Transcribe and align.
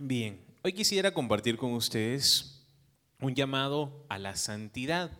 Bien, 0.00 0.38
hoy 0.62 0.74
quisiera 0.74 1.12
compartir 1.12 1.56
con 1.56 1.72
ustedes 1.72 2.64
un 3.20 3.34
llamado 3.34 4.06
a 4.08 4.16
la 4.16 4.36
santidad. 4.36 5.10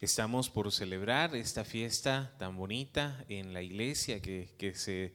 Estamos 0.00 0.48
por 0.48 0.72
celebrar 0.72 1.36
esta 1.36 1.66
fiesta 1.66 2.34
tan 2.38 2.56
bonita 2.56 3.26
en 3.28 3.52
la 3.52 3.60
iglesia 3.60 4.22
que, 4.22 4.48
que 4.56 4.74
se, 4.74 5.12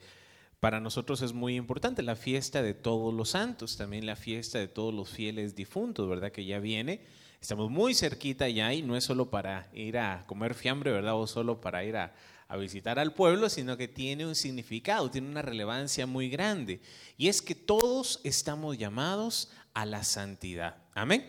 para 0.59 0.79
nosotros 0.79 1.23
es 1.23 1.33
muy 1.33 1.55
importante, 1.55 2.03
la 2.03 2.15
fiesta 2.15 2.61
de 2.61 2.75
todos 2.75 3.11
los 3.11 3.29
santos, 3.29 3.75
también 3.75 4.05
la 4.05 4.15
fiesta 4.15 4.59
de 4.59 4.67
todos 4.67 4.93
los 4.93 5.09
fieles 5.09 5.55
difuntos, 5.55 6.07
¿verdad? 6.07 6.31
Que 6.31 6.45
ya 6.45 6.59
viene. 6.59 7.01
Estamos 7.41 7.71
muy 7.71 7.95
cerquita 7.95 8.47
ya 8.49 8.71
y 8.71 8.83
no 8.83 8.95
es 8.95 9.03
solo 9.03 9.31
para 9.31 9.67
ir 9.73 9.97
a 9.97 10.25
comer 10.27 10.53
fiambre, 10.53 10.91
¿verdad? 10.91 11.15
O 11.15 11.25
solo 11.25 11.59
para 11.59 11.83
ir 11.83 11.97
a, 11.97 12.13
a 12.47 12.57
visitar 12.57 12.99
al 12.99 13.13
pueblo, 13.13 13.49
sino 13.49 13.77
que 13.77 13.87
tiene 13.87 14.25
un 14.25 14.35
significado, 14.35 15.11
tiene 15.11 15.29
una 15.29 15.41
relevancia 15.41 16.07
muy 16.07 16.29
grande. 16.29 16.81
Y 17.17 17.27
es 17.27 17.41
que 17.41 17.55
todos 17.55 18.21
estamos 18.23 18.77
llamados 18.77 19.51
a 19.73 19.85
la 19.85 20.03
santidad. 20.03 20.77
Amén. 20.93 21.25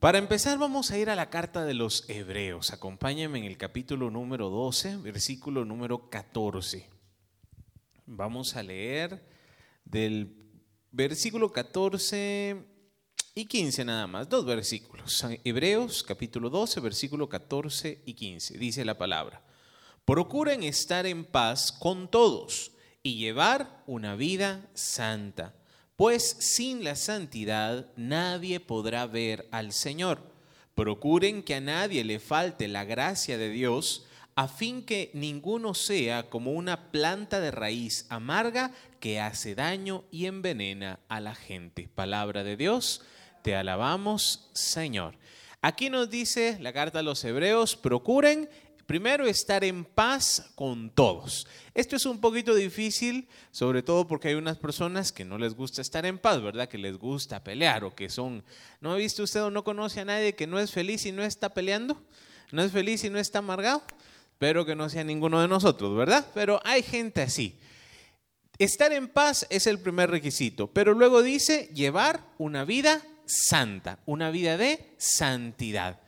Para 0.00 0.18
empezar 0.18 0.58
vamos 0.58 0.90
a 0.90 0.98
ir 0.98 1.10
a 1.10 1.16
la 1.16 1.28
carta 1.28 1.64
de 1.64 1.74
los 1.74 2.08
Hebreos. 2.08 2.72
Acompáñenme 2.72 3.38
en 3.38 3.44
el 3.44 3.56
capítulo 3.56 4.10
número 4.10 4.48
12, 4.48 4.98
versículo 4.98 5.64
número 5.64 6.08
14. 6.08 6.88
Vamos 8.06 8.56
a 8.56 8.62
leer 8.62 9.22
del 9.84 10.36
versículo 10.92 11.52
14 11.52 12.64
y 13.34 13.46
15 13.46 13.84
nada 13.84 14.06
más, 14.06 14.28
dos 14.28 14.44
versículos. 14.44 15.24
Hebreos 15.44 16.02
capítulo 16.02 16.48
12, 16.48 16.80
versículo 16.80 17.28
14 17.28 18.02
y 18.06 18.14
15. 18.14 18.56
Dice 18.56 18.84
la 18.84 18.96
palabra. 18.96 19.42
Procuren 20.08 20.62
estar 20.62 21.04
en 21.04 21.22
paz 21.22 21.70
con 21.70 22.10
todos 22.10 22.72
y 23.02 23.16
llevar 23.16 23.82
una 23.86 24.16
vida 24.16 24.66
santa, 24.72 25.52
pues 25.96 26.34
sin 26.38 26.82
la 26.82 26.96
santidad 26.96 27.92
nadie 27.94 28.58
podrá 28.58 29.04
ver 29.04 29.46
al 29.50 29.70
Señor. 29.70 30.22
Procuren 30.74 31.42
que 31.42 31.56
a 31.56 31.60
nadie 31.60 32.04
le 32.04 32.20
falte 32.20 32.68
la 32.68 32.86
gracia 32.86 33.36
de 33.36 33.50
Dios, 33.50 34.06
a 34.34 34.48
fin 34.48 34.82
que 34.82 35.10
ninguno 35.12 35.74
sea 35.74 36.30
como 36.30 36.52
una 36.52 36.90
planta 36.90 37.38
de 37.38 37.50
raíz 37.50 38.06
amarga 38.08 38.72
que 39.00 39.20
hace 39.20 39.54
daño 39.54 40.04
y 40.10 40.24
envenena 40.24 41.00
a 41.08 41.20
la 41.20 41.34
gente. 41.34 41.90
Palabra 41.94 42.44
de 42.44 42.56
Dios, 42.56 43.02
te 43.42 43.54
alabamos, 43.54 44.48
Señor. 44.54 45.18
Aquí 45.60 45.90
nos 45.90 46.08
dice 46.08 46.56
la 46.60 46.72
carta 46.72 47.00
a 47.00 47.02
los 47.02 47.22
hebreos, 47.24 47.76
procuren 47.76 48.48
Primero, 48.88 49.26
estar 49.26 49.64
en 49.64 49.84
paz 49.84 50.50
con 50.54 50.88
todos. 50.88 51.46
Esto 51.74 51.94
es 51.94 52.06
un 52.06 52.22
poquito 52.22 52.54
difícil, 52.54 53.28
sobre 53.50 53.82
todo 53.82 54.06
porque 54.06 54.28
hay 54.28 54.34
unas 54.34 54.56
personas 54.56 55.12
que 55.12 55.26
no 55.26 55.36
les 55.36 55.52
gusta 55.52 55.82
estar 55.82 56.06
en 56.06 56.18
paz, 56.18 56.40
¿verdad? 56.40 56.70
Que 56.70 56.78
les 56.78 56.96
gusta 56.96 57.44
pelear 57.44 57.84
o 57.84 57.94
que 57.94 58.08
son... 58.08 58.42
¿No 58.80 58.92
ha 58.92 58.96
visto 58.96 59.24
usted 59.24 59.42
o 59.42 59.50
no 59.50 59.62
conoce 59.62 60.00
a 60.00 60.06
nadie 60.06 60.34
que 60.34 60.46
no 60.46 60.58
es 60.58 60.72
feliz 60.72 61.04
y 61.04 61.12
no 61.12 61.22
está 61.22 61.52
peleando? 61.52 62.02
¿No 62.50 62.62
es 62.62 62.72
feliz 62.72 63.04
y 63.04 63.10
no 63.10 63.18
está 63.18 63.40
amargado? 63.40 63.82
Espero 64.32 64.64
que 64.64 64.74
no 64.74 64.88
sea 64.88 65.04
ninguno 65.04 65.42
de 65.42 65.48
nosotros, 65.48 65.94
¿verdad? 65.94 66.26
Pero 66.32 66.58
hay 66.64 66.82
gente 66.82 67.20
así. 67.20 67.58
Estar 68.56 68.90
en 68.94 69.08
paz 69.08 69.46
es 69.50 69.66
el 69.66 69.80
primer 69.80 70.10
requisito, 70.10 70.72
pero 70.72 70.94
luego 70.94 71.22
dice 71.22 71.68
llevar 71.74 72.24
una 72.38 72.64
vida 72.64 73.02
santa, 73.26 73.98
una 74.06 74.30
vida 74.30 74.56
de 74.56 74.94
santidad. 74.96 76.00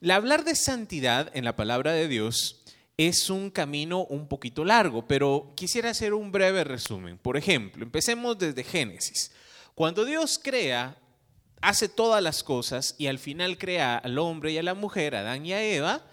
El 0.00 0.10
hablar 0.10 0.44
de 0.44 0.54
santidad 0.54 1.30
en 1.34 1.44
la 1.44 1.56
palabra 1.56 1.92
de 1.92 2.06
Dios 2.06 2.62
es 2.98 3.30
un 3.30 3.50
camino 3.50 4.04
un 4.04 4.28
poquito 4.28 4.64
largo, 4.64 5.06
pero 5.06 5.52
quisiera 5.56 5.90
hacer 5.90 6.12
un 6.12 6.32
breve 6.32 6.64
resumen. 6.64 7.18
Por 7.18 7.36
ejemplo, 7.36 7.82
empecemos 7.82 8.38
desde 8.38 8.62
Génesis. 8.62 9.32
Cuando 9.74 10.04
Dios 10.04 10.38
crea, 10.42 10.98
hace 11.60 11.88
todas 11.88 12.22
las 12.22 12.42
cosas 12.42 12.94
y 12.98 13.06
al 13.06 13.18
final 13.18 13.58
crea 13.58 13.96
al 13.96 14.18
hombre 14.18 14.52
y 14.52 14.58
a 14.58 14.62
la 14.62 14.74
mujer, 14.74 15.14
a 15.16 15.20
Adán 15.20 15.46
y 15.46 15.52
a 15.52 15.62
Eva, 15.62 16.04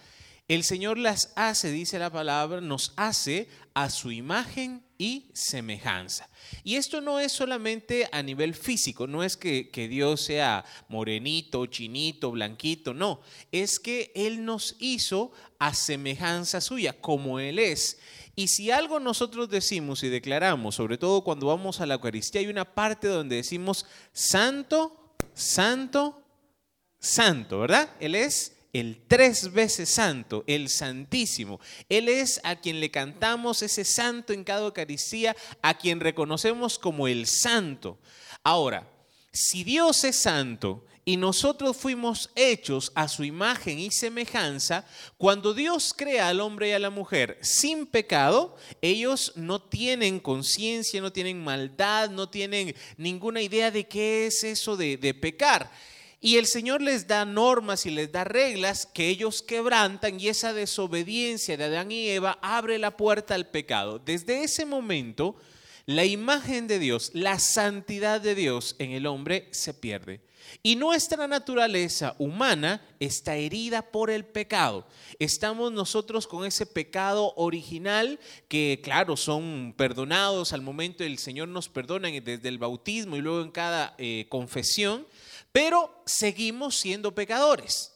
el 0.47 0.63
Señor 0.63 0.97
las 0.97 1.31
hace, 1.35 1.71
dice 1.71 1.99
la 1.99 2.09
palabra, 2.09 2.61
nos 2.61 2.93
hace 2.97 3.47
a 3.73 3.89
su 3.89 4.11
imagen 4.11 4.83
y 4.97 5.31
semejanza. 5.33 6.29
Y 6.63 6.75
esto 6.75 7.01
no 7.01 7.19
es 7.19 7.31
solamente 7.31 8.07
a 8.11 8.21
nivel 8.21 8.53
físico, 8.53 9.07
no 9.07 9.23
es 9.23 9.35
que, 9.35 9.69
que, 9.69 9.87
Dios 9.87 10.21
sea 10.21 10.63
morenito, 10.89 11.65
chinito, 11.65 12.31
blanquito, 12.31 12.93
no, 12.93 13.21
es 13.51 13.79
que 13.79 14.11
Él 14.15 14.45
nos 14.45 14.75
hizo 14.79 15.31
a 15.59 15.73
semejanza 15.73 16.61
suya, 16.61 16.93
como 17.01 17.39
Él 17.39 17.59
es. 17.59 17.99
Y 18.35 18.47
si 18.47 18.71
algo 18.71 18.99
nosotros 18.99 19.49
decimos 19.49 20.03
y 20.03 20.09
declaramos, 20.09 20.75
sobre 20.75 20.97
todo 20.97 21.23
cuando 21.23 21.47
vamos 21.47 21.81
a 21.81 21.85
la 21.85 21.95
Eucaristía, 21.95 22.41
hay 22.41 22.47
una 22.47 22.65
parte 22.65 23.07
donde 23.07 23.37
decimos 23.37 23.85
santo, 24.11 25.15
santo, 25.33 26.23
santo, 26.99 27.59
¿verdad? 27.59 27.89
Él 27.99 28.15
es 28.15 28.52
el 28.73 29.03
tres 29.07 29.53
veces 29.53 29.89
santo, 29.89 30.43
el 30.47 30.67
santísimo. 30.67 31.59
Él 31.87 32.09
es 32.09 32.41
a 32.43 32.55
quien 32.55 32.79
le 32.79 32.89
cantamos 32.89 33.61
ese 33.61 33.85
santo 33.85 34.33
en 34.33 34.43
cada 34.43 34.65
Eucaristía, 34.65 35.35
a 35.61 35.77
quien 35.77 35.99
reconocemos 35.99 36.79
como 36.79 37.07
el 37.07 37.27
santo. 37.27 37.99
Ahora, 38.43 38.89
si 39.31 39.63
Dios 39.63 40.03
es 40.03 40.17
santo 40.17 40.85
y 41.05 41.17
nosotros 41.17 41.77
fuimos 41.77 42.31
hechos 42.35 42.91
a 42.95 43.07
su 43.07 43.23
imagen 43.23 43.77
y 43.77 43.91
semejanza, 43.91 44.85
cuando 45.17 45.53
Dios 45.53 45.93
crea 45.95 46.29
al 46.29 46.39
hombre 46.39 46.69
y 46.69 46.71
a 46.71 46.79
la 46.79 46.89
mujer 46.89 47.37
sin 47.41 47.85
pecado, 47.85 48.55
ellos 48.81 49.33
no 49.35 49.61
tienen 49.61 50.19
conciencia, 50.19 50.99
no 51.01 51.11
tienen 51.11 51.43
maldad, 51.43 52.09
no 52.09 52.29
tienen 52.29 52.75
ninguna 52.97 53.41
idea 53.41 53.69
de 53.69 53.87
qué 53.87 54.27
es 54.27 54.43
eso 54.43 54.77
de, 54.77 54.97
de 54.97 55.13
pecar. 55.13 55.69
Y 56.25 56.37
el 56.37 56.45
Señor 56.45 56.81
les 56.81 57.05
da 57.05 57.25
normas 57.25 57.85
y 57.85 57.91
les 57.91 58.09
da 58.09 58.23
reglas 58.23 58.85
que 58.85 59.09
ellos 59.09 59.41
quebrantan 59.41 60.21
y 60.21 60.29
esa 60.29 60.53
desobediencia 60.53 61.57
de 61.57 61.65
Adán 61.65 61.91
y 61.91 62.07
Eva 62.07 62.39
abre 62.41 62.79
la 62.79 62.95
puerta 62.95 63.35
al 63.35 63.49
pecado. 63.49 63.99
Desde 63.99 64.41
ese 64.41 64.65
momento, 64.65 65.35
la 65.85 66.05
imagen 66.05 66.65
de 66.67 66.79
Dios, 66.79 67.11
la 67.13 67.39
santidad 67.39 68.21
de 68.21 68.35
Dios 68.35 68.77
en 68.79 68.91
el 68.91 69.05
hombre 69.05 69.49
se 69.51 69.73
pierde. 69.73 70.21
Y 70.61 70.77
nuestra 70.77 71.27
naturaleza 71.27 72.15
humana 72.19 72.81
está 73.01 73.35
herida 73.35 73.91
por 73.91 74.09
el 74.09 74.23
pecado. 74.23 74.87
Estamos 75.19 75.73
nosotros 75.73 76.25
con 76.25 76.45
ese 76.45 76.65
pecado 76.65 77.33
original 77.35 78.17
que, 78.47 78.79
claro, 78.81 79.17
son 79.17 79.73
perdonados 79.75 80.53
al 80.53 80.61
momento 80.61 81.03
el 81.03 81.17
Señor 81.17 81.49
nos 81.49 81.67
perdona 81.67 82.07
desde 82.11 82.47
el 82.47 82.59
bautismo 82.59 83.17
y 83.17 83.21
luego 83.21 83.41
en 83.41 83.51
cada 83.51 83.93
eh, 83.97 84.25
confesión 84.29 85.05
pero 85.53 86.03
seguimos 86.05 86.75
siendo 86.75 87.15
pecadores. 87.15 87.91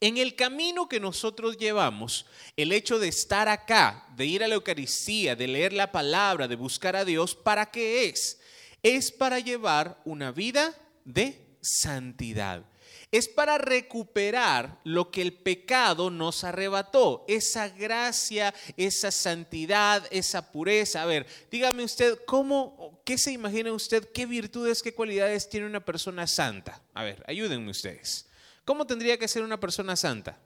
En 0.00 0.16
el 0.16 0.34
camino 0.34 0.88
que 0.88 1.00
nosotros 1.00 1.56
llevamos, 1.56 2.26
el 2.56 2.72
hecho 2.72 2.98
de 2.98 3.08
estar 3.08 3.48
acá, 3.48 4.08
de 4.16 4.26
ir 4.26 4.42
a 4.42 4.48
la 4.48 4.54
Eucaristía, 4.54 5.36
de 5.36 5.46
leer 5.46 5.72
la 5.72 5.92
palabra, 5.92 6.48
de 6.48 6.56
buscar 6.56 6.96
a 6.96 7.04
Dios, 7.04 7.34
¿para 7.34 7.70
qué 7.70 8.08
es? 8.08 8.40
Es 8.82 9.12
para 9.12 9.38
llevar 9.38 10.00
una 10.04 10.32
vida 10.32 10.74
de 11.04 11.58
santidad. 11.60 12.64
Es 13.10 13.26
para 13.26 13.56
recuperar 13.56 14.80
lo 14.84 15.10
que 15.10 15.22
el 15.22 15.32
pecado 15.32 16.10
nos 16.10 16.44
arrebató, 16.44 17.24
esa 17.26 17.68
gracia, 17.70 18.54
esa 18.76 19.10
santidad, 19.10 20.06
esa 20.10 20.52
pureza. 20.52 21.02
A 21.02 21.06
ver, 21.06 21.26
dígame 21.50 21.84
usted, 21.84 22.18
¿cómo, 22.26 23.00
qué 23.04 23.16
se 23.16 23.32
imagina 23.32 23.72
usted, 23.72 24.10
qué 24.12 24.26
virtudes, 24.26 24.82
qué 24.82 24.92
cualidades 24.94 25.48
tiene 25.48 25.66
una 25.66 25.82
persona 25.82 26.26
santa? 26.26 26.82
A 26.92 27.02
ver, 27.02 27.24
ayúdenme 27.26 27.70
ustedes. 27.70 28.28
¿Cómo 28.66 28.86
tendría 28.86 29.18
que 29.18 29.26
ser 29.26 29.42
una 29.42 29.58
persona 29.58 29.96
santa? 29.96 30.38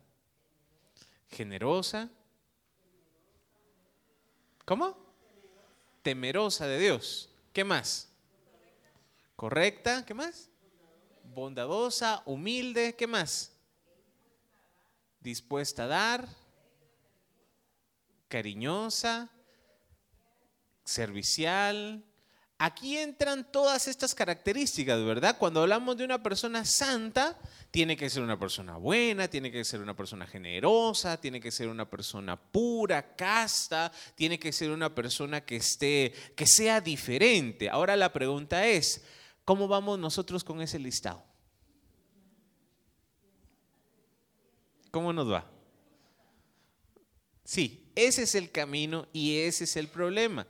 Generosa. 1.29 2.09
¿Cómo? 4.65 4.97
Temerosa 6.03 6.69
de 6.69 6.79
Dios. 6.79 7.29
¿Qué 7.53 7.65
más? 7.65 8.08
Correcta. 9.35 10.05
¿Qué 10.06 10.15
más? 10.15 10.51
Bondadosa, 11.34 12.23
humilde, 12.26 12.94
¿qué 12.94 13.06
más? 13.06 13.52
Dispuesta 15.20 15.84
a 15.84 15.87
dar, 15.88 16.29
cariñosa, 18.29 19.31
servicial. 20.84 22.05
Aquí 22.58 22.96
entran 22.96 23.50
todas 23.50 23.88
estas 23.88 24.14
características, 24.14 25.05
¿verdad? 25.05 25.37
Cuando 25.37 25.62
hablamos 25.62 25.96
de 25.96 26.05
una 26.05 26.23
persona 26.23 26.64
santa, 26.64 27.37
tiene 27.73 27.96
que 27.96 28.08
ser 28.08 28.23
una 28.23 28.38
persona 28.38 28.76
buena, 28.76 29.26
tiene 29.29 29.50
que 29.50 29.64
ser 29.64 29.81
una 29.81 29.96
persona 29.96 30.26
generosa, 30.26 31.20
tiene 31.20 31.40
que 31.40 31.50
ser 31.50 31.69
una 31.69 31.90
persona 31.90 32.40
pura, 32.40 33.17
casta, 33.17 33.90
tiene 34.14 34.38
que 34.38 34.52
ser 34.52 34.70
una 34.70 34.94
persona 34.94 35.40
que 35.40 35.56
esté 35.56 36.12
que 36.37 36.46
sea 36.46 36.81
diferente. 36.81 37.69
Ahora 37.69 37.96
la 37.96 38.12
pregunta 38.12 38.67
es, 38.67 39.02
¿Cómo 39.44 39.67
vamos 39.69 39.99
nosotros 39.99 40.44
con 40.44 40.61
ese 40.61 40.79
listado? 40.79 41.23
¿Cómo 44.91 45.12
nos 45.12 45.31
va? 45.31 45.50
Sí, 47.44 47.91
ese 47.94 48.23
es 48.23 48.35
el 48.35 48.50
camino 48.50 49.09
y 49.12 49.39
ese 49.39 49.65
es 49.65 49.77
el 49.77 49.89
problema. 49.89 50.47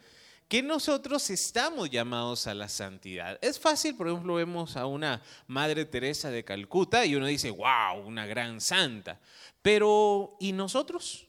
que 0.49 0.63
nosotros 0.63 1.31
estamos 1.31 1.89
llamados 1.89 2.47
a 2.47 2.53
la 2.53 2.69
santidad. 2.69 3.39
Es 3.41 3.59
fácil, 3.59 3.97
por 3.97 4.09
ejemplo, 4.09 4.35
vemos 4.35 4.77
a 4.77 4.85
una 4.85 5.23
Madre 5.47 5.87
Teresa 5.87 6.31
de 6.31 6.45
Calcuta 6.45 7.07
y 7.07 7.15
uno 7.15 7.25
dice, 7.25 7.51
wow, 7.51 8.07
una 8.07 8.27
gran 8.27 8.61
santa. 8.61 9.19
Pero, 9.63 10.37
¿y 10.41 10.53
nosotros? 10.53 11.27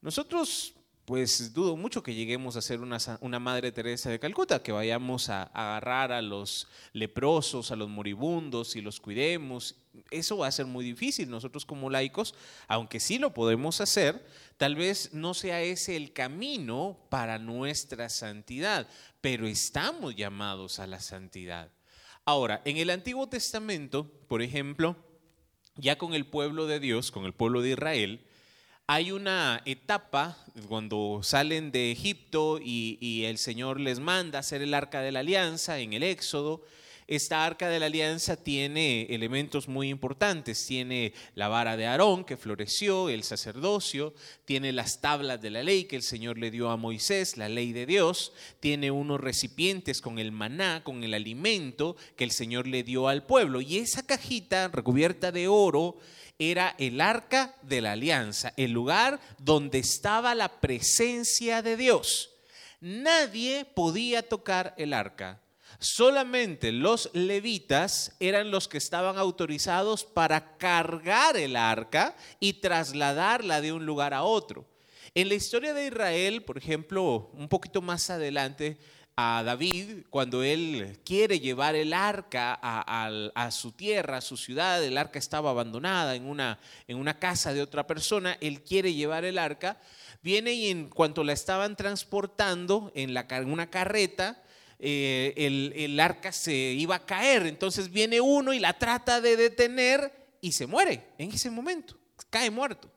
Nosotros 0.00 0.74
pues 1.10 1.52
dudo 1.52 1.76
mucho 1.76 2.04
que 2.04 2.14
lleguemos 2.14 2.54
a 2.54 2.62
ser 2.62 2.78
una, 2.80 3.40
Madre 3.40 3.72
Teresa 3.72 4.10
de 4.10 4.20
Calcuta, 4.20 4.62
que 4.62 4.70
vayamos 4.70 5.28
a, 5.28 5.42
agarrar 5.42 6.12
a 6.12 6.22
los 6.22 6.68
leprosos, 6.92 7.72
a 7.72 7.74
los 7.74 7.88
moribundos 7.88 8.76
y 8.76 8.80
los 8.80 9.00
cuidemos. 9.00 9.74
Eso 10.12 10.36
va 10.36 10.46
a 10.46 10.52
ser 10.52 10.66
muy 10.66 10.84
difícil. 10.84 11.28
Nosotros 11.28 11.66
como 11.66 11.90
laicos, 11.90 12.36
aunque 12.68 13.00
sí 13.00 13.18
lo 13.18 13.34
podemos 13.34 13.80
hacer, 13.80 14.24
tal 14.56 14.76
vez 14.76 15.12
no 15.12 15.34
sea 15.34 15.60
ese 15.62 15.96
el 15.96 16.12
camino 16.12 16.96
para 17.08 17.40
nuestra 17.40 18.08
santidad, 18.08 18.86
pero 19.20 19.48
estamos 19.48 20.14
llamados 20.14 20.78
a 20.78 20.86
la 20.86 21.00
santidad. 21.00 21.72
Ahora, 22.24 22.62
en 22.64 22.76
el 22.76 22.88
Antiguo 22.88 23.28
Testamento, 23.28 24.08
por 24.28 24.42
ejemplo, 24.42 24.94
ya 25.74 25.98
con 25.98 26.14
el 26.14 26.26
pueblo 26.26 26.68
de 26.68 26.78
Dios, 26.78 27.10
con 27.10 27.24
el 27.24 27.32
pueblo 27.32 27.62
de 27.62 27.70
Israel, 27.70 28.24
hay 28.92 29.12
una 29.12 29.62
etapa 29.66 30.36
cuando 30.66 31.20
salen 31.22 31.70
de 31.70 31.92
Egipto 31.92 32.58
y, 32.60 33.22
el 33.24 33.38
Señor 33.38 33.78
les 33.78 34.00
manda 34.00 34.40
hacer 34.40 34.62
el 34.62 34.74
arca 34.74 35.00
de 35.00 35.12
la 35.12 35.20
alianza 35.20 35.78
en 35.78 35.92
el 35.92 36.02
Éxodo. 36.02 36.64
Esta 37.06 37.44
arca 37.44 37.68
de 37.68 37.78
la 37.78 37.86
alianza 37.86 38.34
tiene 38.34 39.02
elementos 39.02 39.68
muy 39.68 39.90
importantes. 39.90 40.66
Tiene 40.66 41.12
la 41.36 41.46
vara 41.46 41.76
de 41.76 41.86
Aarón 41.86 42.24
que 42.24 42.36
floreció, 42.36 43.08
el 43.08 43.22
sacerdocio, 43.22 44.12
tiene 44.44 44.72
las 44.72 45.00
tablas 45.00 45.40
de 45.40 45.50
la 45.50 45.62
ley 45.62 45.84
que 45.84 45.94
el 45.94 46.02
Señor 46.02 46.36
le 46.36 46.50
dio 46.50 46.68
a 46.68 46.76
Moisés, 46.76 47.36
la 47.36 47.48
ley 47.48 47.72
de 47.72 47.86
Dios, 47.86 48.32
tiene 48.58 48.90
unos 48.90 49.20
recipientes 49.20 50.00
con 50.00 50.18
el 50.18 50.32
maná, 50.32 50.82
con 50.82 51.04
el 51.04 51.14
alimento 51.14 51.94
que 52.16 52.24
el 52.24 52.32
Señor 52.32 52.66
le 52.66 52.82
dio 52.82 53.06
al 53.06 53.24
pueblo. 53.24 53.60
Y 53.60 53.78
esa 53.78 54.04
cajita 54.04 54.66
recubierta 54.66 55.30
de 55.30 55.46
oro 55.46 55.96
era 56.40 56.74
el 56.78 57.02
arca 57.02 57.54
de 57.60 57.82
la 57.82 57.92
alianza, 57.92 58.54
el 58.56 58.72
lugar 58.72 59.20
donde 59.38 59.78
estaba 59.78 60.34
la 60.34 60.48
presencia 60.60 61.60
de 61.60 61.76
Dios. 61.76 62.30
Nadie 62.80 63.66
podía 63.66 64.26
tocar 64.26 64.74
el 64.78 64.94
arca. 64.94 65.42
Solamente 65.78 66.72
los 66.72 67.10
levitas 67.12 68.16
eran 68.20 68.50
los 68.50 68.68
que 68.68 68.78
estaban 68.78 69.18
autorizados 69.18 70.04
para 70.04 70.56
cargar 70.56 71.36
el 71.36 71.56
arca 71.56 72.16
y 72.40 72.54
trasladarla 72.54 73.60
de 73.60 73.74
un 73.74 73.84
lugar 73.84 74.14
a 74.14 74.22
otro. 74.22 74.66
En 75.14 75.28
la 75.28 75.34
historia 75.34 75.74
de 75.74 75.88
Israel, 75.88 76.42
por 76.42 76.56
ejemplo, 76.56 77.30
un 77.34 77.48
poquito 77.48 77.82
más 77.82 78.08
adelante, 78.08 78.78
a 79.16 79.42
David 79.44 80.04
cuando 80.08 80.42
él 80.42 80.98
quiere 81.04 81.40
llevar 81.40 81.74
el 81.74 81.92
arca 81.92 82.58
a, 82.62 83.50
su 83.50 83.72
tierra, 83.72 84.18
a 84.18 84.20
su 84.20 84.36
ciudad, 84.36 84.82
el 84.82 84.96
arca 84.96 85.18
estaba 85.18 85.50
abandonada 85.50 86.14
en 86.14 86.26
una, 86.26 86.58
en 86.88 86.96
una 86.96 87.18
casa 87.18 87.52
de 87.52 87.62
otra 87.62 87.86
persona, 87.86 88.36
él 88.40 88.62
quiere 88.62 88.94
llevar 88.94 89.24
el 89.24 89.38
arca, 89.38 89.78
viene 90.22 90.52
y 90.52 90.68
en 90.70 90.88
cuanto 90.88 91.24
la 91.24 91.32
estaban 91.32 91.76
transportando 91.76 92.92
en, 92.94 93.16
una 93.50 93.70
carreta, 93.70 94.42
eh, 94.78 95.34
el, 95.36 95.72
el 95.76 96.00
arca 96.00 96.32
se 96.32 96.54
iba 96.54 96.96
a 96.96 97.06
caer, 97.06 97.46
entonces 97.46 97.90
viene 97.90 98.20
uno 98.20 98.52
y 98.52 98.58
la 98.58 98.72
trata 98.74 99.20
de 99.20 99.36
detener 99.36 100.12
y 100.40 100.52
se 100.52 100.66
muere 100.66 101.08
en 101.18 101.30
ese 101.32 101.50
momento, 101.50 101.96
cae 102.30 102.50
muerto. 102.50 102.90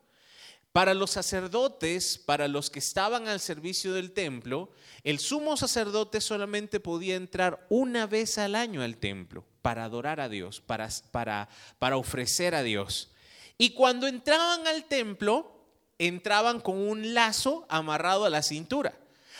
Para 0.73 0.95
los 0.95 1.11
sacerdotes, 1.11 2.17
para 2.17 2.47
los 2.47 2.71
que 2.71 2.79
estaban 2.79 3.27
al 3.27 3.39
servicio 3.39 3.93
del 3.93 4.11
templo, 4.11 4.71
el 5.03 5.19
sumo 5.19 5.55
sacerdote 5.55 6.19
solamente 6.19 6.79
podía 6.79 7.15
entrar 7.15 7.67
una 7.69 8.07
vez 8.07 8.39
al 8.39 8.55
año 8.55 8.81
al 8.81 8.97
templo 8.97 9.45
para 9.61 9.83
adorar 9.83 10.19
a 10.19 10.29
Dios, 10.29 10.61
para, 10.61 10.89
para, 11.11 11.47
para 11.77 11.97
ofrecer 11.97 12.55
a 12.55 12.63
Dios. 12.63 13.11
Y 13.59 13.75
cuando 13.75 14.07
entraban 14.07 14.65
al 14.65 14.85
templo, 14.85 15.63
entraban 15.99 16.59
con 16.59 16.79
un 16.79 17.13
lazo 17.13 17.67
amarrado 17.69 18.25
a 18.25 18.31
la 18.31 18.41
cintura. 18.41 18.97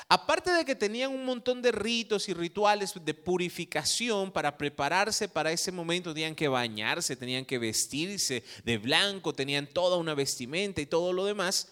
Aparte 0.10 0.52
de 0.52 0.66
que 0.66 0.76
tenían 0.76 1.12
un 1.12 1.26
montón 1.26 1.62
de 1.62 1.72
ritos 1.72 2.28
y 2.30 2.34
rituales 2.34 2.94
de 3.04 3.14
purificación 3.14 4.32
para 4.32 4.58
prepararse 4.58 5.28
para 5.28 5.52
ese 5.52 5.72
momento, 5.72 6.14
tenían 6.14 6.36
que 6.36 6.48
bañarse, 6.48 7.16
tenían 7.16 7.46
que 7.46 7.58
vestirse 7.58 8.44
de 8.64 8.78
blanco, 8.78 9.34
tenían 9.34 9.68
toda 9.68 9.98
una 9.98 10.14
vestimenta 10.14 10.82
y 10.82 10.86
todo 10.86 11.14
lo 11.14 11.26
demás. 11.26 11.70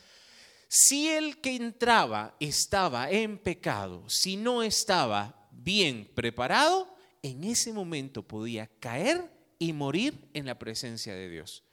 Si 0.68 1.10
el 1.10 1.42
que 1.42 1.56
entraba 1.56 2.36
estaba 2.40 3.12
en 3.12 3.38
pecado, 3.38 4.10
si 4.10 4.38
no 4.38 4.64
estaba 4.64 5.50
bien 5.52 6.10
preparado, 6.16 6.96
en 7.22 7.44
ese 7.44 7.74
momento 7.74 8.24
podía 8.24 8.68
caer 8.80 9.30
y 9.60 9.74
morir 9.74 10.30
en 10.34 10.46
la 10.46 10.58
presencia 10.58 11.14
de 11.14 11.30
Dios. 11.30 11.64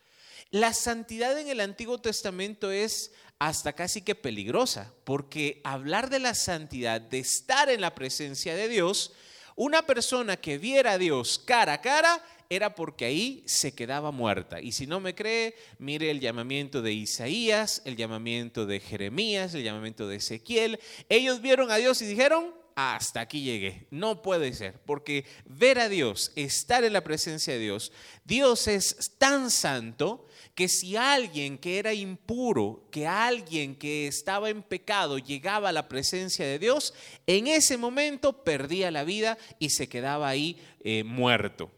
La 0.50 0.73
santidad 0.73 1.39
en 1.39 1.49
el 1.49 1.61
Antiguo 1.61 1.99
Testamento 1.99 2.71
es 2.71 3.12
hasta 3.39 3.75
casi 3.75 4.03
que 4.03 4.15
peligrosa, 4.15 4.93
porque 5.05 5.61
hablar 5.62 6.09
de 6.09 6.19
la 6.19 6.35
santidad, 6.35 7.00
de 7.00 7.19
estar 7.19 7.69
en 7.69 7.83
la 7.83 7.95
presencia 7.95 8.55
de 8.55 8.69
Dios, 8.69 9.12
una 9.56 9.83
persona 9.83 10.37
que 10.37 10.56
viera 10.56 10.93
a 10.93 10.99
Dios 10.99 11.39
cara 11.39 11.75
a 11.75 11.81
cara, 11.83 12.25
era 12.50 12.75
porque 12.75 13.05
ahí 13.05 13.43
se 13.47 13.75
quedaba 13.75 14.11
muerta. 14.11 14.61
Y 14.61 14.73
si 14.73 14.87
no 14.87 15.00
me 15.00 15.15
cree, 15.15 15.55
mire 15.79 16.11
el 16.11 16.21
llamamiento 16.21 16.81
de 16.81 16.94
Isaías, 16.94 17.83
el 17.85 17.97
llamamiento 17.97 18.65
de 18.65 18.81
Jeremías, 18.81 19.55
el 19.55 19.65
llamamiento 19.65 20.09
de 20.09 20.17
Ezequiel. 20.17 20.81
Ellos 21.11 21.43
vieron 21.43 21.71
a 21.71 21.77
Dios 21.77 22.01
y 22.01 22.06
dijeron, 22.06 22.55
hasta 22.81 23.23
aquí 23.23 23.43
llegué. 23.43 23.89
No 23.91 24.23
puede 24.23 24.53
ser, 24.53 24.81
porque 24.83 25.25
ver 25.47 25.81
a 25.81 25.89
Dios, 25.89 26.31
estar 26.37 26.85
en 26.85 26.93
la 26.93 27.03
presencia 27.03 27.53
de 27.53 27.59
Dios, 27.59 27.91
Dios 28.25 28.69
es 28.69 29.17
tan 29.19 29.51
santo 29.51 30.29
que 30.55 30.69
si 30.69 30.95
alguien 30.95 31.59
que 31.59 31.81
era 31.81 31.93
impuro, 31.93 32.87
que 32.93 33.05
alguien 33.05 33.75
que 33.75 34.07
estaba 34.07 34.49
en 34.49 34.63
pecado 34.63 35.19
llegaba 35.19 35.71
a 35.71 35.73
la 35.73 35.89
presencia 35.89 36.47
de 36.47 36.61
Dios, 36.61 36.95
en 37.27 37.49
ese 37.49 37.77
momento 37.77 38.45
perdía 38.45 38.93
la 38.93 39.03
vida 39.03 39.39
y 39.59 39.71
se 39.71 39.89
quedaba 39.89 40.29
ahí 40.29 40.57
eh, 40.85 41.03
muerto. 41.03 41.73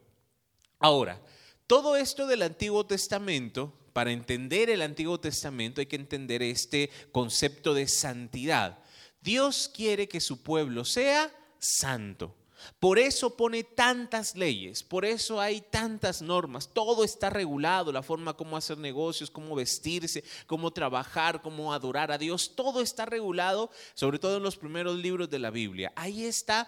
Ahora, 0.79 1.19
todo 1.67 1.97
esto 1.97 2.26
del 2.26 2.43
Antiguo 2.43 2.85
Testamento, 2.85 3.73
para 3.94 4.12
entender 4.12 4.69
el 4.69 4.82
Antiguo 4.82 5.19
Testamento 5.19 5.81
hay 5.81 5.87
que 5.87 5.97
entender 5.97 6.43
este 6.43 6.91
concepto 7.11 7.73
de 7.73 7.88
santidad. 7.88 8.81
Dios 9.20 9.70
quiere 9.72 10.08
que 10.08 10.20
su 10.20 10.43
pueblo 10.43 10.84
sea 10.84 11.31
santo. 11.58 12.35
Por 12.78 12.99
eso 12.99 13.37
pone 13.37 13.64
tantas 13.64 14.37
leyes, 14.37 14.83
por 14.83 15.04
eso 15.04 15.40
hay 15.40 15.62
tantas 15.62 16.21
normas, 16.21 16.68
todo 16.68 17.04
está 17.04 17.30
regulado, 17.30 17.90
la 17.90 18.02
forma 18.02 18.37
como 18.37 18.56
hacer 18.56 18.78
negocios, 18.78 19.30
cómo 19.30 19.54
vestirse, 19.54 20.25
cómo 20.47 20.71
trabajar, 20.71 21.40
cómo 21.40 21.73
adorar 21.73 22.12
a 22.12 22.18
Dios, 22.18 22.52
todo 22.54 22.83
está 22.83 23.06
regulado, 23.06 23.71
sobre 23.94 24.18
todo 24.18 24.37
en 24.37 24.42
los 24.42 24.56
primeros 24.56 24.97
libros 24.97 25.30
de 25.30 25.38
la 25.38 25.50
Biblia. 25.50 25.92
Ahí 25.97 26.25
está 26.25 26.66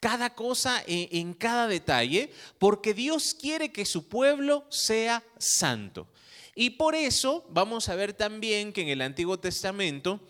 cada 0.00 0.34
cosa 0.34 0.82
en, 0.86 1.32
cada 1.32 1.68
detalle, 1.68 2.32
porque 2.58 2.92
Dios 2.92 3.34
quiere 3.34 3.70
que 3.70 3.84
su 3.84 4.08
pueblo 4.08 4.66
sea 4.68 5.22
santo. 5.38 6.08
Y 6.56 6.70
por 6.70 6.96
eso 6.96 7.46
vamos 7.50 7.88
a 7.88 7.94
ver 7.94 8.12
también 8.12 8.72
que 8.72 8.82
en 8.82 8.88
el 8.88 9.00
Antiguo 9.00 9.38
Testamento 9.38 10.20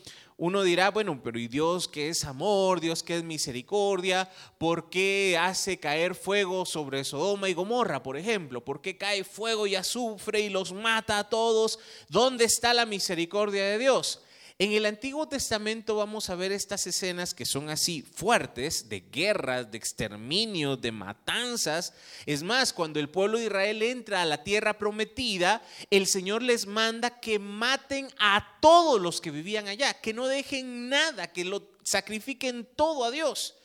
uno 0.45 0.65
dirá, 0.65 0.91
bueno, 0.91 1.21
pero 1.23 1.39
¿y 1.39 1.47
Dios 1.47 1.87
que 1.87 2.09
es 2.09 2.25
amor, 2.25 2.81
Dios 2.81 3.05
que 3.05 3.17
es 3.17 3.23
misericordia? 3.23 4.29
¿Por 4.59 4.91
qué 4.91 5.39
hace 5.41 5.79
caer 5.79 6.17
fuego 6.17 6.67
sobre 6.67 7.05
Sodoma 7.05 7.49
y 7.49 7.55
Gomorra, 7.55 8.03
por 8.03 8.17
ejemplo? 8.17 8.65
¿Por 8.65 8.81
qué 8.81 8.99
cae 8.99 9.23
fuego 9.23 9.69
y 9.69 9.77
azufre 9.77 10.41
y 10.41 10.49
los 10.49 10.73
mata 10.73 11.21
a 11.21 11.29
todos? 11.29 11.79
¿Dónde 12.09 12.45
está 12.45 12.75
la 12.75 12.87
misericordia 12.87 13.63
de 13.67 13.79
Dios? 13.79 14.21
En 14.63 14.71
el 14.71 14.87
Antiguo 14.87 15.27
Testamento 15.27 15.97
vamos 15.97 16.31
a 16.31 16.37
ver 16.37 16.53
estas 16.53 16.87
escenas 16.87 17.35
que 17.35 17.45
son 17.45 17.69
así 17.69 18.01
fuertes, 18.01 18.89
de 18.89 19.01
guerras, 19.01 19.69
de 19.69 19.77
exterminio, 19.77 20.77
de 20.77 20.93
matanzas. 20.93 21.93
Es 22.27 22.45
más, 22.45 22.73
cuando 22.73 23.01
el 23.01 23.09
pueblo 23.09 23.39
de 23.39 23.47
Israel 23.47 23.83
entra 23.83 24.23
a 24.23 24.25
la 24.25 24.45
tierra 24.45 24.79
prometida, 24.79 25.67
el 25.91 26.07
Señor 26.07 26.45
les 26.45 26.69
manda 26.69 27.19
que 27.19 27.41
maten 27.41 28.09
a 28.21 28.57
todos 28.61 29.01
los 29.01 29.21
que 29.21 29.33
vivían 29.33 29.67
allá, 29.67 29.95
que 29.95 30.15
no 30.15 30.29
dejen 30.29 30.89
nada, 30.89 31.33
que 31.33 31.45
lo 31.45 31.69
sacrifiquen 31.83 32.65
todo 32.77 33.03
a 33.03 33.11
Dios. 33.11 33.57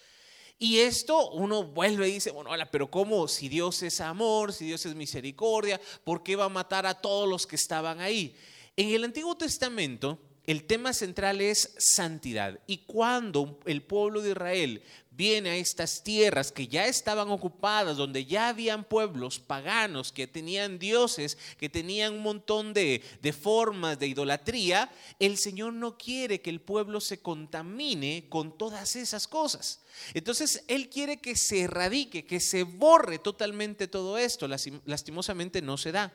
Y 0.57 0.79
esto 0.79 1.29
uno 1.29 1.63
vuelve 1.63 2.09
y 2.09 2.13
dice, 2.13 2.31
bueno, 2.31 2.49
hola, 2.49 2.71
pero 2.71 2.89
¿cómo? 2.89 3.27
Si 3.27 3.49
Dios 3.49 3.83
es 3.83 4.01
amor, 4.01 4.51
si 4.51 4.65
Dios 4.65 4.83
es 4.87 4.95
misericordia, 4.95 5.79
¿por 6.03 6.23
qué 6.23 6.35
va 6.35 6.45
a 6.45 6.49
matar 6.49 6.87
a 6.87 6.99
todos 6.99 7.29
los 7.29 7.45
que 7.45 7.55
estaban 7.55 8.01
ahí? 8.01 8.35
En 8.75 8.89
el 8.89 9.03
Antiguo 9.03 9.37
Testamento, 9.37 10.19
el 10.47 10.63
tema 10.63 10.93
central 10.93 11.41
es 11.41 11.73
santidad. 11.77 12.59
Y 12.67 12.77
cuando 12.79 13.59
el 13.65 13.83
pueblo 13.83 14.21
de 14.21 14.31
Israel 14.31 14.81
viene 15.11 15.49
a 15.49 15.55
estas 15.57 16.03
tierras 16.03 16.51
que 16.53 16.67
ya 16.67 16.85
estaban 16.85 17.29
ocupadas, 17.29 17.97
donde 17.97 18.25
ya 18.25 18.47
habían 18.49 18.85
pueblos 18.85 19.39
paganos 19.39 20.13
que 20.13 20.25
tenían 20.25 20.79
dioses, 20.79 21.37
que 21.59 21.67
tenían 21.67 22.13
un 22.13 22.21
montón 22.21 22.73
de, 22.73 23.03
de, 23.21 23.33
formas 23.33 23.99
de 23.99 24.07
idolatría, 24.07 24.89
el 25.19 25.37
Señor 25.37 25.73
no 25.73 25.97
quiere 25.97 26.39
que 26.39 26.51
el 26.51 26.61
pueblo 26.61 27.01
se 27.01 27.19
contamine 27.19 28.27
con 28.29 28.57
todas 28.57 28.95
esas 28.95 29.27
cosas. 29.27 29.81
Entonces, 30.13 30.63
Él 30.67 30.87
quiere 30.89 31.17
que 31.17 31.35
se 31.35 31.61
erradique, 31.61 32.25
que 32.25 32.39
se 32.39 32.63
borre 32.63 33.19
totalmente 33.19 33.87
todo 33.87 34.17
esto. 34.17 34.47
Lastimosamente 34.85 35.61
no 35.61 35.77
se 35.77 35.91
da. 35.91 36.13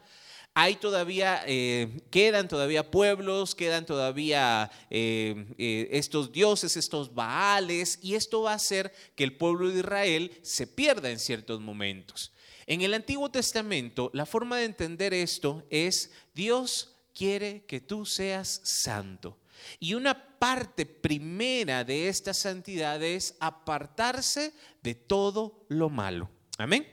Hay 0.54 0.76
todavía, 0.76 1.42
eh, 1.47 2.02
quedan 2.11 2.47
todavía 2.47 2.90
pueblos, 2.90 3.54
quedan 3.54 3.87
todavía 3.87 4.71
eh, 4.90 5.47
eh, 5.56 5.88
estos 5.92 6.30
dioses, 6.30 6.76
estos 6.76 7.14
baales, 7.14 7.99
y 8.02 8.16
esto 8.16 8.42
va 8.42 8.52
a 8.52 8.56
hacer 8.56 8.92
que 9.14 9.25
el 9.25 9.35
pueblo 9.37 9.71
de 9.71 9.78
Israel 9.78 10.38
se 10.42 10.66
pierda 10.66 11.11
en 11.11 11.18
ciertos 11.18 11.61
momentos. 11.61 12.32
En 12.66 12.82
el 12.82 12.92
Antiguo 12.92 13.30
Testamento, 13.30 14.11
la 14.12 14.26
forma 14.26 14.59
de 14.59 14.66
entender 14.66 15.14
esto 15.14 15.64
es 15.71 16.12
Dios 16.35 16.97
quiere 17.14 17.64
que 17.64 17.80
tú 17.80 18.04
seas 18.04 18.61
santo. 18.62 19.38
Y 19.80 19.94
una 19.94 20.38
parte 20.38 20.85
primera 20.85 21.82
de 21.82 22.09
esta 22.09 22.35
santidad 22.35 23.02
es 23.02 23.37
apartarse 23.40 24.52
de 24.82 24.94
todo 24.94 25.64
lo 25.68 25.88
malo. 25.88 26.28
Amén. 26.59 26.87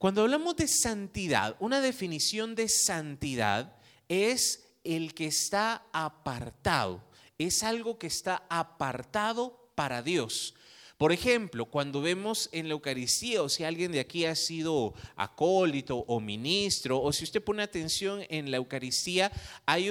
Cuando 0.00 0.22
hablamos 0.22 0.56
de 0.56 0.66
santidad, 0.66 1.56
una 1.60 1.82
definición 1.82 2.54
de 2.54 2.70
santidad 2.70 3.76
es 4.08 4.66
el 4.82 5.12
que 5.12 5.26
está 5.26 5.84
apartado, 5.92 7.04
es 7.36 7.62
algo 7.62 7.98
que 7.98 8.06
está 8.06 8.46
apartado 8.48 9.70
para 9.74 10.02
Dios. 10.02 10.54
Por 10.96 11.12
ejemplo, 11.12 11.66
cuando 11.66 12.00
vemos 12.00 12.48
en 12.50 12.68
la 12.68 12.72
Eucaristía, 12.72 13.42
o 13.42 13.50
si 13.50 13.62
alguien 13.62 13.92
de 13.92 14.00
aquí 14.00 14.24
ha 14.24 14.34
sido 14.36 14.94
acólito 15.16 15.98
o 16.08 16.18
ministro, 16.18 16.98
o 16.98 17.12
si 17.12 17.24
usted 17.24 17.44
pone 17.44 17.62
atención 17.62 18.22
en 18.30 18.50
la 18.50 18.56
Eucaristía, 18.56 19.30
hay 19.66 19.90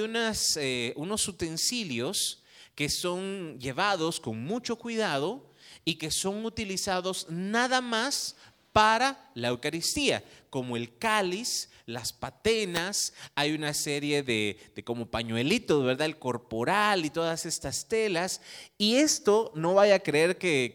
eh, 0.56 0.92
unos 0.96 1.28
utensilios 1.28 2.42
que 2.74 2.88
son 2.88 3.60
llevados 3.60 4.18
con 4.18 4.42
mucho 4.42 4.74
cuidado 4.74 5.50
y 5.84 5.94
que 5.94 6.10
son 6.10 6.44
utilizados 6.44 7.26
nada 7.28 7.80
más 7.80 8.36
para 8.72 9.30
la 9.34 9.48
Eucaristía, 9.48 10.22
como 10.48 10.76
el 10.76 10.96
cáliz, 10.98 11.70
las 11.86 12.12
patenas, 12.12 13.12
hay 13.34 13.52
una 13.52 13.74
serie 13.74 14.22
de, 14.22 14.58
como 14.84 15.06
pañuelitos, 15.06 15.84
¿verdad? 15.84 16.06
El 16.06 16.18
corporal 16.18 17.04
y 17.04 17.10
todas 17.10 17.46
estas 17.46 17.88
telas. 17.88 18.40
Y 18.78 18.96
esto 18.96 19.52
no 19.54 19.74
vaya 19.74 19.96
a 19.96 19.98
creer 20.00 20.38
que, 20.38 20.74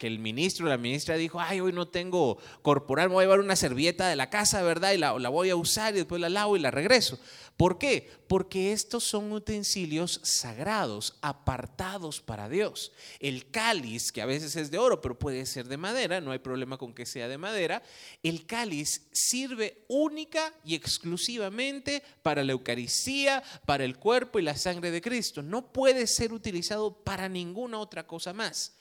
el 0.00 0.18
ministro 0.18 0.66
o 0.66 0.68
la 0.68 0.78
ministra 0.78 1.16
dijo, 1.16 1.40
ay, 1.40 1.60
hoy 1.60 1.72
no 1.72 1.88
tengo 1.88 2.38
corporal, 2.62 3.08
me 3.08 3.14
voy 3.14 3.22
a 3.22 3.26
llevar 3.26 3.40
una 3.40 3.56
servilleta 3.56 4.08
de 4.08 4.16
la 4.16 4.30
casa, 4.30 4.62
¿verdad? 4.62 4.92
Y 4.92 4.98
la, 4.98 5.18
la 5.18 5.28
voy 5.28 5.50
a 5.50 5.56
usar 5.56 5.94
y 5.94 5.98
después 5.98 6.20
la 6.20 6.28
lavo 6.28 6.56
y 6.56 6.60
la 6.60 6.70
regreso. 6.70 7.18
¿Por 7.56 7.78
qué? 7.78 8.10
Porque 8.26 8.72
estos 8.72 9.04
son 9.04 9.30
utensilios 9.30 10.20
sagrados, 10.24 11.16
apartados 11.22 12.20
para 12.20 12.48
Dios. 12.48 12.90
El 13.20 13.48
cáliz, 13.50 14.10
que 14.10 14.22
a 14.22 14.26
veces 14.26 14.56
es 14.56 14.72
de 14.72 14.78
oro, 14.78 15.00
pero 15.00 15.16
puede 15.16 15.46
ser 15.46 15.68
de 15.68 15.76
madera, 15.76 16.20
no 16.20 16.32
hay 16.32 16.40
problema 16.40 16.78
con 16.78 16.92
que 16.92 17.06
sea 17.06 17.28
de 17.28 17.38
madera, 17.38 17.82
el 18.24 18.44
cáliz 18.44 19.06
sirve 19.12 19.84
única 19.86 20.52
y 20.64 20.74
exclusivamente 20.74 22.02
para 22.22 22.42
la 22.42 22.52
Eucaristía, 22.52 23.40
para 23.64 23.84
el 23.84 23.98
cuerpo 23.98 24.40
y 24.40 24.42
la 24.42 24.56
sangre 24.56 24.90
de 24.90 25.00
Cristo. 25.00 25.40
No 25.40 25.72
puede 25.72 26.08
ser 26.08 26.32
utilizado 26.32 27.04
para 27.04 27.28
ninguna 27.28 27.78
otra 27.78 28.04
cosa 28.04 28.32
más. 28.32 28.72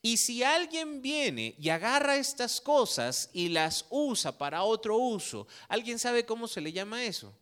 Y 0.00 0.16
si 0.16 0.42
alguien 0.42 1.02
viene 1.02 1.54
y 1.58 1.68
agarra 1.68 2.16
estas 2.16 2.62
cosas 2.62 3.28
y 3.34 3.50
las 3.50 3.84
usa 3.90 4.38
para 4.38 4.62
otro 4.62 4.96
uso, 4.96 5.46
¿alguien 5.68 5.98
sabe 5.98 6.24
cómo 6.24 6.48
se 6.48 6.62
le 6.62 6.72
llama 6.72 7.04
eso? 7.04 7.34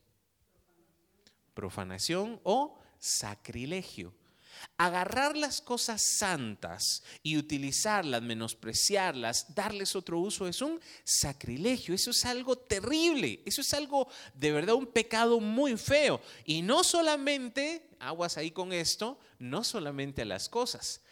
Profanación 1.61 2.41
o 2.43 2.79
sacrilegio. 2.99 4.15
Agarrar 4.79 5.37
las 5.37 5.61
cosas 5.61 6.03
santas 6.03 7.03
y 7.23 7.37
utilizarlas, 7.37 8.23
menospreciarlas, 8.23 9.55
darles 9.55 9.95
otro 9.95 10.19
uso 10.21 10.49
es 10.49 10.63
un 10.63 10.81
sacrilegio. 11.05 11.95
Eso 11.95 12.13
es 12.13 12.25
algo 12.25 12.57
terrible. 12.57 13.43
Eso 13.45 13.61
es 13.61 13.75
algo 13.75 14.09
de 14.35 14.53
verdad 14.53 14.75
un 14.75 14.87
pecado 14.87 15.39
muy 15.39 15.77
feo. 15.77 16.21
Y 16.47 16.63
no 16.63 16.83
solamente, 16.83 17.91
aguas 17.99 18.39
ahí 18.39 18.51
con 18.51 18.73
esto, 18.73 19.19
no 19.39 19.63
solamente 19.63 20.23
a 20.23 20.27
las 20.27 20.49
cosas. 20.49 21.03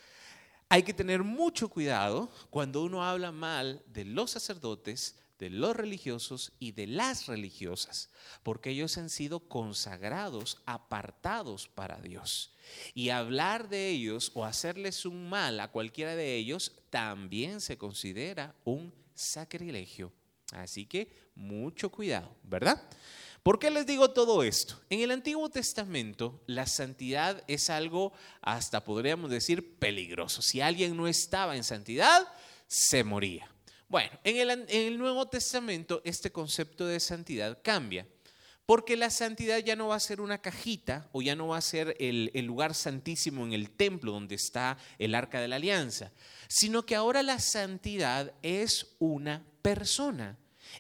Hay 0.71 0.83
que 0.83 0.95
tener 0.95 1.23
mucho 1.23 1.69
cuidado 1.69 2.31
cuando 2.49 2.83
uno 2.83 3.05
habla 3.05 3.33
mal 3.33 3.83
de 3.87 4.05
los 4.07 4.31
sacerdotes, 4.31 5.15
de 5.39 5.51
los 5.51 5.77
religiosos 5.77 6.53
y 6.59 6.73
de 6.73 6.87
las 6.87 7.27
religiosas, 7.27 8.11
porque 8.43 8.71
ellos 8.71 8.99
han 8.99 9.11
sido 9.11 9.41
consagrados, 9.41 10.63
apartados 10.67 11.69
para 11.69 12.01
Dios. 12.01 12.53
Y 12.95 13.11
hablar 13.11 13.69
de 13.69 13.89
ellos 13.89 14.33
o 14.35 14.45
hacerles 14.45 15.07
un 15.07 15.29
mal 15.29 15.61
a 15.61 15.71
cualquiera 15.71 16.17
de 16.17 16.35
ellos 16.37 16.73
también 16.91 17.61
se 17.61 17.79
considera 17.79 18.55
un 18.65 18.93
sacrilegio. 19.15 20.13
Así 20.53 20.87
que 20.87 21.13
mucho 21.35 21.91
cuidado, 21.91 22.35
¿verdad? 22.43 22.83
¿Por 23.43 23.59
qué 23.59 23.71
les 23.71 23.87
digo 23.87 24.11
todo 24.11 24.43
esto? 24.43 24.81
En 24.91 25.01
el 25.01 25.11
Antiguo 25.11 25.49
Testamento 25.49 26.43
la 26.47 26.67
santidad 26.67 27.45
es 27.47 27.71
algo 27.71 28.13
hasta 28.43 28.85
podríamos 28.85 29.31
decir 29.31 29.79
peligroso. 29.79 30.43
Si 30.43 30.61
alguien 30.61 30.97
no 30.97 31.07
estaba 31.07 31.57
en 31.57 31.65
santidad, 31.65 32.27
se 32.67 33.05
moría. 33.05 33.49
Bueno, 33.89 34.11
en 34.23 34.67
el, 34.69 34.99
Nuevo 34.99 35.29
Testamento 35.29 36.03
este 36.05 36.31
concepto 36.31 36.87
de 36.87 37.01
santidad 37.01 37.59
cambia. 37.63 38.07
Porque 38.67 38.99
la 38.99 39.09
santidad 39.09 39.61
ya 39.61 39.77
no 39.77 39.89
va 39.89 39.97
a 39.97 40.01
ser 40.01 40.21
una 40.21 40.43
cajita 40.43 41.09
o 41.13 41.23
ya 41.23 41.35
no 41.35 41.49
va 41.49 41.57
a 41.57 41.63
ser 41.63 41.97
el, 41.99 42.31
el, 42.35 42.45
lugar 42.45 42.75
santísimo 42.75 43.47
en 43.47 43.55
el 43.55 43.71
templo 43.71 44.13
donde 44.13 44.35
está 44.35 44.77
el 44.99 45.15
arca 45.15 45.41
de 45.41 45.49
la 45.49 45.57
alianza, 45.57 46.13
sino 46.49 46.85
que 46.85 46.95
ahora 46.95 47.23
la 47.23 47.39
santidad 47.39 48.35
es 48.43 48.95
una 48.99 49.43
persona, 49.63 50.37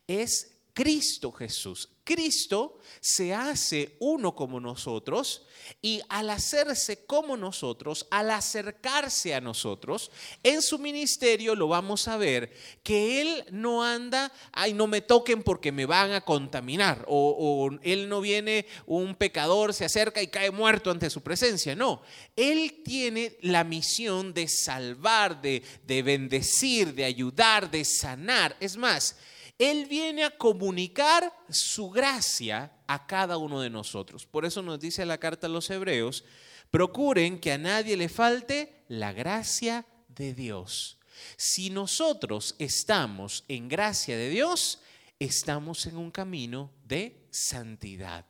es 0.06 0.57
Cristo 0.78 1.32
Jesús. 1.32 1.88
Cristo 2.04 2.78
se 3.00 3.34
hace 3.34 3.96
uno 3.98 4.36
como 4.36 4.60
nosotros 4.60 5.44
y 5.82 6.00
al 6.08 6.30
hacerse 6.30 7.04
como 7.04 7.36
nosotros, 7.36 8.06
al 8.12 8.30
acercarse 8.30 9.34
a 9.34 9.40
nosotros, 9.40 10.12
en 10.44 10.62
su 10.62 10.78
ministerio 10.78 11.56
lo 11.56 11.66
vamos 11.66 12.06
a 12.06 12.16
ver 12.16 12.52
que 12.84 13.20
Él 13.20 13.44
no 13.50 13.82
anda, 13.82 14.32
ay, 14.52 14.72
no 14.72 14.86
me 14.86 15.00
toquen 15.00 15.42
porque 15.42 15.72
me 15.72 15.84
van 15.84 16.12
a 16.12 16.20
contaminar, 16.20 17.04
o, 17.08 17.70
Él 17.82 18.08
no 18.08 18.20
viene, 18.20 18.64
un 18.86 19.16
pecador 19.16 19.74
se 19.74 19.84
acerca 19.84 20.22
y 20.22 20.28
cae 20.28 20.52
muerto 20.52 20.92
ante 20.92 21.10
su 21.10 21.22
presencia, 21.22 21.74
no, 21.74 22.02
Él 22.36 22.82
tiene 22.84 23.36
la 23.40 23.64
misión 23.64 24.32
de 24.32 24.46
salvar, 24.46 25.42
de, 25.42 25.60
de 25.88 26.02
bendecir, 26.02 26.94
de 26.94 27.04
ayudar, 27.04 27.68
de 27.68 27.84
sanar, 27.84 28.56
es 28.60 28.76
más, 28.76 29.16
él 29.58 29.86
viene 29.86 30.24
a 30.24 30.36
comunicar 30.36 31.32
su 31.50 31.90
gracia 31.90 32.72
a 32.86 33.06
cada 33.06 33.36
uno 33.38 33.60
de 33.60 33.70
nosotros. 33.70 34.24
Por 34.24 34.44
eso 34.44 34.62
nos 34.62 34.78
dice 34.78 35.04
la 35.04 35.18
carta 35.18 35.48
a 35.48 35.50
los 35.50 35.68
hebreos, 35.70 36.24
procuren 36.70 37.40
que 37.40 37.52
a 37.52 37.58
nadie 37.58 37.96
le 37.96 38.08
falte 38.08 38.84
la 38.88 39.12
gracia 39.12 39.84
de 40.08 40.32
Dios. 40.32 40.98
Si 41.36 41.70
nosotros 41.70 42.54
estamos 42.58 43.44
en 43.48 43.68
gracia 43.68 44.16
de 44.16 44.30
Dios, 44.30 44.80
estamos 45.18 45.86
en 45.86 45.96
un 45.96 46.12
camino 46.12 46.70
de 46.84 47.26
santidad. 47.30 48.26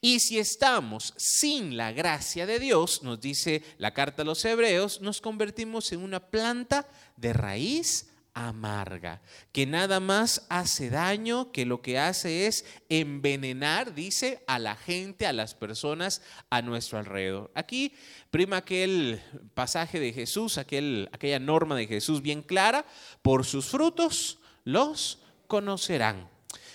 Y 0.00 0.20
si 0.20 0.38
estamos 0.38 1.14
sin 1.16 1.76
la 1.76 1.92
gracia 1.92 2.46
de 2.46 2.58
Dios, 2.58 3.02
nos 3.02 3.20
dice 3.20 3.62
la 3.78 3.92
carta 3.92 4.22
a 4.22 4.24
los 4.24 4.44
hebreos, 4.44 5.00
nos 5.00 5.20
convertimos 5.20 5.92
en 5.92 6.00
una 6.00 6.20
planta 6.20 6.86
de 7.16 7.32
raíz 7.32 8.09
amarga, 8.34 9.20
que 9.52 9.66
nada 9.66 10.00
más 10.00 10.46
hace 10.48 10.90
daño, 10.90 11.52
que 11.52 11.66
lo 11.66 11.82
que 11.82 11.98
hace 11.98 12.46
es 12.46 12.64
envenenar, 12.88 13.94
dice, 13.94 14.42
a 14.46 14.58
la 14.58 14.76
gente, 14.76 15.26
a 15.26 15.32
las 15.32 15.54
personas 15.54 16.22
a 16.50 16.62
nuestro 16.62 16.98
alrededor. 16.98 17.50
Aquí 17.54 17.94
prima 18.30 18.58
aquel 18.58 19.20
pasaje 19.54 20.00
de 20.00 20.12
Jesús, 20.12 20.58
aquel, 20.58 21.08
aquella 21.12 21.38
norma 21.38 21.76
de 21.76 21.86
Jesús 21.86 22.22
bien 22.22 22.42
clara, 22.42 22.86
por 23.22 23.44
sus 23.44 23.66
frutos 23.66 24.38
los 24.64 25.18
conocerán. 25.46 26.28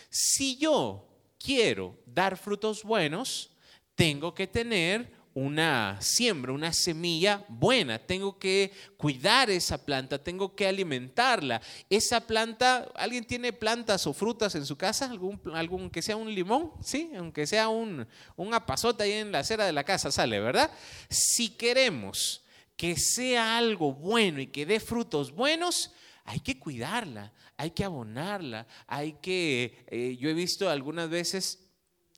Si 0.09 0.57
yo 0.57 1.07
quiero 1.39 1.97
dar 2.05 2.37
frutos 2.37 2.83
buenos, 2.83 3.51
tengo 3.95 4.33
que 4.33 4.47
tener 4.47 5.14
una 5.35 5.97
siembra, 6.01 6.53
una 6.53 6.71
semilla 6.71 7.45
buena. 7.49 7.99
Tengo 7.99 8.39
que 8.39 8.71
cuidar 8.95 9.49
esa 9.49 9.85
planta, 9.85 10.23
tengo 10.23 10.55
que 10.55 10.65
alimentarla. 10.65 11.61
Esa 11.89 12.25
planta, 12.25 12.89
¿alguien 12.95 13.25
tiene 13.25 13.51
plantas 13.51 14.07
o 14.07 14.13
frutas 14.13 14.55
en 14.55 14.65
su 14.65 14.77
casa? 14.77 15.11
¿Algún, 15.11 15.39
algún 15.53 15.89
que 15.89 16.01
sea 16.01 16.15
un 16.15 16.33
limón? 16.33 16.71
¿Sí? 16.81 17.11
Aunque 17.17 17.45
sea 17.45 17.67
un, 17.67 18.07
un 18.37 18.53
apazote 18.53 19.03
ahí 19.03 19.11
en 19.11 19.33
la 19.33 19.39
acera 19.39 19.65
de 19.65 19.73
la 19.73 19.83
casa, 19.83 20.09
sale, 20.09 20.39
¿verdad? 20.39 20.71
Si 21.09 21.49
queremos 21.49 22.41
que 22.77 22.95
sea 22.95 23.57
algo 23.57 23.93
bueno 23.93 24.39
y 24.39 24.47
que 24.47 24.65
dé 24.65 24.79
frutos 24.79 25.33
buenos, 25.33 25.91
hay 26.23 26.39
que 26.39 26.57
cuidarla, 26.57 27.33
hay 27.57 27.71
que 27.71 27.83
abonarla, 27.83 28.67
hay 28.87 29.17
que, 29.21 29.85
eh, 29.87 30.15
yo 30.17 30.29
he 30.29 30.33
visto 30.33 30.69
algunas 30.69 31.09
veces 31.09 31.64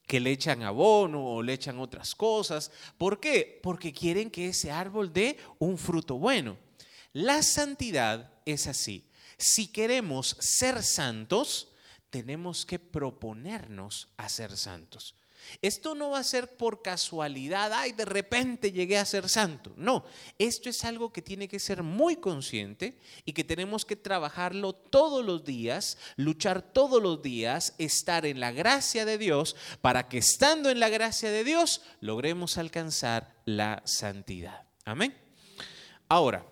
que 0.08 0.22
le 0.22 0.32
echan 0.32 0.64
abono 0.64 1.24
o 1.24 1.44
le 1.44 1.54
echan 1.54 1.80
otras 1.80 2.16
cosas. 2.16 2.72
¿Por 2.98 3.20
qué? 3.20 3.60
Porque 3.62 3.94
quieren 3.94 4.32
que 4.32 4.48
ese 4.48 4.72
árbol 4.72 5.12
dé 5.12 5.38
un 5.60 5.78
fruto 5.78 6.18
bueno. 6.18 6.58
La 7.14 7.44
santidad 7.44 8.32
es 8.46 8.68
así. 8.68 9.06
Si 9.38 9.68
queremos 9.68 10.38
ser 10.40 10.82
santos, 10.82 11.74
tenemos 12.10 12.66
que 12.66 12.80
proponernos 12.80 14.08
a 14.18 14.30
ser 14.30 14.56
santos. 14.58 15.16
Esto 15.62 15.96
no 15.96 16.12
va 16.12 16.20
a 16.20 16.24
ser 16.24 16.56
por 16.56 16.82
casualidad, 16.82 17.74
ay, 17.74 17.92
de 17.92 18.06
repente 18.06 18.72
llegué 18.72 18.98
a 18.98 19.06
ser 19.06 19.30
santo. 19.30 19.74
No, 19.76 20.06
esto 20.38 20.70
es 20.70 20.84
algo 20.84 21.12
que 21.12 21.22
tiene 21.22 21.48
que 21.48 21.60
ser 21.60 21.84
muy 21.84 22.18
consciente 22.18 22.98
y 23.26 23.34
que 23.34 23.44
tenemos 23.44 23.86
que 23.86 23.96
trabajarlo 23.96 24.74
todos 24.74 25.26
los 25.26 25.44
días, 25.44 25.98
luchar 26.16 26.62
todos 26.62 27.02
los 27.02 27.22
días, 27.22 27.74
estar 27.78 28.26
en 28.26 28.40
la 28.40 28.52
gracia 28.52 29.06
de 29.06 29.18
Dios 29.18 29.56
para 29.82 30.08
que 30.08 30.20
estando 30.20 30.70
en 30.70 30.80
la 30.80 30.90
gracia 30.90 31.32
de 31.32 31.44
Dios 31.44 31.82
logremos 32.02 32.58
alcanzar 32.58 33.36
la 33.46 33.82
santidad. 33.86 34.64
Amén. 34.86 35.18
Ahora, 36.10 36.46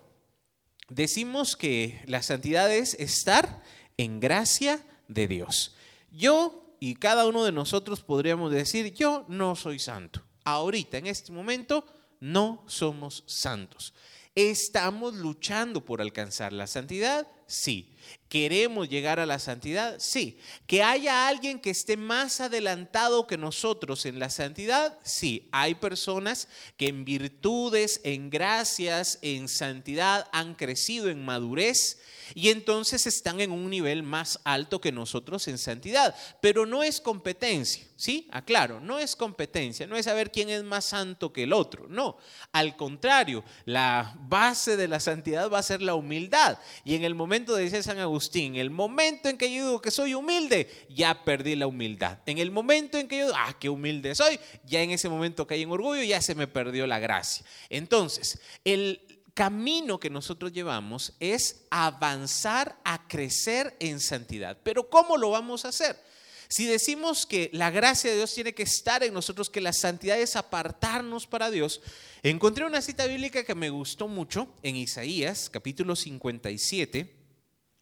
decimos 0.88 1.56
que 1.56 2.02
la 2.06 2.22
santidad 2.22 2.72
es 2.72 2.94
estar 2.94 3.62
en 3.96 4.20
gracia 4.20 4.80
de 5.08 5.28
Dios. 5.28 5.74
Yo 6.10 6.65
y 6.80 6.94
cada 6.96 7.26
uno 7.26 7.44
de 7.44 7.52
nosotros 7.52 8.02
podríamos 8.02 8.52
decir, 8.52 8.92
yo 8.94 9.24
no 9.28 9.56
soy 9.56 9.78
santo. 9.78 10.22
Ahorita, 10.44 10.98
en 10.98 11.06
este 11.06 11.32
momento, 11.32 11.84
no 12.20 12.64
somos 12.66 13.24
santos. 13.26 13.94
¿Estamos 14.34 15.14
luchando 15.14 15.84
por 15.84 16.00
alcanzar 16.00 16.52
la 16.52 16.66
santidad? 16.66 17.26
Sí. 17.46 17.95
¿Queremos 18.28 18.88
llegar 18.88 19.20
a 19.20 19.26
la 19.26 19.38
santidad? 19.38 19.96
Sí. 20.00 20.38
¿Que 20.66 20.82
haya 20.82 21.28
alguien 21.28 21.60
que 21.60 21.70
esté 21.70 21.96
más 21.96 22.40
adelantado 22.40 23.26
que 23.26 23.38
nosotros 23.38 24.04
en 24.04 24.18
la 24.18 24.30
santidad? 24.30 24.98
Sí. 25.04 25.48
Hay 25.52 25.76
personas 25.76 26.48
que 26.76 26.88
en 26.88 27.04
virtudes, 27.04 28.00
en 28.02 28.28
gracias, 28.28 29.18
en 29.22 29.48
santidad 29.48 30.28
han 30.32 30.54
crecido 30.54 31.08
en 31.08 31.24
madurez 31.24 31.98
y 32.34 32.48
entonces 32.50 33.06
están 33.06 33.40
en 33.40 33.52
un 33.52 33.70
nivel 33.70 34.02
más 34.02 34.40
alto 34.44 34.80
que 34.80 34.92
nosotros 34.92 35.46
en 35.48 35.58
santidad. 35.58 36.14
Pero 36.40 36.66
no 36.66 36.82
es 36.82 37.00
competencia, 37.00 37.86
¿sí? 37.96 38.28
Aclaro, 38.32 38.80
no 38.80 38.98
es 38.98 39.14
competencia, 39.14 39.86
no 39.86 39.96
es 39.96 40.06
saber 40.06 40.32
quién 40.32 40.50
es 40.50 40.64
más 40.64 40.86
santo 40.86 41.32
que 41.32 41.44
el 41.44 41.52
otro, 41.52 41.86
no. 41.88 42.18
Al 42.52 42.76
contrario, 42.76 43.44
la 43.64 44.14
base 44.18 44.76
de 44.76 44.88
la 44.88 45.00
santidad 45.00 45.50
va 45.50 45.58
a 45.58 45.62
ser 45.62 45.82
la 45.82 45.94
humildad. 45.94 46.58
Y 46.84 46.94
en 46.94 47.04
el 47.04 47.14
momento, 47.14 47.56
dice 47.56 47.82
Agustín, 47.98 48.56
el 48.56 48.70
momento 48.70 49.28
en 49.28 49.38
que 49.38 49.52
yo 49.52 49.66
digo 49.66 49.82
que 49.82 49.90
soy 49.90 50.14
humilde, 50.14 50.86
ya 50.88 51.24
perdí 51.24 51.56
la 51.56 51.66
humildad. 51.66 52.18
En 52.26 52.38
el 52.38 52.50
momento 52.50 52.98
en 52.98 53.08
que 53.08 53.18
yo, 53.18 53.32
ah, 53.34 53.56
qué 53.58 53.68
humilde 53.68 54.14
soy, 54.14 54.38
ya 54.64 54.82
en 54.82 54.90
ese 54.90 55.08
momento 55.08 55.46
que 55.46 55.54
en 55.56 55.70
orgullo, 55.70 56.02
ya 56.02 56.20
se 56.20 56.34
me 56.34 56.46
perdió 56.46 56.86
la 56.86 56.98
gracia. 56.98 57.44
Entonces, 57.68 58.38
el, 58.64 59.00
camino 59.36 60.00
que 60.00 60.08
nosotros 60.08 60.50
llevamos 60.50 61.12
es 61.20 61.66
avanzar 61.68 62.80
a 62.84 63.06
crecer 63.06 63.76
en 63.80 64.00
santidad. 64.00 64.56
Pero 64.62 64.88
¿cómo 64.88 65.18
lo 65.18 65.28
vamos 65.28 65.66
a 65.66 65.68
hacer? 65.68 66.00
Si 66.48 66.64
decimos 66.64 67.26
que 67.26 67.50
la 67.52 67.70
gracia 67.70 68.08
de 68.08 68.16
Dios 68.16 68.32
tiene 68.32 68.54
que 68.54 68.62
estar 68.62 69.04
en 69.04 69.12
nosotros, 69.12 69.50
que 69.50 69.60
la 69.60 69.74
santidad 69.74 70.18
es 70.18 70.36
apartarnos 70.36 71.26
para 71.26 71.50
Dios, 71.50 71.82
encontré 72.22 72.64
una 72.64 72.80
cita 72.80 73.04
bíblica 73.04 73.44
que 73.44 73.54
me 73.54 73.68
gustó 73.68 74.08
mucho 74.08 74.48
en 74.62 74.76
Isaías, 74.76 75.50
capítulo 75.50 75.96
57, 75.96 77.15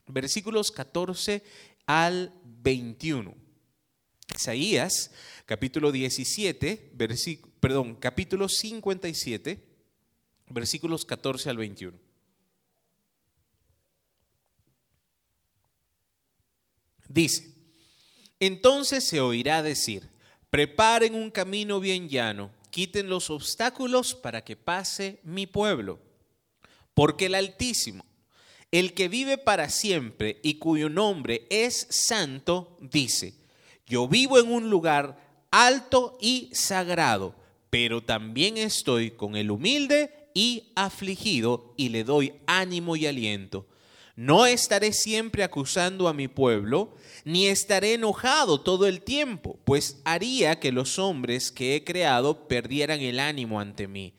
versículos 0.06 0.70
14 0.70 1.42
al 1.86 2.32
21. 2.44 3.34
Isaías, 4.34 5.10
capítulo 5.46 5.92
17, 5.92 6.92
perdón, 7.60 7.96
capítulo 7.96 8.48
57 8.48 9.74
versículos 10.48 11.04
14 11.04 11.50
al 11.50 11.56
21. 11.56 11.98
Dice, 17.08 17.54
entonces 18.40 19.04
se 19.06 19.20
oirá 19.20 19.62
decir, 19.62 20.08
preparen 20.50 21.14
un 21.14 21.30
camino 21.30 21.78
bien 21.80 22.08
llano, 22.08 22.50
quiten 22.70 23.08
los 23.08 23.30
obstáculos 23.30 24.14
para 24.14 24.42
que 24.42 24.56
pase 24.56 25.20
mi 25.22 25.46
pueblo, 25.46 26.00
porque 26.92 27.26
el 27.26 27.34
Altísimo, 27.34 28.04
el 28.74 28.92
que 28.92 29.06
vive 29.06 29.38
para 29.38 29.70
siempre 29.70 30.40
y 30.42 30.54
cuyo 30.54 30.88
nombre 30.88 31.46
es 31.48 31.86
santo, 31.90 32.76
dice, 32.80 33.34
yo 33.86 34.08
vivo 34.08 34.36
en 34.40 34.50
un 34.50 34.68
lugar 34.68 35.46
alto 35.52 36.18
y 36.20 36.50
sagrado, 36.52 37.36
pero 37.70 38.02
también 38.02 38.56
estoy 38.56 39.12
con 39.12 39.36
el 39.36 39.52
humilde 39.52 40.10
y 40.34 40.72
afligido 40.74 41.72
y 41.76 41.90
le 41.90 42.02
doy 42.02 42.34
ánimo 42.48 42.96
y 42.96 43.06
aliento. 43.06 43.68
No 44.16 44.44
estaré 44.44 44.92
siempre 44.92 45.44
acusando 45.44 46.08
a 46.08 46.12
mi 46.12 46.26
pueblo, 46.26 46.96
ni 47.24 47.46
estaré 47.46 47.94
enojado 47.94 48.60
todo 48.60 48.88
el 48.88 49.02
tiempo, 49.02 49.56
pues 49.64 50.00
haría 50.04 50.58
que 50.58 50.72
los 50.72 50.98
hombres 50.98 51.52
que 51.52 51.76
he 51.76 51.84
creado 51.84 52.48
perdieran 52.48 53.00
el 53.02 53.20
ánimo 53.20 53.60
ante 53.60 53.86
mí. 53.86 54.14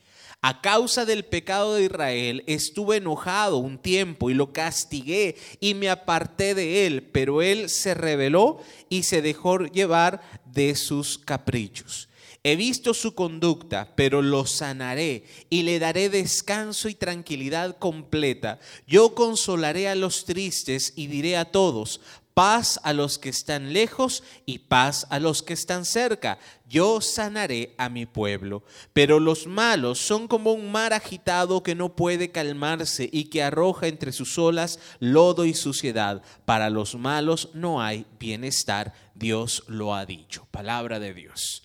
A 0.47 0.62
causa 0.62 1.05
del 1.05 1.25
pecado 1.25 1.73
de 1.73 1.86
Israel 1.86 2.43
estuve 2.45 2.97
enojado 2.97 3.58
un 3.58 3.79
tiempo 3.79 4.29
y 4.29 4.36
lo 4.36 4.53
castigué 4.53 5.38
y 5.60 5.73
me 5.73 5.89
aparté 5.89 6.53
de 6.53 6.86
él, 6.86 7.01
pero 7.01 7.41
él 7.41 7.67
se 7.67 7.95
rebeló 7.95 8.60
y 8.88 9.01
se 9.01 9.23
dejó 9.23 9.58
llevar 9.58 10.21
de 10.45 10.75
sus 10.75 11.17
caprichos. 11.17 12.10
He 12.43 12.55
visto 12.58 12.93
su 12.93 13.15
conducta, 13.15 13.95
pero 13.95 14.21
lo 14.21 14.45
sanaré 14.45 15.23
y 15.49 15.63
le 15.63 15.79
daré 15.79 16.10
descanso 16.10 16.89
y 16.89 16.93
tranquilidad 16.93 17.79
completa. 17.79 18.60
Yo 18.86 19.15
consolaré 19.15 19.89
a 19.89 19.95
los 19.95 20.25
tristes 20.25 20.93
y 20.95 21.08
diré 21.08 21.38
a 21.38 21.45
todos, 21.45 22.01
paz 22.35 22.81
a 22.83 22.93
los 22.93 23.17
que 23.17 23.29
están 23.29 23.73
lejos 23.73 24.21
y 24.45 24.59
paz 24.59 25.07
a 25.09 25.19
los 25.19 25.41
que 25.41 25.53
están 25.53 25.85
cerca. 25.85 26.37
Yo 26.67 26.99
sanaré 26.99 27.73
a 27.77 27.89
mi 27.89 28.05
pueblo. 28.05 28.63
Pero 28.93 29.19
los 29.19 29.47
malos 29.47 29.99
son 29.99 30.27
como 30.27 30.51
un 30.51 30.71
mar 30.71 30.93
agitado 30.93 31.63
que 31.63 31.73
no 31.73 31.95
puede 31.95 32.31
calmarse 32.31 33.09
y 33.11 33.25
que 33.25 33.41
arroja 33.41 33.87
entre 33.87 34.11
sus 34.11 34.37
olas 34.37 34.79
lodo 34.99 35.45
y 35.45 35.53
suciedad. 35.53 36.21
Para 36.43 36.69
los 36.69 36.95
malos 36.95 37.49
no 37.53 37.81
hay 37.81 38.05
bienestar. 38.19 38.93
Dios 39.15 39.63
lo 39.67 39.95
ha 39.95 40.05
dicho. 40.05 40.45
Palabra 40.51 40.99
de 40.99 41.13
Dios. 41.13 41.63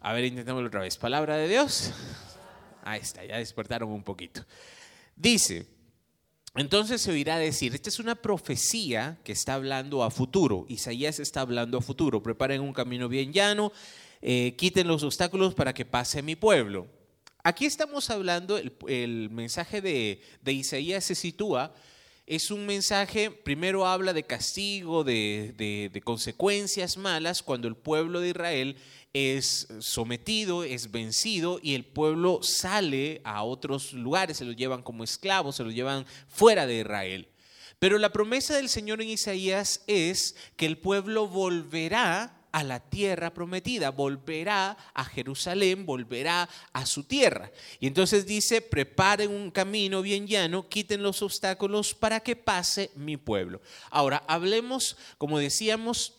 A 0.00 0.14
ver, 0.14 0.24
intentémoslo 0.24 0.68
otra 0.68 0.80
vez. 0.80 0.96
Palabra 0.96 1.36
de 1.36 1.48
Dios. 1.48 1.92
Ahí 2.82 3.00
está, 3.00 3.22
ya 3.24 3.36
despertaron 3.36 3.90
un 3.90 4.02
poquito. 4.02 4.42
Dice, 5.16 5.66
entonces 6.56 7.02
se 7.02 7.10
oirá 7.10 7.36
decir, 7.36 7.74
esta 7.74 7.88
es 7.88 7.98
una 7.98 8.14
profecía 8.14 9.18
que 9.24 9.32
está 9.32 9.54
hablando 9.54 10.04
a 10.04 10.10
futuro. 10.10 10.66
Isaías 10.68 11.18
está 11.18 11.40
hablando 11.40 11.78
a 11.78 11.80
futuro. 11.80 12.22
Preparen 12.22 12.60
un 12.60 12.72
camino 12.72 13.08
bien 13.08 13.32
llano, 13.32 13.72
eh, 14.22 14.54
quiten 14.56 14.86
los 14.86 15.02
obstáculos 15.02 15.54
para 15.54 15.74
que 15.74 15.84
pase 15.84 16.22
mi 16.22 16.36
pueblo. 16.36 16.86
Aquí 17.42 17.66
estamos 17.66 18.08
hablando, 18.08 18.56
el, 18.56 19.30
mensaje 19.30 19.82
de, 19.82 20.20
Isaías 20.46 21.04
se 21.04 21.14
sitúa 21.14 21.74
es 22.26 22.50
un 22.50 22.64
mensaje, 22.64 23.30
primero 23.30 23.86
habla 23.86 24.14
de 24.14 24.22
castigo, 24.22 25.04
de, 25.04 25.52
de, 25.92 26.00
consecuencias 26.00 26.96
malas 26.96 27.42
cuando 27.42 27.68
el 27.68 27.76
pueblo 27.76 28.20
de 28.20 28.30
Israel 28.30 28.76
es 29.14 29.68
sometido, 29.78 30.64
es 30.64 30.90
vencido 30.90 31.60
y 31.62 31.74
el 31.74 31.84
pueblo 31.84 32.40
sale 32.42 33.22
a 33.24 33.44
otros 33.44 33.92
lugares, 33.92 34.36
se 34.36 34.44
los 34.44 34.56
llevan 34.56 34.82
como 34.82 35.04
esclavos, 35.04 35.56
se 35.56 35.64
los 35.64 35.72
llevan 35.72 36.04
fuera 36.28 36.66
de 36.66 36.80
Israel. 36.80 37.28
Pero 37.78 37.98
la 37.98 38.12
promesa 38.12 38.56
del 38.56 38.68
Señor 38.68 39.00
en 39.00 39.10
Isaías 39.10 39.82
es 39.86 40.34
que 40.56 40.66
el 40.66 40.78
pueblo 40.78 41.28
volverá 41.28 42.40
a 42.50 42.62
la 42.64 42.80
tierra 42.80 43.34
prometida, 43.34 43.90
volverá 43.90 44.76
a 44.94 45.04
Jerusalén, 45.04 45.86
volverá 45.86 46.48
a 46.72 46.86
su 46.86 47.04
tierra. 47.04 47.50
Y 47.80 47.86
entonces 47.88 48.26
dice, 48.26 48.62
preparen 48.62 49.30
un 49.30 49.50
camino 49.50 50.02
bien 50.02 50.26
llano, 50.26 50.68
quiten 50.68 51.02
los 51.02 51.20
obstáculos 51.22 51.94
para 51.94 52.20
que 52.20 52.36
pase 52.36 52.90
mi 52.94 53.16
pueblo. 53.16 53.60
Ahora, 53.90 54.22
hablemos, 54.28 54.96
como 55.18 55.38
decíamos, 55.38 56.14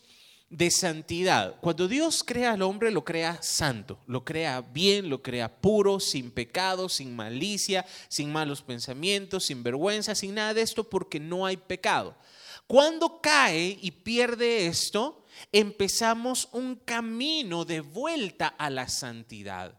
de 0.48 0.70
santidad. 0.70 1.56
Cuando 1.60 1.88
Dios 1.88 2.22
crea 2.24 2.52
al 2.52 2.62
hombre, 2.62 2.90
lo 2.90 3.04
crea 3.04 3.42
santo, 3.42 3.98
lo 4.06 4.24
crea 4.24 4.60
bien, 4.60 5.10
lo 5.10 5.22
crea 5.22 5.60
puro, 5.60 5.98
sin 5.98 6.30
pecado, 6.30 6.88
sin 6.88 7.14
malicia, 7.16 7.84
sin 8.08 8.32
malos 8.32 8.62
pensamientos, 8.62 9.46
sin 9.46 9.62
vergüenza, 9.62 10.14
sin 10.14 10.34
nada 10.34 10.54
de 10.54 10.62
esto, 10.62 10.88
porque 10.88 11.18
no 11.18 11.46
hay 11.46 11.56
pecado. 11.56 12.16
Cuando 12.66 13.20
cae 13.20 13.78
y 13.80 13.90
pierde 13.90 14.66
esto, 14.66 15.24
empezamos 15.52 16.48
un 16.52 16.76
camino 16.76 17.64
de 17.64 17.80
vuelta 17.80 18.48
a 18.48 18.70
la 18.70 18.88
santidad. 18.88 19.78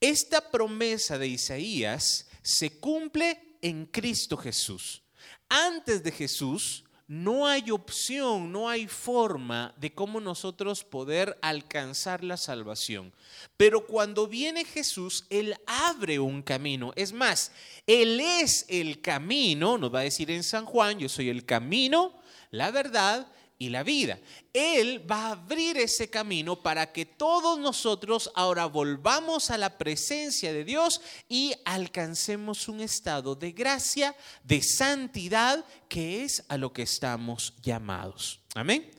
Esta 0.00 0.50
promesa 0.50 1.18
de 1.18 1.28
Isaías 1.28 2.28
se 2.42 2.78
cumple 2.78 3.58
en 3.62 3.86
Cristo 3.86 4.36
Jesús. 4.36 5.02
Antes 5.48 6.02
de 6.02 6.12
Jesús, 6.12 6.84
no 7.08 7.46
hay 7.46 7.70
opción, 7.70 8.50
no 8.50 8.68
hay 8.68 8.88
forma 8.88 9.72
de 9.76 9.92
cómo 9.92 10.20
nosotros 10.20 10.82
poder 10.82 11.38
alcanzar 11.40 12.24
la 12.24 12.36
salvación. 12.36 13.12
Pero 13.56 13.86
cuando 13.86 14.26
viene 14.26 14.64
Jesús, 14.64 15.24
Él 15.30 15.56
abre 15.66 16.18
un 16.18 16.42
camino. 16.42 16.92
Es 16.96 17.12
más, 17.12 17.52
Él 17.86 18.18
es 18.20 18.66
el 18.68 19.00
camino, 19.00 19.78
nos 19.78 19.94
va 19.94 20.00
a 20.00 20.04
decir 20.04 20.30
en 20.32 20.42
San 20.42 20.66
Juan, 20.66 20.98
yo 20.98 21.08
soy 21.08 21.28
el 21.28 21.44
camino, 21.44 22.12
la 22.50 22.72
verdad 22.72 23.28
y 23.58 23.70
la 23.70 23.82
vida. 23.82 24.18
Él 24.52 25.10
va 25.10 25.28
a 25.28 25.32
abrir 25.32 25.76
ese 25.78 26.10
camino 26.10 26.62
para 26.62 26.92
que 26.92 27.06
todos 27.06 27.58
nosotros 27.58 28.30
ahora 28.34 28.66
volvamos 28.66 29.50
a 29.50 29.58
la 29.58 29.78
presencia 29.78 30.52
de 30.52 30.64
Dios 30.64 31.00
y 31.28 31.54
alcancemos 31.64 32.68
un 32.68 32.80
estado 32.80 33.34
de 33.34 33.52
gracia, 33.52 34.14
de 34.44 34.62
santidad, 34.62 35.64
que 35.88 36.24
es 36.24 36.44
a 36.48 36.56
lo 36.56 36.72
que 36.72 36.82
estamos 36.82 37.54
llamados. 37.62 38.40
Amén. 38.54 38.90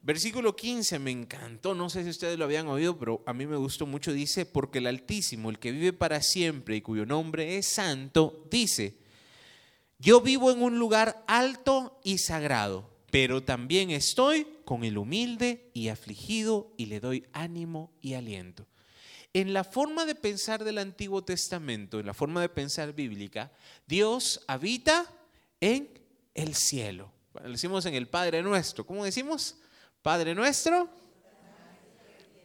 Versículo 0.00 0.56
15 0.56 0.98
me 1.00 1.10
encantó, 1.10 1.74
no 1.74 1.90
sé 1.90 2.02
si 2.04 2.10
ustedes 2.10 2.38
lo 2.38 2.44
habían 2.44 2.68
oído, 2.68 2.98
pero 2.98 3.22
a 3.26 3.34
mí 3.34 3.46
me 3.46 3.56
gustó 3.56 3.84
mucho. 3.84 4.12
Dice, 4.12 4.46
porque 4.46 4.78
el 4.78 4.86
Altísimo, 4.86 5.50
el 5.50 5.58
que 5.58 5.72
vive 5.72 5.92
para 5.92 6.22
siempre 6.22 6.76
y 6.76 6.80
cuyo 6.80 7.04
nombre 7.04 7.58
es 7.58 7.66
santo, 7.66 8.46
dice, 8.50 8.96
yo 9.98 10.22
vivo 10.22 10.50
en 10.50 10.62
un 10.62 10.78
lugar 10.78 11.24
alto 11.26 12.00
y 12.04 12.18
sagrado 12.18 12.97
pero 13.10 13.42
también 13.42 13.90
estoy 13.90 14.46
con 14.64 14.84
el 14.84 14.98
humilde 14.98 15.70
y 15.72 15.88
afligido 15.88 16.72
y 16.76 16.86
le 16.86 17.00
doy 17.00 17.24
ánimo 17.32 17.90
y 18.00 18.14
aliento. 18.14 18.66
En 19.32 19.52
la 19.52 19.64
forma 19.64 20.04
de 20.04 20.14
pensar 20.14 20.64
del 20.64 20.78
Antiguo 20.78 21.22
Testamento, 21.22 22.00
en 22.00 22.06
la 22.06 22.14
forma 22.14 22.40
de 22.40 22.48
pensar 22.48 22.92
bíblica, 22.94 23.52
Dios 23.86 24.42
habita 24.46 25.06
en 25.60 25.88
el 26.34 26.54
cielo. 26.54 27.12
Lo 27.34 27.50
decimos 27.50 27.86
en 27.86 27.94
el 27.94 28.08
Padre 28.08 28.42
nuestro. 28.42 28.86
¿Cómo 28.86 29.04
decimos? 29.04 29.56
Padre 30.02 30.34
nuestro. 30.34 30.90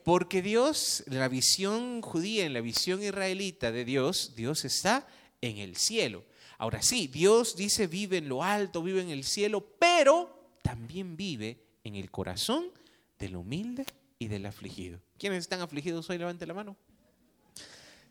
Porque 0.03 0.41
Dios, 0.41 1.03
la 1.07 1.29
visión 1.29 2.01
judía, 2.01 2.45
en 2.45 2.53
la 2.53 2.61
visión 2.61 3.01
israelita 3.01 3.71
de 3.71 3.85
Dios, 3.85 4.33
Dios 4.35 4.65
está 4.65 5.07
en 5.41 5.57
el 5.57 5.77
cielo. 5.77 6.25
Ahora 6.57 6.81
sí, 6.81 7.07
Dios 7.07 7.55
dice 7.55 7.87
vive 7.87 8.17
en 8.17 8.29
lo 8.29 8.43
alto, 8.43 8.83
vive 8.83 9.01
en 9.01 9.09
el 9.09 9.23
cielo, 9.23 9.65
pero 9.79 10.42
también 10.63 11.15
vive 11.15 11.59
en 11.83 11.95
el 11.95 12.09
corazón 12.09 12.65
del 13.19 13.35
humilde 13.35 13.85
y 14.17 14.27
del 14.27 14.47
afligido. 14.47 14.99
¿Quiénes 15.19 15.39
están 15.39 15.61
afligidos 15.61 16.09
hoy? 16.09 16.17
Levante 16.17 16.47
la 16.47 16.55
mano. 16.55 16.75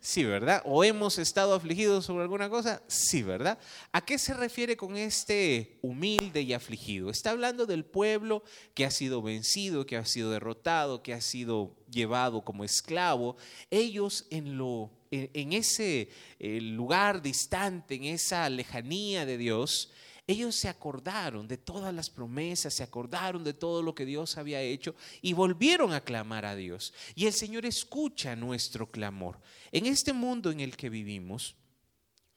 Sí, 0.05 0.25
¿verdad? 0.25 0.63
¿O 0.65 0.83
hemos 0.83 1.17
estado 1.19 1.55
afligidos 1.55 2.07
sobre 2.07 2.25
alguna 2.25 2.51
cosa? 2.51 2.83
Sí, 2.89 3.23
¿verdad? 3.23 3.57
¿A 3.93 4.05
qué 4.05 4.19
se 4.19 4.35
refiere 4.35 4.77
con 4.77 4.97
este 4.97 5.79
humilde 5.81 6.43
y 6.43 6.53
afligido? 6.53 7.09
Está 7.09 7.31
hablando 7.31 7.67
del 7.67 7.85
pueblo 7.85 8.43
que 8.75 8.85
ha 8.85 8.91
sido 8.91 9.23
vencido, 9.23 9.87
que 9.87 9.97
ha 9.97 10.05
sido 10.05 10.33
derrotado, 10.33 11.05
que 11.05 11.15
ha 11.15 11.21
sido 11.21 11.77
llevado 11.89 12.45
como 12.45 12.65
esclavo. 12.65 13.37
Ellos 13.71 14.27
en 14.31 14.59
lo 14.59 14.91
en 15.13 15.53
ese 15.53 16.09
eh, 16.39 16.61
lugar 16.61 17.23
distante, 17.23 17.95
en 17.95 18.05
esa 18.05 18.49
lejanía 18.49 19.27
de 19.27 19.37
Dios, 19.37 19.93
ellos 20.33 20.55
se 20.55 20.69
acordaron 20.69 21.47
de 21.47 21.57
todas 21.57 21.95
las 21.95 22.11
promesas, 22.11 22.75
se 22.75 22.83
acordaron 22.83 23.45
de 23.45 23.55
todo 23.55 23.83
lo 23.83 23.95
que 23.95 24.05
Dios 24.05 24.37
había 24.37 24.61
hecho 24.61 24.95
y 25.21 25.33
volvieron 25.33 25.93
a 25.93 26.03
clamar 26.03 26.45
a 26.45 26.57
Dios. 26.57 26.93
Y 27.15 27.27
el 27.27 27.33
Señor 27.33 27.65
escucha 27.65 28.37
nuestro 28.37 28.91
clamor. 28.91 29.41
En 29.71 29.87
este 29.87 30.13
mundo 30.13 30.51
en 30.51 30.61
el 30.61 30.77
que 30.77 30.91
vivimos, 30.91 31.57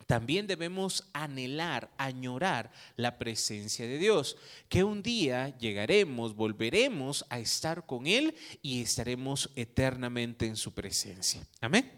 también 0.06 0.46
debemos 0.46 1.10
anhelar, 1.14 1.92
añorar 1.98 2.72
la 2.96 3.18
presencia 3.18 3.88
de 3.88 3.98
Dios, 3.98 4.38
que 4.70 4.84
un 4.84 5.02
día 5.02 5.58
llegaremos, 5.58 6.36
volveremos 6.36 7.26
a 7.30 7.40
estar 7.40 7.86
con 7.88 8.06
Él 8.06 8.36
y 8.62 8.84
estaremos 8.84 9.50
eternamente 9.56 10.46
en 10.46 10.56
su 10.56 10.74
presencia. 10.74 11.48
Amén. 11.60 11.92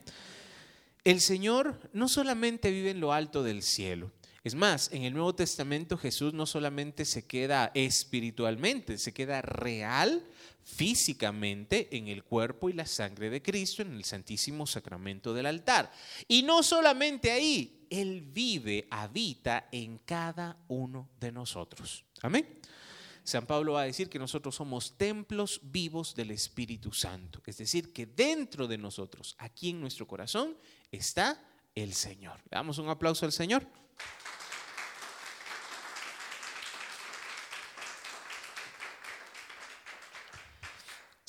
El 1.03 1.21
Señor 1.21 1.89
no 1.93 2.07
solamente 2.07 2.71
vive 2.71 2.91
en 2.91 2.99
lo 2.99 3.13
alto 3.13 3.43
del 3.43 3.61
cielo, 3.61 4.11
es 4.47 4.55
más, 4.55 4.91
en 4.91 5.03
el 5.03 5.13
Nuevo 5.13 5.35
Testamento 5.35 5.97
Jesús 5.97 6.33
no 6.33 6.45
solamente 6.45 7.05
se 7.05 7.25
queda 7.25 7.71
espiritualmente, 7.75 8.97
se 8.97 9.13
queda 9.13 9.41
real, 9.41 10.25
físicamente, 10.63 11.95
en 11.95 12.07
el 12.07 12.23
cuerpo 12.23 12.69
y 12.69 12.73
la 12.73 12.85
sangre 12.85 13.29
de 13.29 13.41
Cristo, 13.41 13.81
en 13.81 13.93
el 13.93 14.03
Santísimo 14.03 14.65
Sacramento 14.65 15.33
del 15.33 15.45
altar. 15.45 15.91
Y 16.27 16.43
no 16.43 16.63
solamente 16.63 17.31
ahí, 17.31 17.85
Él 17.89 18.21
vive, 18.21 18.87
habita 18.89 19.67
en 19.71 19.99
cada 19.99 20.57
uno 20.67 21.09
de 21.19 21.31
nosotros. 21.31 22.03
Amén. 22.21 22.47
San 23.23 23.45
Pablo 23.45 23.73
va 23.73 23.81
a 23.81 23.85
decir 23.85 24.09
que 24.09 24.19
nosotros 24.19 24.55
somos 24.55 24.97
templos 24.97 25.59
vivos 25.61 26.15
del 26.15 26.31
Espíritu 26.31 26.93
Santo. 26.93 27.41
Es 27.45 27.57
decir, 27.57 27.91
que 27.91 28.05
dentro 28.05 28.67
de 28.67 28.77
nosotros, 28.77 29.35
aquí 29.37 29.71
en 29.71 29.81
nuestro 29.81 30.07
corazón, 30.07 30.57
está 30.89 31.43
el 31.75 31.93
Señor. 31.93 32.39
Le 32.49 32.55
damos 32.55 32.77
un 32.77 32.87
aplauso 32.87 33.25
al 33.25 33.33
Señor. 33.33 33.67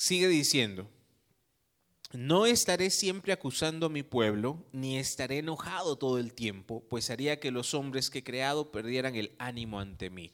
Sigue 0.09 0.27
diciendo, 0.27 0.89
no 2.13 2.47
estaré 2.47 2.89
siempre 2.89 3.31
acusando 3.31 3.85
a 3.85 3.89
mi 3.89 4.01
pueblo, 4.01 4.65
ni 4.71 4.97
estaré 4.97 5.37
enojado 5.37 5.99
todo 5.99 6.17
el 6.17 6.33
tiempo, 6.33 6.83
pues 6.89 7.11
haría 7.11 7.39
que 7.39 7.51
los 7.51 7.75
hombres 7.75 8.09
que 8.09 8.17
he 8.17 8.23
creado 8.23 8.71
perdieran 8.71 9.15
el 9.15 9.35
ánimo 9.37 9.79
ante 9.79 10.09
mí. 10.09 10.31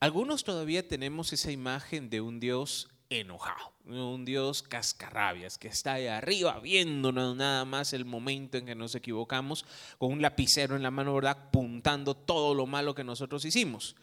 Algunos 0.00 0.44
todavía 0.44 0.88
tenemos 0.88 1.34
esa 1.34 1.52
imagen 1.52 2.08
de 2.08 2.22
un 2.22 2.40
Dios 2.40 2.88
enojado, 3.10 3.74
un 3.84 4.24
Dios 4.24 4.62
cascarrabias, 4.62 5.58
que 5.58 5.68
está 5.68 5.92
ahí 5.92 6.06
arriba 6.06 6.58
viéndonos 6.60 7.36
nada 7.36 7.66
más 7.66 7.92
el 7.92 8.06
momento 8.06 8.56
en 8.56 8.64
que 8.64 8.74
nos 8.74 8.94
equivocamos, 8.94 9.66
con 9.98 10.10
un 10.10 10.22
lapicero 10.22 10.74
en 10.74 10.82
la 10.82 10.90
mano, 10.90 11.14
¿verdad? 11.14 11.36
Apuntando 11.48 12.14
todo 12.14 12.54
lo 12.54 12.64
malo 12.64 12.94
que 12.94 13.04
nosotros 13.04 13.44
hicimos. 13.44 13.94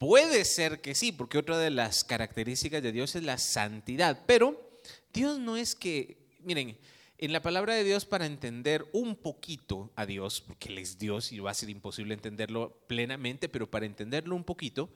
Puede 0.00 0.46
ser 0.46 0.80
que 0.80 0.94
sí, 0.94 1.12
porque 1.12 1.36
otra 1.36 1.58
de 1.58 1.68
las 1.68 2.04
características 2.04 2.82
de 2.82 2.90
Dios 2.90 3.14
es 3.16 3.22
la 3.22 3.36
santidad, 3.36 4.24
pero 4.26 4.80
Dios 5.12 5.38
no 5.38 5.58
es 5.58 5.74
que, 5.74 6.16
miren, 6.38 6.78
en 7.18 7.34
la 7.34 7.42
palabra 7.42 7.74
de 7.74 7.84
Dios 7.84 8.06
para 8.06 8.24
entender 8.24 8.88
un 8.94 9.14
poquito 9.14 9.92
a 9.96 10.06
Dios, 10.06 10.40
porque 10.40 10.70
Él 10.70 10.78
es 10.78 10.98
Dios 10.98 11.32
y 11.32 11.40
va 11.40 11.50
a 11.50 11.54
ser 11.54 11.68
imposible 11.68 12.14
entenderlo 12.14 12.82
plenamente, 12.86 13.50
pero 13.50 13.70
para 13.70 13.84
entenderlo 13.84 14.34
un 14.36 14.44
poquito, 14.44 14.88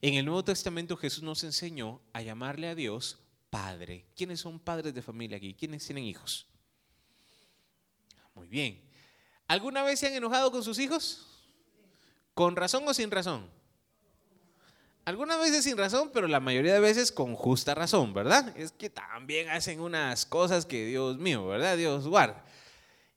en 0.00 0.14
el 0.14 0.24
Nuevo 0.24 0.44
Testamento 0.44 0.96
Jesús 0.96 1.24
nos 1.24 1.42
enseñó 1.42 2.00
a 2.12 2.22
llamarle 2.22 2.68
a 2.68 2.76
Dios 2.76 3.18
Padre. 3.50 4.06
¿Quiénes 4.14 4.38
son 4.38 4.60
padres 4.60 4.94
de 4.94 5.02
familia 5.02 5.38
aquí? 5.38 5.54
¿Quiénes 5.54 5.84
tienen 5.84 6.04
hijos? 6.04 6.46
Muy 8.36 8.46
bien. 8.46 8.80
¿Alguna 9.48 9.82
vez 9.82 9.98
se 9.98 10.06
han 10.06 10.14
enojado 10.14 10.52
con 10.52 10.62
sus 10.62 10.78
hijos? 10.78 11.26
¿Con 12.32 12.54
razón 12.54 12.84
o 12.86 12.94
sin 12.94 13.10
razón? 13.10 13.60
Algunas 15.04 15.40
veces 15.40 15.64
sin 15.64 15.76
razón, 15.76 16.10
pero 16.12 16.28
la 16.28 16.38
mayoría 16.38 16.74
de 16.74 16.80
veces 16.80 17.10
con 17.10 17.34
justa 17.34 17.74
razón, 17.74 18.14
¿verdad? 18.14 18.56
Es 18.56 18.70
que 18.70 18.88
también 18.88 19.48
hacen 19.48 19.80
unas 19.80 20.24
cosas 20.24 20.64
que 20.64 20.86
Dios 20.86 21.18
mío, 21.18 21.46
¿verdad? 21.46 21.76
Dios 21.76 22.06
guarda. 22.06 22.44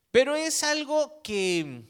Pero 0.09 0.35
es 0.35 0.63
algo 0.63 1.21
que 1.21 1.83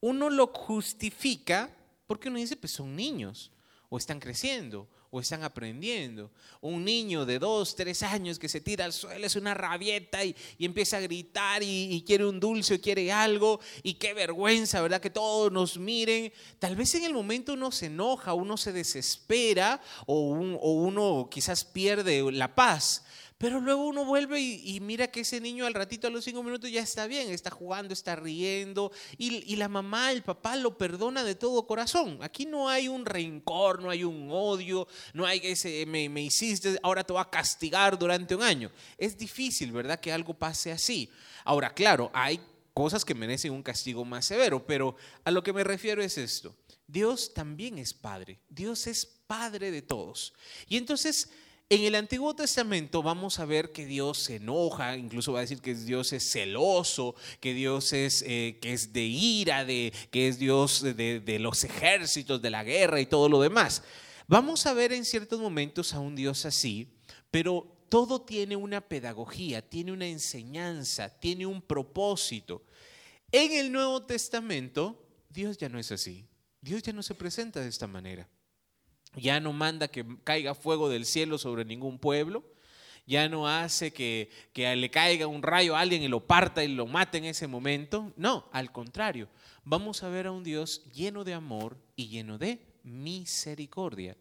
uno 0.00 0.30
lo 0.30 0.46
justifica 0.48 1.70
porque 2.06 2.28
uno 2.28 2.38
dice, 2.38 2.56
pues 2.56 2.72
son 2.72 2.94
niños 2.94 3.50
o 3.88 3.98
están 3.98 4.20
creciendo 4.20 4.88
o 5.14 5.20
están 5.20 5.44
aprendiendo. 5.44 6.30
Un 6.62 6.86
niño 6.86 7.26
de 7.26 7.38
dos, 7.38 7.76
tres 7.76 8.02
años 8.02 8.38
que 8.38 8.48
se 8.48 8.62
tira 8.62 8.86
al 8.86 8.94
suelo 8.94 9.26
es 9.26 9.36
una 9.36 9.52
rabieta 9.52 10.24
y, 10.24 10.34
empieza 10.58 10.96
a 10.96 11.00
gritar 11.00 11.62
y, 11.62 12.02
quiere 12.06 12.24
un 12.24 12.40
dulce 12.40 12.74
o 12.74 12.80
quiere 12.80 13.12
algo 13.12 13.60
y 13.82 13.94
qué 13.94 14.14
vergüenza, 14.14 14.80
¿verdad? 14.80 15.02
Que 15.02 15.10
todos 15.10 15.52
nos 15.52 15.78
miren. 15.78 16.32
Tal 16.58 16.76
vez 16.76 16.94
en 16.94 17.04
el 17.04 17.12
momento 17.12 17.52
uno 17.52 17.70
se 17.70 17.86
enoja, 17.86 18.32
uno 18.32 18.56
se 18.56 18.72
desespera 18.72 19.82
o, 20.06 20.30
o 20.34 20.72
uno 20.72 21.28
quizás 21.30 21.62
pierde 21.62 22.32
la 22.32 22.54
paz. 22.54 23.04
Pero 23.42 23.60
luego 23.60 23.88
uno 23.88 24.04
vuelve 24.04 24.40
y, 24.40 24.78
mira 24.78 25.08
que 25.08 25.22
ese 25.22 25.40
niño 25.40 25.66
al 25.66 25.74
ratito, 25.74 26.06
a 26.06 26.10
los 26.10 26.22
cinco 26.22 26.44
minutos, 26.44 26.70
ya 26.70 26.80
está 26.80 27.08
bien, 27.08 27.28
está 27.32 27.50
jugando, 27.50 27.92
está 27.92 28.14
riendo. 28.14 28.92
Y, 29.18 29.56
la 29.56 29.68
mamá, 29.68 30.12
el 30.12 30.22
papá 30.22 30.54
lo 30.54 30.78
perdona 30.78 31.24
de 31.24 31.34
todo 31.34 31.66
corazón. 31.66 32.20
Aquí 32.22 32.46
no 32.46 32.68
hay 32.68 32.86
un 32.86 33.04
rencor, 33.04 33.82
no 33.82 33.90
hay 33.90 34.04
un 34.04 34.28
odio, 34.30 34.86
no 35.12 35.26
hay 35.26 35.40
ese, 35.42 35.84
me, 35.86 36.08
me 36.08 36.22
hiciste, 36.22 36.78
ahora 36.84 37.02
te 37.02 37.12
voy 37.12 37.20
a 37.20 37.30
castigar 37.30 37.98
durante 37.98 38.36
un 38.36 38.44
año. 38.44 38.70
Es 38.96 39.18
difícil, 39.18 39.72
¿verdad? 39.72 39.98
Que 39.98 40.12
algo 40.12 40.34
pase 40.34 40.70
así. 40.70 41.10
Ahora, 41.44 41.74
claro, 41.74 42.12
hay 42.14 42.40
cosas 42.72 43.04
que 43.04 43.12
merecen 43.12 43.50
un 43.50 43.64
castigo 43.64 44.04
más 44.04 44.24
severo, 44.24 44.64
pero 44.64 44.94
a 45.24 45.32
lo 45.32 45.42
que 45.42 45.52
me 45.52 45.64
refiero 45.64 46.00
es 46.00 46.16
esto. 46.16 46.54
Dios 46.86 47.34
también 47.34 47.78
es 47.78 47.92
Padre. 47.92 48.38
Dios 48.48 48.86
es 48.86 49.04
Padre 49.04 49.72
de 49.72 49.82
todos. 49.82 50.32
Y 50.68 50.76
entonces 50.76 51.28
en 51.74 51.84
el 51.84 51.94
Antiguo 51.94 52.36
Testamento 52.36 53.02
vamos 53.02 53.38
a 53.38 53.46
ver 53.46 53.72
que 53.72 53.86
Dios 53.86 54.18
se 54.18 54.36
enoja, 54.36 54.94
incluso 54.94 55.32
va 55.32 55.38
a 55.38 55.40
decir 55.40 55.62
que 55.62 55.74
Dios 55.74 56.12
es 56.12 56.30
celoso, 56.30 57.14
que 57.40 57.54
Dios 57.54 57.94
es, 57.94 58.22
eh, 58.26 58.58
que 58.60 58.74
es 58.74 58.92
de 58.92 59.04
ira, 59.04 59.64
de, 59.64 59.90
que 60.10 60.28
es 60.28 60.38
Dios 60.38 60.82
de, 60.82 61.20
de 61.20 61.38
los 61.38 61.64
ejércitos, 61.64 62.42
de 62.42 62.50
la 62.50 62.62
guerra 62.62 63.00
y 63.00 63.06
todo 63.06 63.26
lo 63.30 63.40
demás. 63.40 63.82
Vamos 64.28 64.66
a 64.66 64.74
ver 64.74 64.92
en 64.92 65.06
ciertos 65.06 65.40
momentos 65.40 65.94
a 65.94 66.00
un 66.00 66.14
Dios 66.14 66.44
así, 66.44 66.88
pero 67.30 67.74
todo 67.88 68.20
tiene 68.20 68.54
una 68.54 68.82
pedagogía, 68.82 69.66
tiene 69.66 69.92
una 69.92 70.06
enseñanza, 70.06 71.08
tiene 71.08 71.46
un 71.46 71.62
propósito. 71.62 72.66
En 73.30 73.50
el 73.50 73.72
Nuevo 73.72 74.02
Testamento, 74.02 75.02
Dios 75.30 75.56
ya 75.56 75.70
no 75.70 75.78
es 75.78 75.90
así. 75.90 76.26
Dios 76.60 76.82
ya 76.82 76.92
no 76.92 77.02
se 77.02 77.14
presenta 77.14 77.60
de 77.60 77.68
esta 77.68 77.86
manera 77.86 78.28
ya 79.14 79.40
no 79.40 79.52
manda 79.52 79.88
que 79.88 80.04
caiga 80.24 80.54
fuego 80.54 80.88
del 80.88 81.04
cielo 81.04 81.38
sobre 81.38 81.64
ningún 81.64 81.98
pueblo, 81.98 82.44
ya 83.06 83.28
no 83.28 83.48
hace 83.48 83.92
que, 83.92 84.30
que, 84.52 84.74
le 84.76 84.90
caiga 84.90 85.26
un 85.26 85.42
rayo 85.42 85.76
a 85.76 85.80
alguien 85.80 86.02
y 86.02 86.08
lo 86.08 86.26
parta 86.26 86.62
y 86.62 86.68
lo 86.68 86.86
mate 86.86 87.18
en 87.18 87.24
ese 87.24 87.46
momento. 87.46 88.12
No, 88.16 88.48
al 88.52 88.70
contrario, 88.70 89.28
vamos 89.64 90.02
a 90.02 90.08
ver 90.08 90.26
a 90.26 90.32
un 90.32 90.44
Dios 90.44 90.84
lleno 90.92 91.24
de 91.24 91.34
amor 91.34 91.76
y 91.96 92.08
lleno 92.08 92.38
de 92.38 92.60
misericordia. 92.84 94.16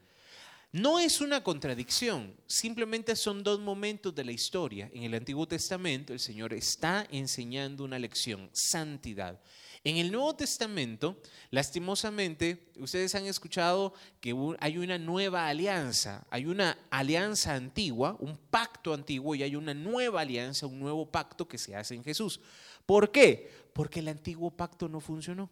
No 0.73 0.99
es 0.99 1.19
una 1.19 1.43
contradicción, 1.43 2.34
simplemente 2.47 3.17
son 3.17 3.43
dos 3.43 3.60
momentos 3.60 4.15
de 4.15 4.23
la 4.23 4.32
historia. 4.32 4.89
En 4.93 5.04
el 5.04 5.13
Antiguo 5.13 5.45
Testamento 5.45 6.13
el 6.13 6.19
Señor 6.19 6.54
está 6.54 7.06
enseñando 7.12 7.84
una 7.84 7.99
lección, 7.99 8.49
santidad. 8.54 9.41
En 9.83 9.97
el 9.97 10.11
Nuevo 10.11 10.35
Testamento, 10.35 11.19
lastimosamente, 11.49 12.71
ustedes 12.77 13.15
han 13.15 13.25
escuchado 13.25 13.95
que 14.19 14.35
hay 14.59 14.77
una 14.77 14.99
nueva 14.99 15.47
alianza, 15.47 16.23
hay 16.29 16.45
una 16.45 16.77
alianza 16.91 17.55
antigua, 17.55 18.15
un 18.19 18.37
pacto 18.37 18.93
antiguo 18.93 19.33
y 19.33 19.41
hay 19.41 19.55
una 19.55 19.73
nueva 19.73 20.21
alianza, 20.21 20.67
un 20.67 20.79
nuevo 20.79 21.09
pacto 21.09 21.47
que 21.47 21.57
se 21.57 21.75
hace 21.75 21.95
en 21.95 22.03
Jesús. 22.03 22.39
¿Por 22.85 23.11
qué? 23.11 23.51
Porque 23.73 24.01
el 24.01 24.09
antiguo 24.09 24.51
pacto 24.51 24.87
no 24.87 24.99
funcionó. 24.99 25.49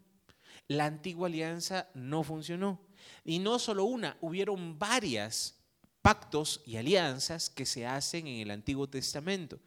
La 0.67 0.85
antigua 0.85 1.27
alianza 1.27 1.89
no 1.95 2.21
funcionó. 2.23 2.79
Y 3.25 3.39
no 3.39 3.57
solo 3.57 3.85
una, 3.85 4.15
hubieron 4.21 4.77
varias 4.77 5.55
pactos 6.03 6.61
y 6.67 6.77
alianzas 6.77 7.49
que 7.49 7.65
se 7.65 7.87
hacen 7.87 8.27
en 8.27 8.41
el 8.41 8.51
Antiguo 8.51 8.87
Testamento 8.87 9.59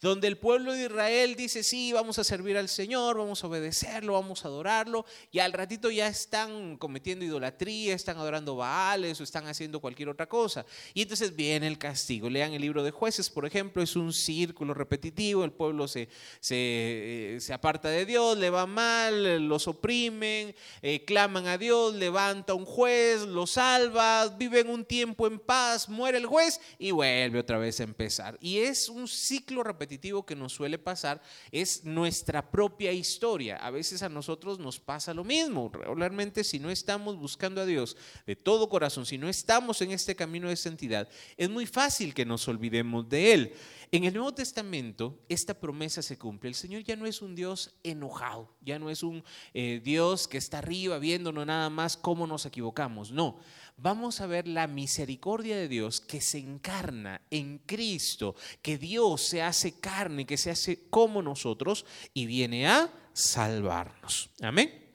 donde 0.00 0.28
el 0.28 0.38
pueblo 0.38 0.72
de 0.72 0.84
Israel 0.84 1.34
dice, 1.36 1.62
sí, 1.62 1.92
vamos 1.92 2.18
a 2.18 2.24
servir 2.24 2.56
al 2.56 2.68
Señor, 2.68 3.18
vamos 3.18 3.42
a 3.42 3.46
obedecerlo, 3.46 4.14
vamos 4.14 4.44
a 4.44 4.48
adorarlo, 4.48 5.04
y 5.30 5.38
al 5.40 5.52
ratito 5.52 5.90
ya 5.90 6.08
están 6.08 6.76
cometiendo 6.76 7.24
idolatría, 7.24 7.94
están 7.94 8.16
adorando 8.16 8.56
Baales 8.56 9.20
o 9.20 9.24
están 9.24 9.46
haciendo 9.46 9.80
cualquier 9.80 10.08
otra 10.08 10.26
cosa. 10.26 10.64
Y 10.94 11.02
entonces 11.02 11.34
viene 11.34 11.66
el 11.66 11.78
castigo. 11.78 12.30
Lean 12.30 12.52
el 12.52 12.62
libro 12.62 12.82
de 12.82 12.90
jueces, 12.90 13.28
por 13.30 13.46
ejemplo, 13.46 13.82
es 13.82 13.96
un 13.96 14.12
círculo 14.12 14.74
repetitivo, 14.74 15.44
el 15.44 15.52
pueblo 15.52 15.88
se, 15.88 16.08
se, 16.40 17.36
eh, 17.36 17.52
aparta 17.52 17.88
de 17.88 18.06
Dios, 18.06 18.38
le 18.38 18.50
va 18.50 18.66
mal, 18.66 19.46
los 19.48 19.68
oprimen, 19.68 20.54
eh, 20.82 21.04
claman 21.04 21.46
a 21.46 21.58
Dios, 21.58 21.94
levanta 21.94 22.54
un 22.54 22.64
juez, 22.64 23.22
lo 23.22 23.46
salva, 23.46 24.28
viven 24.28 24.68
un 24.68 24.84
tiempo 24.84 25.26
en 25.26 25.38
paz, 25.38 25.88
muere 25.88 26.18
el 26.18 26.26
juez 26.26 26.60
y 26.78 26.90
vuelve 26.90 27.38
otra 27.38 27.58
vez 27.58 27.80
a 27.80 27.84
empezar. 27.84 28.38
Y 28.40 28.58
es 28.58 28.88
un 28.88 29.08
ciclo 29.08 29.62
repetitivo 29.62 29.79
que 29.86 30.36
nos 30.36 30.52
suele 30.52 30.78
pasar 30.78 31.22
es 31.50 31.84
nuestra 31.84 32.50
propia 32.50 32.92
historia. 32.92 33.56
A 33.56 33.70
veces 33.70 34.02
a 34.02 34.08
nosotros 34.08 34.58
nos 34.58 34.78
pasa 34.78 35.14
lo 35.14 35.24
mismo. 35.24 35.70
Regularmente 35.72 36.44
si 36.44 36.58
no 36.58 36.70
estamos 36.70 37.16
buscando 37.16 37.60
a 37.60 37.66
Dios 37.66 37.96
de 38.26 38.36
todo 38.36 38.68
corazón, 38.68 39.06
si 39.06 39.16
no 39.16 39.28
estamos 39.28 39.80
en 39.80 39.92
este 39.92 40.14
camino 40.14 40.48
de 40.48 40.56
santidad, 40.56 41.08
es 41.36 41.48
muy 41.48 41.66
fácil 41.66 42.12
que 42.12 42.26
nos 42.26 42.46
olvidemos 42.48 43.08
de 43.08 43.32
Él. 43.32 43.52
En 43.92 44.04
el 44.04 44.14
Nuevo 44.14 44.32
Testamento 44.32 45.18
esta 45.28 45.54
promesa 45.54 46.02
se 46.02 46.16
cumple. 46.16 46.48
El 46.48 46.54
Señor 46.54 46.82
ya 46.82 46.94
no 46.94 47.06
es 47.06 47.22
un 47.22 47.34
Dios 47.34 47.74
enojado, 47.82 48.54
ya 48.60 48.78
no 48.78 48.90
es 48.90 49.02
un 49.02 49.24
eh, 49.52 49.80
Dios 49.82 50.28
que 50.28 50.38
está 50.38 50.58
arriba 50.58 50.98
viéndonos 50.98 51.44
nada 51.46 51.70
más 51.70 51.96
cómo 51.96 52.26
nos 52.26 52.46
equivocamos. 52.46 53.10
No, 53.10 53.40
vamos 53.82 54.20
a 54.20 54.26
ver 54.26 54.46
la 54.46 54.66
misericordia 54.66 55.56
de 55.56 55.68
Dios 55.68 56.00
que 56.00 56.20
se 56.20 56.38
encarna 56.38 57.22
en 57.30 57.58
Cristo, 57.58 58.34
que 58.62 58.78
Dios 58.78 59.22
se 59.22 59.42
hace 59.42 59.80
carne, 59.80 60.26
que 60.26 60.36
se 60.36 60.50
hace 60.50 60.88
como 60.90 61.22
nosotros 61.22 61.86
y 62.12 62.26
viene 62.26 62.68
a 62.68 62.92
salvarnos. 63.12 64.30
Amén. 64.42 64.90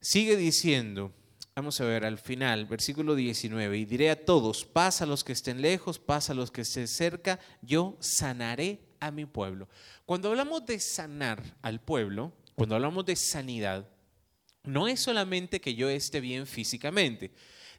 Sigue 0.00 0.36
diciendo, 0.36 1.12
vamos 1.54 1.80
a 1.80 1.84
ver 1.84 2.04
al 2.04 2.18
final, 2.18 2.66
versículo 2.66 3.14
19, 3.14 3.78
y 3.78 3.84
diré 3.84 4.10
a 4.10 4.24
todos, 4.24 4.64
paz 4.64 5.02
a 5.02 5.06
los 5.06 5.24
que 5.24 5.32
estén 5.32 5.60
lejos, 5.60 5.98
paz 5.98 6.30
a 6.30 6.34
los 6.34 6.50
que 6.50 6.62
estén 6.62 6.88
cerca, 6.88 7.38
yo 7.60 7.96
sanaré 8.00 8.80
a 9.00 9.10
mi 9.10 9.26
pueblo. 9.26 9.68
Cuando 10.06 10.30
hablamos 10.30 10.64
de 10.64 10.80
sanar 10.80 11.42
al 11.60 11.80
pueblo, 11.80 12.32
cuando 12.54 12.74
hablamos 12.74 13.04
de 13.04 13.16
sanidad, 13.16 13.88
no 14.64 14.88
es 14.88 15.00
solamente 15.00 15.60
que 15.60 15.74
yo 15.74 15.88
esté 15.88 16.20
bien 16.20 16.46
físicamente, 16.46 17.32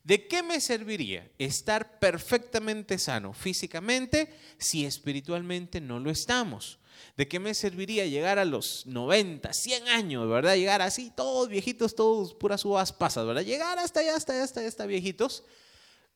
¿De 0.07 0.25
qué 0.25 0.41
me 0.41 0.61
serviría 0.61 1.29
estar 1.37 1.99
perfectamente 1.99 2.97
sano 2.97 3.33
físicamente 3.33 4.33
si 4.57 4.85
espiritualmente 4.85 5.81
no 5.81 5.99
lo 5.99 6.09
estamos? 6.09 6.79
¿De 7.17 7.27
qué 7.27 7.41
me 7.41 7.53
serviría 7.53 8.05
llegar 8.05 8.39
a 8.39 8.45
los 8.45 8.85
90, 8.85 9.51
100 9.51 9.89
años, 9.89 10.29
verdad? 10.29 10.55
Llegar 10.55 10.81
así, 10.81 11.11
todos 11.13 11.49
viejitos, 11.49 11.93
todos 11.93 12.33
puras 12.35 12.63
uvas 12.63 12.93
pasas, 12.93 13.27
¿verdad? 13.27 13.41
Llegar 13.41 13.79
hasta 13.79 13.99
allá, 13.99 14.15
hasta 14.15 14.31
allá, 14.31 14.43
hasta 14.45 14.61
allá, 14.61 14.69
hasta 14.69 14.85
viejitos, 14.85 15.43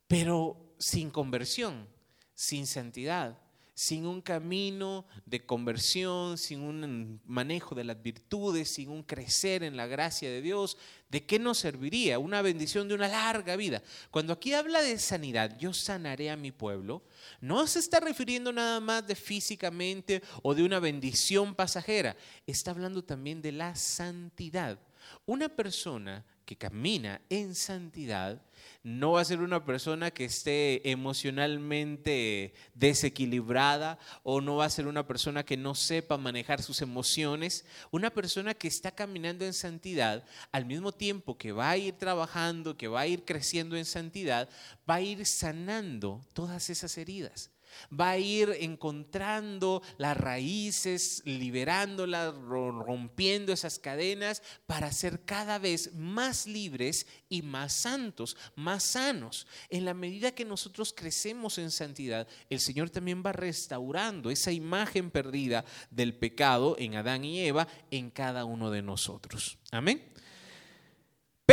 pero 0.08 0.74
sin 0.80 1.12
conversión, 1.12 1.86
sin 2.34 2.68
santidad, 2.68 3.38
sin 3.82 4.06
un 4.06 4.22
camino 4.22 5.08
de 5.26 5.44
conversión, 5.44 6.38
sin 6.38 6.62
un 6.62 7.20
manejo 7.26 7.74
de 7.74 7.84
las 7.84 8.00
virtudes, 8.00 8.70
sin 8.70 8.90
un 8.90 9.02
crecer 9.02 9.64
en 9.64 9.76
la 9.76 9.88
gracia 9.88 10.30
de 10.30 10.40
Dios, 10.40 10.78
¿de 11.10 11.26
qué 11.26 11.40
nos 11.40 11.58
serviría? 11.58 12.20
Una 12.20 12.44
bendición 12.44 12.88
de 12.88 12.94
una 12.94 13.08
larga 13.08 13.56
vida. 13.56 13.82
Cuando 14.12 14.34
aquí 14.34 14.54
habla 14.54 14.84
de 14.84 15.00
sanidad, 15.00 15.58
yo 15.58 15.74
sanaré 15.74 16.30
a 16.30 16.38
mi 16.38 16.52
pueblo, 16.52 17.02
no 17.40 17.66
se 17.66 17.80
está 17.80 18.00
refiriendo 18.00 18.54
nada 18.54 18.80
más 18.80 19.08
de 19.08 19.16
físicamente 19.16 20.22
o 20.44 20.54
de 20.54 20.62
una 20.62 20.80
bendición 20.80 21.56
pasajera, 21.56 22.16
está 22.46 22.70
hablando 22.70 23.04
también 23.04 23.42
de 23.42 23.52
la 23.52 23.76
santidad. 23.76 24.78
Una 25.26 25.50
persona 25.50 26.24
que 26.46 26.56
camina 26.56 27.20
en 27.30 27.56
santidad 27.56 28.40
no 28.84 29.14
va 29.14 29.22
a 29.22 29.26
ser 29.26 29.42
una 29.42 29.64
persona 29.66 30.12
que 30.12 30.26
esté 30.26 30.90
emocionalmente 30.90 32.54
desequilibrada 32.74 34.00
o 34.24 34.42
no 34.42 34.58
va 34.58 34.66
a 34.66 34.70
ser 34.70 34.88
una 34.88 35.06
persona 35.06 35.44
que 35.44 35.58
no 35.58 35.76
sepa 35.76 36.18
manejar 36.18 36.62
sus 36.62 36.82
emociones. 36.82 37.66
Una 37.92 38.10
persona 38.10 38.54
que 38.54 38.68
está 38.68 38.92
caminando 38.92 39.46
en 39.46 39.54
santidad, 39.54 40.26
al 40.52 40.66
mismo 40.66 40.92
tiempo 40.92 41.38
que 41.38 41.52
va 41.52 41.70
a 41.70 41.78
ir 41.78 41.94
trabajando, 41.94 42.78
que 42.78 42.88
va 42.88 43.02
a 43.02 43.08
ir 43.08 43.24
creciendo 43.24 43.76
en 43.78 43.86
santidad, 43.86 44.50
va 44.90 44.96
a 44.96 45.02
ir 45.02 45.26
sanando 45.26 46.22
todas 46.34 46.70
esas 46.70 46.98
heridas 46.98 47.52
va 47.92 48.12
a 48.12 48.18
ir 48.18 48.56
encontrando 48.60 49.82
las 49.98 50.18
raíces, 50.18 51.22
liberándolas, 51.26 52.36
rompiendo 52.36 53.54
esas 53.54 53.80
cadenas 53.80 54.44
para 54.66 54.92
ser 54.92 55.24
cada 55.26 55.60
vez 55.60 55.94
más 55.94 56.48
libres 56.48 57.08
y 57.30 57.42
más 57.42 57.74
santos, 57.74 58.38
más 58.56 58.84
sanos. 58.84 59.48
En 59.70 59.86
la 59.86 59.94
medida 59.94 60.32
que 60.32 60.46
nosotros 60.46 60.94
crecemos 60.96 61.58
en 61.58 61.72
santidad, 61.72 62.28
el 62.50 62.60
Señor 62.60 62.90
también 62.90 63.24
va 63.26 63.32
restaurando 63.32 64.30
esa 64.30 64.52
imagen 64.52 65.12
perdida 65.12 65.66
del 65.90 66.14
pecado 66.14 66.76
en 66.78 66.96
Adán 66.96 67.24
y 67.24 67.40
Eva 67.42 67.68
en 67.90 68.10
cada 68.10 68.46
uno 68.46 68.72
de 68.72 68.82
nosotros. 68.82 69.58
Amén. 69.72 70.11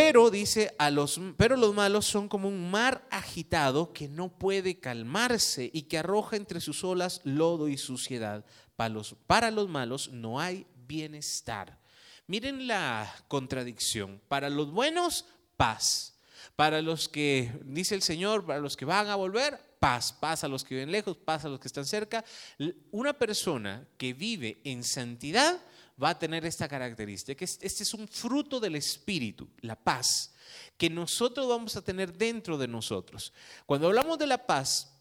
Pero 0.01 0.31
dice, 0.31 0.77
a 0.79 0.93
los, 0.93 1.21
pero 1.37 1.57
los 1.57 1.75
malos 1.75 2.07
son 2.07 2.29
como 2.29 2.47
un 2.47 2.71
mar 2.71 3.05
agitado 3.11 3.93
que 3.93 4.07
no 4.07 4.29
puede 4.29 4.79
calmarse 4.79 5.73
y 5.73 5.83
que 5.83 5.99
arroja 5.99 6.37
entre 6.37 6.61
sus 6.61 6.85
olas 6.85 7.21
lodo 7.25 7.67
y 7.67 7.77
suciedad. 7.77 8.45
Para 8.77 8.91
los, 8.91 9.17
para 9.27 9.51
los 9.51 9.69
malos 9.69 10.11
no 10.13 10.39
hay 10.39 10.69
bienestar. 10.87 11.81
Miren 12.29 12.69
la 12.69 13.13
contradicción. 13.27 14.21
Para 14.29 14.49
los 14.49 14.71
buenos, 14.71 15.25
paz. 15.57 16.17
Para 16.55 16.81
los 16.81 17.09
que, 17.09 17.51
dice 17.65 17.97
el 17.97 18.03
Señor, 18.03 18.47
para 18.47 18.61
los 18.61 18.77
que 18.77 18.85
van 18.85 19.09
a 19.09 19.17
volver, 19.17 19.59
paz, 19.81 20.13
paz 20.13 20.45
a 20.45 20.49
los 20.49 20.63
que 20.63 20.77
viven 20.77 20.93
lejos, 20.93 21.17
paz 21.17 21.45
a 21.45 21.49
los 21.49 21.59
que 21.59 21.67
están 21.67 21.87
cerca. 21.87 22.25
Una 22.93 23.15
persona 23.15 23.85
que 23.97 24.13
vive 24.13 24.61
en 24.63 24.85
santidad 24.85 25.61
va 26.03 26.11
a 26.11 26.19
tener 26.19 26.45
esta 26.45 26.69
característica. 26.69 27.45
Este 27.45 27.83
es 27.83 27.95
un 27.95 28.07
fruto 28.07 28.61
del 28.61 28.77
Espíritu, 28.77 29.49
la 29.61 29.77
paz, 29.77 30.35
que 30.77 30.89
nosotros 30.89 31.49
vamos 31.49 31.77
a 31.77 31.83
tener 31.83 32.13
dentro 32.13 32.57
de 32.57 32.69
nosotros. 32.69 33.33
Cuando 33.67 33.89
hablamos 33.89 34.19
de 34.19 34.27
la 34.27 34.47
paz, 34.47 34.95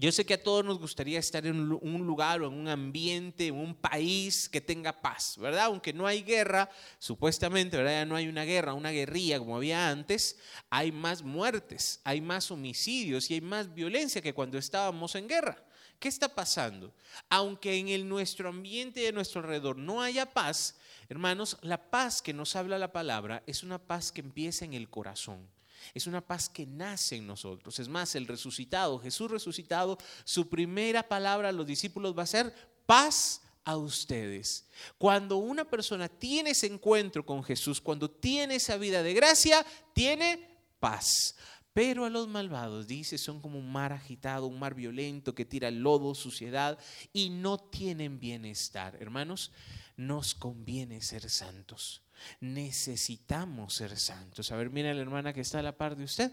yo 0.00 0.12
sé 0.12 0.24
que 0.24 0.34
a 0.34 0.42
todos 0.42 0.64
nos 0.64 0.78
gustaría 0.78 1.18
estar 1.18 1.44
en 1.44 1.72
un 1.72 2.06
lugar 2.06 2.40
o 2.40 2.46
en 2.46 2.54
un 2.54 2.68
ambiente, 2.68 3.48
en 3.48 3.56
un 3.56 3.74
país 3.74 4.48
que 4.48 4.60
tenga 4.60 5.00
paz, 5.00 5.36
¿verdad? 5.38 5.64
Aunque 5.64 5.92
no 5.92 6.06
hay 6.06 6.22
guerra, 6.22 6.70
supuestamente, 7.00 7.76
¿verdad? 7.76 7.92
Ya 7.92 8.06
no 8.06 8.14
hay 8.14 8.28
una 8.28 8.44
guerra, 8.44 8.74
una 8.74 8.90
guerrilla 8.90 9.40
como 9.40 9.56
había 9.56 9.88
antes, 9.88 10.38
hay 10.70 10.92
más 10.92 11.22
muertes, 11.22 12.00
hay 12.04 12.20
más 12.20 12.48
homicidios 12.52 13.28
y 13.30 13.34
hay 13.34 13.40
más 13.40 13.74
violencia 13.74 14.22
que 14.22 14.34
cuando 14.34 14.56
estábamos 14.56 15.16
en 15.16 15.26
guerra. 15.26 15.64
¿Qué 15.98 16.08
está 16.08 16.28
pasando? 16.28 16.94
Aunque 17.28 17.76
en 17.76 17.88
el, 17.88 18.08
nuestro 18.08 18.48
ambiente 18.48 19.06
en 19.08 19.14
nuestro 19.14 19.40
alrededor 19.40 19.76
no 19.76 20.00
haya 20.00 20.26
paz, 20.26 20.76
hermanos, 21.08 21.56
la 21.62 21.90
paz 21.90 22.22
que 22.22 22.32
nos 22.32 22.54
habla 22.54 22.78
la 22.78 22.92
palabra 22.92 23.42
es 23.46 23.62
una 23.62 23.78
paz 23.78 24.12
que 24.12 24.20
empieza 24.20 24.64
en 24.64 24.74
el 24.74 24.88
corazón. 24.88 25.48
Es 25.94 26.06
una 26.06 26.20
paz 26.20 26.48
que 26.48 26.66
nace 26.66 27.16
en 27.16 27.26
nosotros. 27.26 27.78
Es 27.78 27.88
más, 27.88 28.14
el 28.14 28.26
resucitado, 28.26 28.98
Jesús 28.98 29.30
resucitado, 29.30 29.98
su 30.24 30.48
primera 30.48 31.08
palabra 31.08 31.48
a 31.48 31.52
los 31.52 31.66
discípulos 31.66 32.16
va 32.16 32.24
a 32.24 32.26
ser 32.26 32.54
paz 32.86 33.42
a 33.64 33.76
ustedes. 33.76 34.66
Cuando 34.98 35.36
una 35.36 35.64
persona 35.64 36.08
tiene 36.08 36.50
ese 36.50 36.66
encuentro 36.66 37.24
con 37.24 37.42
Jesús, 37.42 37.80
cuando 37.80 38.10
tiene 38.10 38.56
esa 38.56 38.76
vida 38.76 39.02
de 39.02 39.14
gracia, 39.14 39.64
tiene 39.92 40.48
paz. 40.80 41.36
Pero 41.78 42.04
a 42.04 42.10
los 42.10 42.26
malvados, 42.26 42.88
dice, 42.88 43.18
son 43.18 43.40
como 43.40 43.56
un 43.56 43.70
mar 43.70 43.92
agitado, 43.92 44.48
un 44.48 44.58
mar 44.58 44.74
violento 44.74 45.36
que 45.36 45.44
tira 45.44 45.70
lodo, 45.70 46.12
suciedad 46.16 46.76
y 47.12 47.30
no 47.30 47.56
tienen 47.56 48.18
bienestar. 48.18 48.96
Hermanos, 49.00 49.52
nos 49.96 50.34
conviene 50.34 51.00
ser 51.02 51.30
santos. 51.30 52.02
Necesitamos 52.40 53.74
ser 53.74 53.96
santos. 53.96 54.50
A 54.50 54.56
ver, 54.56 54.70
mira 54.70 54.92
la 54.92 55.02
hermana 55.02 55.32
que 55.32 55.40
está 55.40 55.60
a 55.60 55.62
la 55.62 55.78
par 55.78 55.94
de 55.94 56.02
usted. 56.02 56.32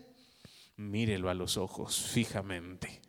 Mírelo 0.77 1.29
a 1.29 1.35
los 1.35 1.57
ojos 1.57 1.95
fijamente. 1.95 2.99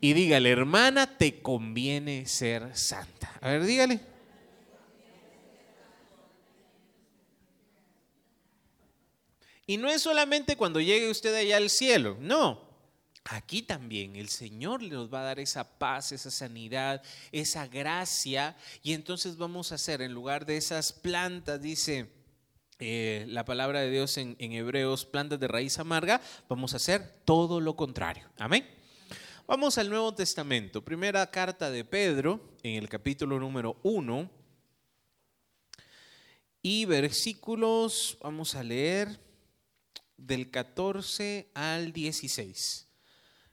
Y 0.00 0.12
dígale, 0.12 0.50
hermana, 0.50 1.18
te 1.18 1.40
conviene 1.40 2.26
ser 2.26 2.76
santa. 2.76 3.32
A 3.40 3.48
ver, 3.48 3.64
dígale. 3.64 4.00
Y 9.70 9.76
no 9.76 9.88
es 9.88 10.02
solamente 10.02 10.56
cuando 10.56 10.80
llegue 10.80 11.08
usted 11.08 11.32
allá 11.32 11.56
al 11.56 11.70
cielo, 11.70 12.16
no. 12.18 12.60
Aquí 13.22 13.62
también 13.62 14.16
el 14.16 14.28
Señor 14.28 14.82
nos 14.82 15.14
va 15.14 15.20
a 15.20 15.26
dar 15.26 15.38
esa 15.38 15.78
paz, 15.78 16.10
esa 16.10 16.32
sanidad, 16.32 17.04
esa 17.30 17.68
gracia. 17.68 18.56
Y 18.82 18.94
entonces 18.94 19.36
vamos 19.36 19.70
a 19.70 19.76
hacer, 19.76 20.02
en 20.02 20.12
lugar 20.12 20.44
de 20.44 20.56
esas 20.56 20.92
plantas, 20.92 21.62
dice 21.62 22.10
eh, 22.80 23.24
la 23.28 23.44
palabra 23.44 23.78
de 23.78 23.92
Dios 23.92 24.16
en, 24.16 24.34
Hebreos, 24.40 25.04
plantas 25.04 25.38
de 25.38 25.46
raíz 25.46 25.78
amarga, 25.78 26.20
vamos 26.48 26.72
a 26.72 26.78
hacer 26.78 27.22
todo 27.24 27.60
lo 27.60 27.76
contrario. 27.76 28.28
Amén. 28.38 28.68
Vamos 29.46 29.78
al 29.78 29.88
Nuevo 29.88 30.12
Testamento. 30.12 30.84
Primera 30.84 31.30
carta 31.30 31.70
de 31.70 31.84
Pedro, 31.84 32.40
en 32.64 32.74
el 32.74 32.88
capítulo 32.88 33.38
número 33.38 33.76
1. 33.84 34.28
Y 36.60 36.86
versículos, 36.86 38.18
vamos 38.20 38.56
a 38.56 38.64
leer 38.64 39.29
del 40.20 40.50
14 40.50 41.50
al 41.54 41.92
16. 41.92 42.86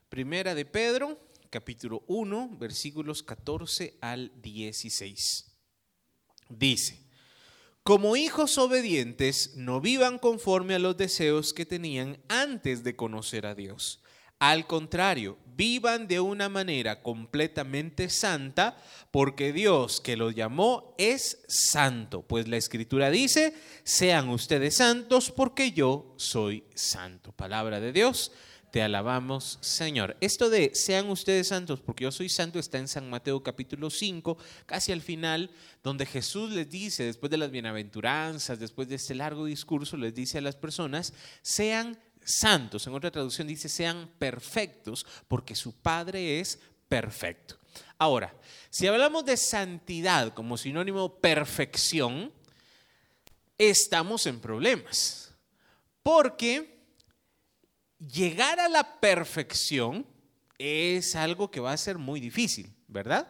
Primera 0.09 0.55
de 0.55 0.65
Pedro, 0.65 1.19
capítulo 1.49 2.03
1, 2.07 2.57
versículos 2.59 3.23
14 3.23 3.97
al 4.01 4.31
16. 4.41 5.45
Dice, 6.49 7.07
como 7.83 8.17
hijos 8.17 8.57
obedientes, 8.57 9.55
no 9.55 9.79
vivan 9.79 10.19
conforme 10.19 10.75
a 10.75 10.79
los 10.79 10.97
deseos 10.97 11.53
que 11.53 11.65
tenían 11.65 12.21
antes 12.27 12.83
de 12.83 12.95
conocer 12.95 13.45
a 13.45 13.55
Dios. 13.55 14.01
Al 14.39 14.67
contrario, 14.67 15.37
vivan 15.57 16.07
de 16.07 16.19
una 16.19 16.47
manera 16.47 17.01
completamente 17.01 18.09
santa, 18.09 18.77
porque 19.09 19.51
Dios 19.51 19.99
que 19.99 20.15
los 20.15 20.35
llamó 20.35 20.93
es 20.99 21.39
santo. 21.47 22.21
Pues 22.21 22.47
la 22.47 22.57
escritura 22.57 23.09
dice, 23.09 23.53
sean 23.83 24.29
ustedes 24.29 24.75
santos 24.75 25.31
porque 25.31 25.71
yo 25.71 26.13
soy 26.17 26.63
santo. 26.75 27.31
Palabra 27.31 27.79
de 27.79 27.91
Dios, 27.91 28.31
te 28.71 28.83
alabamos 28.83 29.57
Señor. 29.61 30.15
Esto 30.21 30.51
de 30.51 30.71
sean 30.75 31.09
ustedes 31.09 31.47
santos 31.47 31.81
porque 31.81 32.03
yo 32.03 32.11
soy 32.11 32.29
santo 32.29 32.59
está 32.59 32.77
en 32.77 32.87
San 32.87 33.09
Mateo 33.09 33.41
capítulo 33.41 33.89
5, 33.89 34.37
casi 34.67 34.91
al 34.91 35.01
final, 35.01 35.49
donde 35.83 36.05
Jesús 36.05 36.51
les 36.51 36.69
dice, 36.69 37.03
después 37.03 37.31
de 37.31 37.37
las 37.37 37.49
bienaventuranzas, 37.49 38.59
después 38.59 38.87
de 38.87 38.95
este 38.95 39.15
largo 39.15 39.45
discurso, 39.45 39.97
les 39.97 40.13
dice 40.13 40.37
a 40.37 40.41
las 40.41 40.55
personas, 40.55 41.13
sean 41.41 41.93
santos. 41.93 42.06
En 42.43 42.93
otra 42.93 43.11
traducción 43.11 43.47
dice, 43.47 43.69
sean 43.69 44.09
perfectos, 44.19 45.05
porque 45.27 45.55
su 45.55 45.73
Padre 45.73 46.39
es 46.39 46.59
perfecto. 46.89 47.57
Ahora, 47.97 48.33
si 48.69 48.85
hablamos 48.85 49.25
de 49.25 49.37
santidad 49.37 50.33
como 50.33 50.57
sinónimo 50.57 51.19
perfección, 51.19 52.33
estamos 53.57 54.25
en 54.25 54.39
problemas. 54.39 55.33
Porque 56.03 56.79
llegar 57.99 58.59
a 58.59 58.69
la 58.69 58.99
perfección 58.99 60.05
es 60.57 61.15
algo 61.15 61.49
que 61.49 61.59
va 61.59 61.71
a 61.71 61.77
ser 61.77 61.97
muy 61.97 62.19
difícil, 62.19 62.73
¿verdad? 62.87 63.27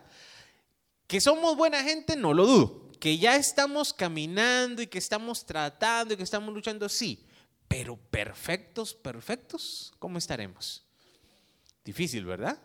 Que 1.08 1.22
somos 1.22 1.56
buena 1.56 1.84
gente, 1.84 2.16
no 2.16 2.34
lo 2.34 2.46
dudo. 2.46 2.92
Que 3.00 3.18
ya 3.18 3.36
estamos 3.36 3.94
caminando 3.94 4.82
y 4.82 4.88
que 4.88 4.98
estamos 4.98 5.46
tratando 5.46 6.14
y 6.14 6.18
que 6.18 6.24
estamos 6.24 6.54
luchando, 6.54 6.90
sí. 6.90 7.27
Pero 7.68 7.98
perfectos, 7.98 8.94
perfectos, 8.94 9.94
¿cómo 10.00 10.18
estaremos? 10.18 10.86
Difícil, 11.84 12.26
¿verdad? 12.26 12.60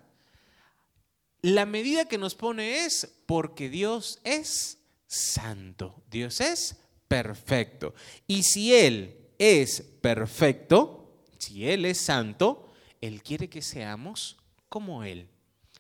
La 1.43 1.67
medida 1.67 2.05
que 2.05 2.19
nos 2.19 2.35
pone 2.35 2.85
es 2.85 3.13
porque 3.27 3.69
Dios 3.69 4.21
es 4.23 4.79
santo, 5.07 6.03
Dios 6.09 6.41
es 6.41 6.77
perfecto. 7.09 7.95
Y 8.27 8.45
si 8.45 8.75
Él 8.75 9.29
es 9.39 9.83
perfecto, 10.01 11.25
si 11.39 11.69
Él 11.69 11.85
es 11.85 11.99
santo, 11.99 12.73
Él 13.01 13.23
quiere 13.23 13.49
que 13.49 13.61
seamos 13.61 14.39
como 14.69 15.03
Él, 15.03 15.29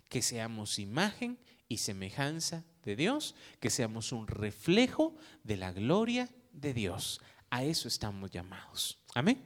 que 0.09 0.21
seamos 0.21 0.79
imagen 0.79 1.39
y 1.69 1.79
semejanza 1.79 2.65
de 2.83 2.97
Dios, 2.97 3.35
que 3.61 3.71
seamos 3.71 4.13
un 4.13 4.27
reflejo 4.27 5.15
de 5.45 5.57
la 5.57 5.73
gloria 5.73 6.29
de 6.53 6.75
Dios. 6.75 7.21
A 7.53 7.65
eso 7.65 7.87
estamos 7.87 8.31
llamados. 8.31 8.99
Amén. 9.15 9.39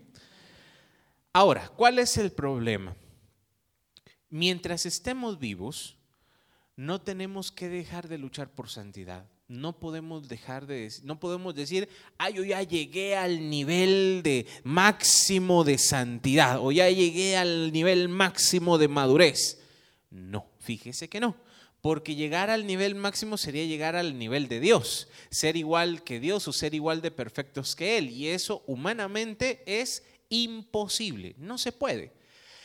Ahora, 1.33 1.69
¿cuál 1.71 1.99
es 1.99 2.17
el 2.19 2.31
problema? 2.31 2.95
Mientras 4.31 4.87
estemos 4.87 5.41
vivos, 5.41 5.97
no 6.77 7.01
tenemos 7.01 7.51
que 7.51 7.69
dejar 7.69 8.07
de 8.07 8.19
luchar 8.19 8.49
por 8.49 8.71
santidad. 8.71 9.27
No 9.49 9.81
podemos 9.81 10.29
dejar 10.29 10.69
de 10.69 10.89
no 11.03 11.19
podemos 11.19 11.57
decir, 11.57 11.89
ah, 12.17 12.31
yo 12.31 12.45
ya 12.45 12.63
llegué 12.63 13.17
al 13.17 13.51
nivel 13.51 14.21
de 14.23 14.47
máximo 14.63 15.65
de 15.65 15.77
santidad 15.77 16.61
o 16.61 16.71
ya 16.71 16.89
llegué 16.89 17.37
al 17.37 17.73
nivel 17.73 18.09
máximo 18.09 18.79
de 18.79 18.87
madurez. 18.87 19.61
No, 20.11 20.47
fíjese 20.61 21.09
que 21.09 21.19
no 21.19 21.35
porque 21.87 22.17
llegar 22.17 22.51
al 22.51 22.67
nivel 22.67 22.97
máximo 22.97 23.37
sería 23.37 23.65
llegar 23.65 23.95
al 23.95 24.19
nivel 24.19 24.49
de 24.49 24.59
Dios, 24.59 25.07
ser 25.31 25.55
igual 25.55 26.03
que 26.03 26.19
Dios 26.19 26.49
o 26.49 26.53
ser 26.53 26.75
igual 26.75 27.01
de 27.01 27.13
perfectos 27.13 27.77
que 27.77 27.97
Él. 27.97 28.11
Y 28.11 28.27
eso 28.27 28.65
humanamente 28.67 29.63
es 29.67 30.03
imposible, 30.29 31.37
no 31.39 31.59
se 31.59 31.71
puede. 31.71 32.13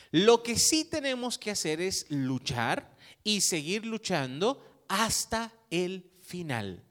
Lo 0.10 0.41
que 0.41 0.57
sí 0.57 0.86
tenemos 0.86 1.38
que 1.38 1.51
hacer 1.51 1.81
es 1.81 2.07
luchar 2.10 2.97
y 3.23 3.41
seguir 3.41 3.86
luchando 3.86 4.84
hasta 4.88 5.53
el 5.69 6.10
final. 6.21 6.84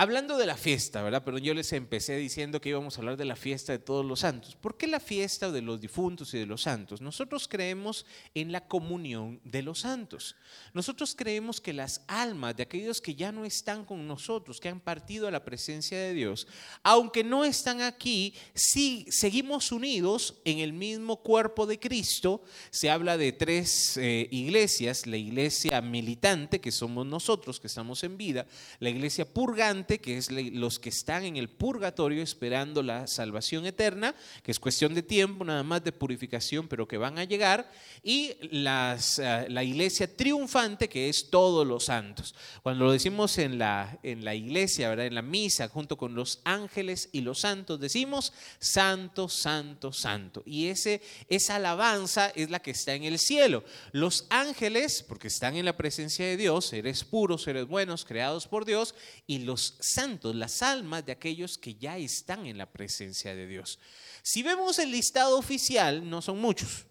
Hablando 0.00 0.38
de 0.38 0.46
la 0.46 0.56
fiesta, 0.56 1.02
¿verdad? 1.02 1.24
Pero 1.26 1.36
yo 1.36 1.52
les 1.52 1.74
empecé 1.74 2.16
diciendo 2.16 2.58
que 2.58 2.70
íbamos 2.70 2.96
a 2.96 3.02
hablar 3.02 3.18
de 3.18 3.26
la 3.26 3.36
fiesta 3.36 3.72
de 3.72 3.78
todos 3.78 4.02
los 4.02 4.20
santos. 4.20 4.56
¿Por 4.56 4.78
qué 4.78 4.86
la 4.86 4.98
fiesta 4.98 5.52
de 5.52 5.60
los 5.60 5.78
difuntos 5.78 6.32
y 6.32 6.38
de 6.38 6.46
los 6.46 6.62
santos? 6.62 7.02
Nosotros 7.02 7.46
creemos 7.46 8.06
en 8.32 8.50
la 8.50 8.66
comunión 8.66 9.42
de 9.44 9.60
los 9.62 9.80
santos. 9.80 10.36
Nosotros 10.72 11.14
creemos 11.14 11.60
que 11.60 11.74
las 11.74 12.00
almas 12.06 12.56
de 12.56 12.62
aquellos 12.62 13.02
que 13.02 13.14
ya 13.14 13.30
no 13.30 13.44
están 13.44 13.84
con 13.84 14.06
nosotros, 14.06 14.58
que 14.58 14.70
han 14.70 14.80
partido 14.80 15.28
a 15.28 15.30
la 15.30 15.44
presencia 15.44 15.98
de 15.98 16.14
Dios, 16.14 16.46
aunque 16.82 17.22
no 17.22 17.44
están 17.44 17.82
aquí, 17.82 18.32
sí 18.54 19.04
seguimos 19.10 19.70
unidos 19.70 20.40
en 20.46 20.60
el 20.60 20.72
mismo 20.72 21.16
cuerpo 21.18 21.66
de 21.66 21.78
Cristo. 21.78 22.42
Se 22.70 22.88
habla 22.88 23.18
de 23.18 23.32
tres 23.32 23.98
eh, 23.98 24.28
iglesias, 24.30 25.06
la 25.06 25.18
iglesia 25.18 25.82
militante, 25.82 26.58
que 26.58 26.72
somos 26.72 27.04
nosotros, 27.04 27.60
que 27.60 27.66
estamos 27.66 28.02
en 28.02 28.16
vida, 28.16 28.46
la 28.78 28.88
iglesia 28.88 29.30
purgante, 29.30 29.89
que 29.98 30.16
es 30.16 30.30
los 30.30 30.78
que 30.78 30.90
están 30.90 31.24
en 31.24 31.36
el 31.36 31.48
purgatorio 31.48 32.22
esperando 32.22 32.82
la 32.82 33.06
salvación 33.06 33.66
eterna, 33.66 34.14
que 34.42 34.50
es 34.50 34.60
cuestión 34.60 34.94
de 34.94 35.02
tiempo, 35.02 35.44
nada 35.44 35.62
más 35.62 35.82
de 35.82 35.92
purificación, 35.92 36.68
pero 36.68 36.86
que 36.86 36.96
van 36.96 37.18
a 37.18 37.24
llegar, 37.24 37.70
y 38.02 38.34
las, 38.50 39.18
eh, 39.18 39.46
la 39.48 39.64
iglesia 39.64 40.14
triunfante, 40.14 40.88
que 40.88 41.08
es 41.08 41.30
todos 41.30 41.66
los 41.66 41.84
santos. 41.84 42.34
Cuando 42.62 42.84
lo 42.84 42.92
decimos 42.92 43.38
en 43.38 43.58
la, 43.58 43.98
en 44.02 44.24
la 44.24 44.34
iglesia, 44.34 44.88
¿verdad? 44.88 45.06
en 45.06 45.14
la 45.14 45.22
misa, 45.22 45.68
junto 45.68 45.96
con 45.96 46.14
los 46.14 46.40
ángeles 46.44 47.08
y 47.12 47.22
los 47.22 47.40
santos, 47.40 47.80
decimos 47.80 48.32
santo, 48.58 49.28
santo, 49.28 49.92
santo. 49.92 50.42
Y 50.46 50.66
ese, 50.66 51.02
esa 51.28 51.56
alabanza 51.56 52.32
es 52.34 52.50
la 52.50 52.60
que 52.60 52.70
está 52.70 52.94
en 52.94 53.04
el 53.04 53.18
cielo. 53.18 53.64
Los 53.92 54.26
ángeles, 54.30 55.04
porque 55.06 55.28
están 55.28 55.56
en 55.56 55.64
la 55.64 55.76
presencia 55.76 56.26
de 56.26 56.36
Dios, 56.36 56.66
seres 56.66 57.04
puros, 57.04 57.42
seres 57.42 57.66
buenos, 57.66 58.04
creados 58.04 58.46
por 58.46 58.64
Dios, 58.64 58.94
y 59.26 59.40
los 59.40 59.76
santos, 59.80 60.34
las 60.34 60.62
almas 60.62 61.04
de 61.04 61.12
aquellos 61.12 61.58
que 61.58 61.74
ya 61.74 61.98
están 61.98 62.46
en 62.46 62.58
la 62.58 62.66
presencia 62.70 63.34
de 63.34 63.46
Dios. 63.46 63.78
Si 64.22 64.42
vemos 64.42 64.78
el 64.78 64.90
listado 64.90 65.38
oficial, 65.38 66.08
no 66.08 66.22
son 66.22 66.40
muchos. 66.40 66.86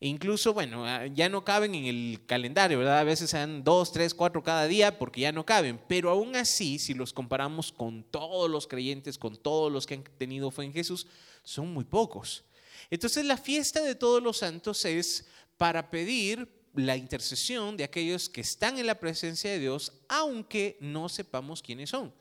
Incluso, 0.00 0.54
bueno, 0.54 0.86
ah, 0.86 1.06
ya 1.06 1.28
no 1.28 1.44
caben 1.44 1.74
en 1.74 1.86
el 1.86 2.20
calendario, 2.24 2.78
¿verdad? 2.78 3.00
A 3.00 3.04
veces 3.04 3.30
sean 3.30 3.64
dos, 3.64 3.90
tres, 3.90 4.14
cuatro 4.14 4.44
cada 4.44 4.68
día 4.68 4.96
porque 4.96 5.22
ya 5.22 5.32
no 5.32 5.44
caben. 5.44 5.80
Pero 5.88 6.10
aún 6.10 6.36
así, 6.36 6.78
si 6.78 6.94
los 6.94 7.12
comparamos 7.12 7.72
con 7.72 8.04
todos 8.04 8.48
los 8.48 8.68
creyentes, 8.68 9.18
con 9.18 9.36
todos 9.36 9.72
los 9.72 9.86
que 9.86 9.94
han 9.94 10.04
tenido 10.04 10.52
fe 10.52 10.64
en 10.64 10.72
Jesús, 10.72 11.08
son 11.42 11.72
muy 11.72 11.84
pocos. 11.84 12.44
Entonces 12.90 13.24
la 13.24 13.36
fiesta 13.36 13.82
de 13.82 13.96
todos 13.96 14.22
los 14.22 14.38
santos 14.38 14.84
es 14.84 15.26
para 15.56 15.90
pedir 15.90 16.48
la 16.74 16.96
intercesión 16.96 17.76
de 17.76 17.82
aquellos 17.82 18.28
que 18.28 18.40
están 18.40 18.78
en 18.78 18.86
la 18.86 19.00
presencia 19.00 19.50
de 19.50 19.58
Dios, 19.58 19.92
aunque 20.08 20.76
no 20.80 21.08
sepamos 21.08 21.60
quiénes 21.60 21.90
son. 21.90 22.12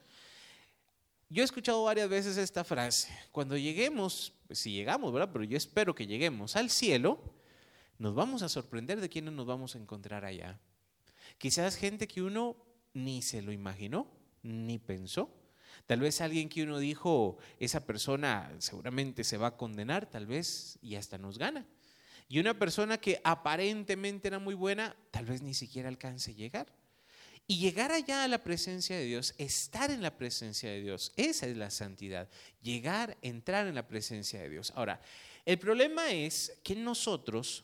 Yo 1.29 1.41
he 1.41 1.45
escuchado 1.45 1.83
varias 1.83 2.07
veces 2.07 2.37
esta 2.37 2.63
frase, 2.63 3.09
cuando 3.33 3.57
lleguemos, 3.57 4.31
pues, 4.47 4.59
si 4.59 4.71
llegamos, 4.71 5.11
¿verdad? 5.11 5.29
Pero 5.33 5.43
yo 5.43 5.57
espero 5.57 5.93
que 5.93 6.07
lleguemos 6.07 6.55
al 6.55 6.69
cielo, 6.69 7.21
nos 7.99 8.15
vamos 8.15 8.43
a 8.43 8.49
sorprender 8.49 9.01
de 9.01 9.09
quiénes 9.09 9.33
nos 9.33 9.45
vamos 9.45 9.75
a 9.75 9.77
encontrar 9.77 10.23
allá. 10.23 10.57
Quizás 11.37 11.75
gente 11.75 12.07
que 12.07 12.21
uno 12.21 12.55
ni 12.93 13.21
se 13.21 13.41
lo 13.41 13.51
imaginó, 13.51 14.07
ni 14.41 14.79
pensó. 14.79 15.29
Tal 15.85 15.99
vez 15.99 16.21
alguien 16.21 16.47
que 16.47 16.63
uno 16.63 16.79
dijo, 16.79 17.37
esa 17.59 17.85
persona 17.85 18.49
seguramente 18.59 19.25
se 19.25 19.35
va 19.35 19.47
a 19.47 19.57
condenar, 19.57 20.09
tal 20.09 20.27
vez, 20.27 20.79
y 20.81 20.95
hasta 20.95 21.17
nos 21.17 21.37
gana. 21.37 21.67
Y 22.29 22.39
una 22.39 22.57
persona 22.57 22.99
que 22.99 23.19
aparentemente 23.25 24.29
era 24.29 24.39
muy 24.39 24.53
buena, 24.53 24.95
tal 25.11 25.25
vez 25.25 25.41
ni 25.41 25.53
siquiera 25.53 25.89
alcance 25.89 26.31
a 26.31 26.35
llegar. 26.35 26.67
Y 27.49 27.59
llegar 27.59 27.93
allá 27.93 28.25
a 28.25 28.27
la 28.27 28.43
presencia 28.43 28.97
de 28.97 29.05
Dios, 29.05 29.33
estar 29.37 29.89
en 29.89 30.01
la 30.01 30.17
presencia 30.17 30.69
de 30.69 30.81
Dios, 30.81 31.13
esa 31.15 31.47
es 31.47 31.55
la 31.55 31.71
santidad. 31.71 32.29
Llegar, 32.61 33.17
entrar 33.21 33.67
en 33.67 33.75
la 33.75 33.87
presencia 33.87 34.41
de 34.41 34.49
Dios. 34.49 34.73
Ahora, 34.75 34.99
el 35.45 35.57
problema 35.57 36.11
es 36.11 36.59
que 36.61 36.75
nosotros 36.75 37.63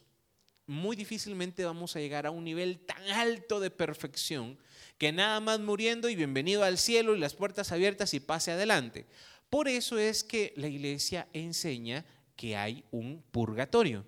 muy 0.66 0.96
difícilmente 0.96 1.66
vamos 1.66 1.96
a 1.96 2.00
llegar 2.00 2.26
a 2.26 2.32
un 2.32 2.46
nivel 2.46 2.80
tan 2.80 3.04
alto 3.10 3.60
de 3.60 3.70
perfección 3.70 4.58
que 4.98 5.12
nada 5.12 5.42
más 5.42 5.60
muriendo 5.60 6.08
y 6.08 6.16
bienvenido 6.16 6.64
al 6.64 6.78
cielo 6.78 7.14
y 7.14 7.20
las 7.20 7.34
puertas 7.34 7.74
abiertas 7.74 8.14
y 8.14 8.22
pase 8.22 8.52
adelante. 8.52 9.06
Por 9.50 9.68
eso 9.68 9.98
es 9.98 10.24
que 10.24 10.54
la 10.56 10.68
iglesia 10.68 11.28
enseña 11.34 12.06
que 12.38 12.56
hay 12.56 12.86
un 12.92 13.22
purgatorio. 13.32 14.06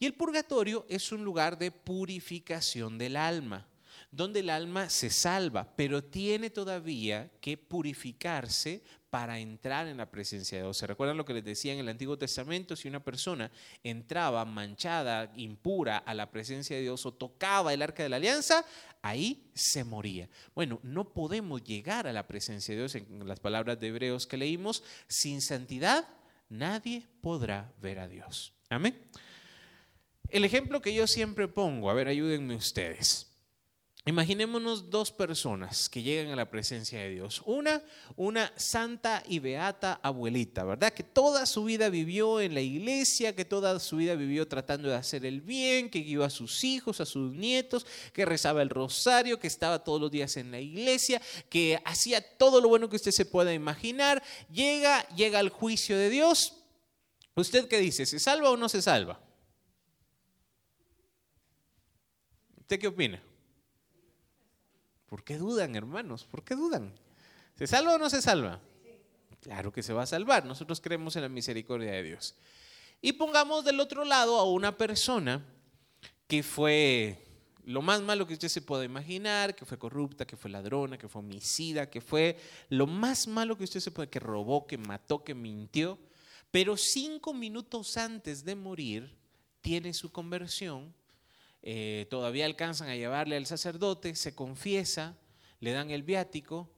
Y 0.00 0.06
el 0.06 0.14
purgatorio 0.14 0.84
es 0.88 1.12
un 1.12 1.22
lugar 1.22 1.56
de 1.56 1.70
purificación 1.70 2.98
del 2.98 3.16
alma, 3.16 3.68
donde 4.12 4.40
el 4.40 4.50
alma 4.50 4.90
se 4.90 5.08
salva, 5.10 5.74
pero 5.74 6.04
tiene 6.04 6.50
todavía 6.50 7.30
que 7.40 7.56
purificarse 7.56 8.82
para 9.08 9.38
entrar 9.38 9.88
en 9.88 9.96
la 9.96 10.10
presencia 10.10 10.58
de 10.58 10.64
Dios. 10.64 10.76
¿Se 10.76 10.86
recuerdan 10.86 11.16
lo 11.16 11.24
que 11.24 11.34
les 11.34 11.44
decía 11.44 11.72
en 11.72 11.78
el 11.78 11.88
Antiguo 11.88 12.16
Testamento? 12.16 12.76
Si 12.76 12.88
una 12.88 13.02
persona 13.02 13.50
entraba 13.82 14.44
manchada, 14.44 15.32
impura 15.36 15.98
a 15.98 16.14
la 16.14 16.30
presencia 16.30 16.76
de 16.76 16.82
Dios 16.82 17.04
o 17.06 17.12
tocaba 17.12 17.72
el 17.72 17.82
arca 17.82 18.02
de 18.02 18.10
la 18.10 18.16
alianza, 18.16 18.64
ahí 19.00 19.50
se 19.54 19.82
moría. 19.82 20.28
Bueno, 20.54 20.78
no 20.82 21.12
podemos 21.12 21.64
llegar 21.64 22.06
a 22.06 22.12
la 22.12 22.26
presencia 22.26 22.74
de 22.74 22.80
Dios, 22.80 22.94
en 22.94 23.26
las 23.26 23.40
palabras 23.40 23.80
de 23.80 23.88
Hebreos 23.88 24.26
que 24.26 24.36
leímos, 24.36 24.84
sin 25.08 25.40
santidad 25.40 26.06
nadie 26.50 27.06
podrá 27.22 27.72
ver 27.80 27.98
a 27.98 28.08
Dios. 28.08 28.52
Amén. 28.68 28.98
El 30.28 30.44
ejemplo 30.44 30.80
que 30.80 30.94
yo 30.94 31.06
siempre 31.06 31.48
pongo, 31.48 31.90
a 31.90 31.94
ver, 31.94 32.08
ayúdenme 32.08 32.54
ustedes. 32.54 33.31
Imaginémonos 34.04 34.90
dos 34.90 35.12
personas 35.12 35.88
que 35.88 36.02
llegan 36.02 36.32
a 36.32 36.36
la 36.36 36.50
presencia 36.50 36.98
de 36.98 37.10
Dios. 37.10 37.40
Una, 37.46 37.80
una 38.16 38.52
santa 38.56 39.22
y 39.28 39.38
beata 39.38 40.00
abuelita, 40.02 40.64
¿verdad? 40.64 40.92
Que 40.92 41.04
toda 41.04 41.46
su 41.46 41.62
vida 41.62 41.88
vivió 41.88 42.40
en 42.40 42.52
la 42.52 42.60
iglesia, 42.60 43.36
que 43.36 43.44
toda 43.44 43.78
su 43.78 43.98
vida 43.98 44.16
vivió 44.16 44.48
tratando 44.48 44.88
de 44.88 44.96
hacer 44.96 45.24
el 45.24 45.40
bien, 45.40 45.88
que 45.88 46.00
guió 46.00 46.24
a 46.24 46.30
sus 46.30 46.64
hijos, 46.64 47.00
a 47.00 47.06
sus 47.06 47.32
nietos, 47.32 47.86
que 48.12 48.24
rezaba 48.24 48.60
el 48.62 48.70
rosario, 48.70 49.38
que 49.38 49.46
estaba 49.46 49.84
todos 49.84 50.00
los 50.00 50.10
días 50.10 50.36
en 50.36 50.50
la 50.50 50.58
iglesia, 50.58 51.22
que 51.48 51.80
hacía 51.84 52.20
todo 52.38 52.60
lo 52.60 52.68
bueno 52.68 52.88
que 52.88 52.96
usted 52.96 53.12
se 53.12 53.24
pueda 53.24 53.54
imaginar. 53.54 54.20
Llega, 54.50 55.06
llega 55.14 55.38
al 55.38 55.48
juicio 55.48 55.96
de 55.96 56.10
Dios. 56.10 56.64
¿Usted 57.36 57.68
qué 57.68 57.78
dice? 57.78 58.04
¿Se 58.04 58.18
salva 58.18 58.50
o 58.50 58.56
no 58.56 58.68
se 58.68 58.82
salva? 58.82 59.20
¿Usted 62.58 62.80
qué 62.80 62.88
opina? 62.88 63.22
¿Por 65.12 65.24
qué 65.24 65.36
dudan, 65.36 65.76
hermanos? 65.76 66.24
¿Por 66.24 66.42
qué 66.42 66.54
dudan? 66.54 66.90
¿Se 67.58 67.66
salva 67.66 67.96
o 67.96 67.98
no 67.98 68.08
se 68.08 68.22
salva? 68.22 68.62
Claro 69.42 69.70
que 69.70 69.82
se 69.82 69.92
va 69.92 70.04
a 70.04 70.06
salvar. 70.06 70.46
Nosotros 70.46 70.80
creemos 70.80 71.16
en 71.16 71.22
la 71.22 71.28
misericordia 71.28 71.92
de 71.92 72.02
Dios. 72.02 72.34
Y 73.02 73.12
pongamos 73.12 73.62
del 73.62 73.78
otro 73.78 74.06
lado 74.06 74.38
a 74.38 74.50
una 74.50 74.78
persona 74.78 75.44
que 76.26 76.42
fue 76.42 77.26
lo 77.66 77.82
más 77.82 78.00
malo 78.00 78.26
que 78.26 78.32
usted 78.32 78.48
se 78.48 78.62
pueda 78.62 78.86
imaginar, 78.86 79.54
que 79.54 79.66
fue 79.66 79.78
corrupta, 79.78 80.26
que 80.26 80.38
fue 80.38 80.50
ladrona, 80.50 80.96
que 80.96 81.08
fue 81.10 81.20
homicida, 81.20 81.90
que 81.90 82.00
fue 82.00 82.38
lo 82.70 82.86
más 82.86 83.26
malo 83.26 83.58
que 83.58 83.64
usted 83.64 83.80
se 83.80 83.90
puede, 83.90 84.08
que 84.08 84.18
robó, 84.18 84.66
que 84.66 84.78
mató, 84.78 85.22
que 85.22 85.34
mintió, 85.34 85.98
pero 86.50 86.78
cinco 86.78 87.34
minutos 87.34 87.98
antes 87.98 88.46
de 88.46 88.56
morir 88.56 89.14
tiene 89.60 89.92
su 89.92 90.10
conversión 90.10 90.94
eh, 91.62 92.06
todavía 92.10 92.46
alcanzan 92.46 92.88
a 92.88 92.96
llevarle 92.96 93.36
al 93.36 93.46
sacerdote, 93.46 94.14
se 94.14 94.34
confiesa, 94.34 95.16
le 95.60 95.72
dan 95.72 95.90
el 95.90 96.02
viático. 96.02 96.68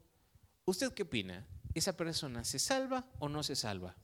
¿Usted 0.66 0.92
qué 0.92 1.04
opina? 1.04 1.46
¿Esa 1.74 1.96
persona 1.96 2.44
se 2.44 2.58
salva 2.58 3.06
o 3.18 3.28
no 3.28 3.42
se 3.42 3.56
salva? 3.56 3.96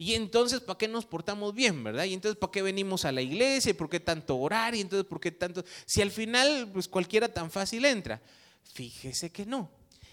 Y 0.00 0.14
entonces, 0.14 0.60
¿para 0.60 0.78
qué 0.78 0.86
nos 0.86 1.06
portamos 1.06 1.52
bien, 1.54 1.82
verdad? 1.82 2.04
Y 2.04 2.14
entonces, 2.14 2.38
¿para 2.38 2.52
qué 2.52 2.62
venimos 2.62 3.04
a 3.04 3.10
la 3.10 3.20
iglesia? 3.20 3.70
¿Y 3.70 3.74
por 3.74 3.90
qué 3.90 3.98
tanto 3.98 4.38
orar? 4.38 4.74
Y 4.76 4.80
entonces, 4.80 5.08
¿por 5.08 5.18
qué 5.20 5.32
tanto? 5.32 5.64
Si 5.86 6.00
al 6.00 6.12
final, 6.12 6.70
pues 6.72 6.86
cualquiera 6.86 7.28
tan 7.28 7.50
fácil 7.50 7.84
entra. 7.84 8.22
Fíjese 8.62 9.30
que 9.30 9.44
no. 9.44 9.68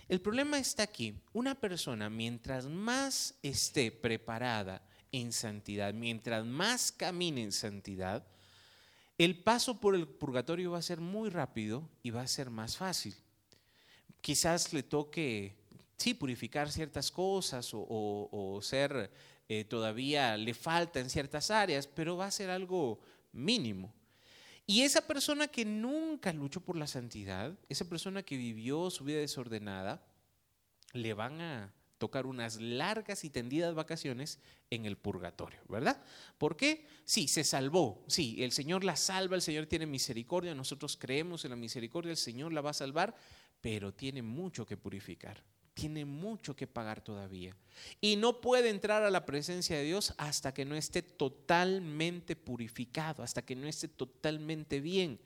El 0.07 0.21
problema 0.21 0.57
está 0.57 0.83
aquí. 0.83 1.13
Una 1.33 1.53
persona, 1.53 2.09
mientras 2.09 2.65
más 2.65 3.35
esté 3.43 3.91
preparada 3.91 4.81
en 5.11 5.31
santidad, 5.31 5.93
mientras 5.93 6.45
más 6.45 6.91
camine 6.91 7.43
en 7.43 7.51
santidad, 7.51 8.25
el 9.17 9.41
paso 9.41 9.79
por 9.79 9.95
el 9.95 10.07
purgatorio 10.07 10.71
va 10.71 10.79
a 10.79 10.83
ser 10.83 10.99
muy 10.99 11.29
rápido 11.29 11.89
y 12.03 12.09
va 12.09 12.21
a 12.21 12.27
ser 12.27 12.49
más 12.49 12.77
fácil. 12.77 13.15
Quizás 14.21 14.73
le 14.73 14.83
toque, 14.83 15.55
sí, 15.97 16.13
purificar 16.13 16.71
ciertas 16.71 17.11
cosas 17.11 17.69
o, 17.73 18.59
ser 18.61 19.11
eh, 19.47 19.63
todavía 19.63 20.35
le 20.35 20.53
falta 20.53 20.99
en 20.99 21.09
ciertas 21.09 21.51
áreas, 21.51 21.87
pero 21.87 22.17
va 22.17 22.25
a 22.25 22.31
ser 22.31 22.49
algo 22.49 22.99
mínimo. 23.31 23.93
Y 24.67 24.81
esa 24.81 25.01
persona 25.01 25.47
que 25.47 25.63
nunca 25.63 26.33
luchó 26.33 26.59
por 26.59 26.75
la 26.75 26.87
santidad, 26.87 27.53
esa 27.69 27.87
persona 27.87 28.23
que 28.23 28.35
vivió 28.35 28.89
su 28.89 29.03
vida 29.03 29.19
desordenada, 29.19 30.03
le 30.93 31.13
van 31.13 31.39
a 31.39 31.73
tocar 31.97 32.25
unas 32.25 32.59
largas 32.59 33.23
y 33.23 33.29
tendidas 33.29 33.73
vacaciones 33.73 34.39
en 34.69 34.85
el 34.85 34.97
purgatorio, 34.97 35.59
¿verdad? 35.69 36.01
¿Por 36.37 36.57
qué? 36.57 36.85
Sí, 37.05 37.27
se 37.27 37.43
salvó, 37.43 38.03
sí, 38.07 38.43
el 38.43 38.51
Señor 38.51 38.83
la 38.83 38.95
salva, 38.95 39.35
el 39.35 39.41
Señor 39.41 39.65
tiene 39.65 39.85
misericordia, 39.85 40.53
nosotros 40.53 40.97
creemos 40.97 41.45
en 41.45 41.51
la 41.51 41.55
misericordia, 41.55 42.11
el 42.11 42.17
Señor 42.17 42.51
la 42.51 42.61
va 42.61 42.71
a 42.71 42.73
salvar, 42.73 43.15
pero 43.61 43.93
tiene 43.93 44.21
mucho 44.21 44.65
que 44.65 44.77
purificar, 44.77 45.43
tiene 45.73 46.05
mucho 46.05 46.55
que 46.55 46.67
pagar 46.67 47.01
todavía. 47.01 47.55
Y 48.01 48.15
no 48.17 48.41
puede 48.41 48.69
entrar 48.69 49.03
a 49.03 49.09
la 49.09 49.25
presencia 49.25 49.77
de 49.77 49.83
Dios 49.83 50.13
hasta 50.17 50.53
que 50.53 50.65
no 50.65 50.75
esté 50.75 51.01
totalmente 51.01 52.35
purificado, 52.35 53.23
hasta 53.23 53.43
que 53.43 53.55
no 53.55 53.67
esté 53.67 53.87
totalmente 53.87 54.81
bien. 54.81 55.19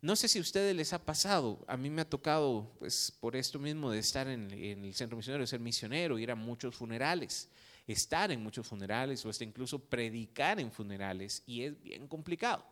No 0.00 0.14
sé 0.14 0.28
si 0.28 0.38
a 0.38 0.42
ustedes 0.42 0.76
les 0.76 0.92
ha 0.92 1.04
pasado, 1.04 1.64
a 1.66 1.76
mí 1.76 1.90
me 1.90 2.02
ha 2.02 2.08
tocado, 2.08 2.72
pues 2.78 3.12
por 3.18 3.34
esto 3.34 3.58
mismo 3.58 3.90
de 3.90 3.98
estar 3.98 4.28
en, 4.28 4.48
el 4.52 4.94
centro 4.94 5.16
misionero, 5.16 5.44
ser 5.44 5.58
misionero, 5.58 6.20
ir 6.20 6.30
a 6.30 6.36
muchos 6.36 6.76
funerales, 6.76 7.48
estar 7.84 8.30
en 8.30 8.40
muchos 8.40 8.64
funerales 8.64 9.26
o 9.26 9.28
hasta 9.28 9.42
incluso 9.42 9.80
predicar 9.80 10.60
en 10.60 10.70
funerales 10.70 11.42
y 11.46 11.62
es 11.62 11.82
bien 11.82 12.06
complicado. 12.06 12.64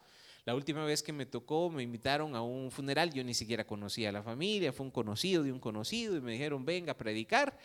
La 0.45 0.55
última 0.55 0.85
vez 0.85 1.03
que 1.03 1.13
me 1.13 1.27
tocó, 1.27 1.69
me 1.69 1.83
invitaron 1.83 2.37
a 2.37 2.43
un 2.43 2.71
funeral, 2.71 3.13
yo 3.13 3.25
ni 3.25 3.35
siquiera 3.35 3.67
conocía 3.67 4.11
a 4.11 4.13
la 4.13 4.23
familia, 4.23 4.73
fue 4.73 4.87
un 4.87 4.93
conocido 4.93 5.43
de 5.43 5.51
un 5.51 5.59
conocido 5.59 6.17
y 6.17 6.21
me 6.21 6.31
dijeron, 6.31 6.65
venga 6.65 6.93
a 6.93 6.97
predicar. 6.97 7.59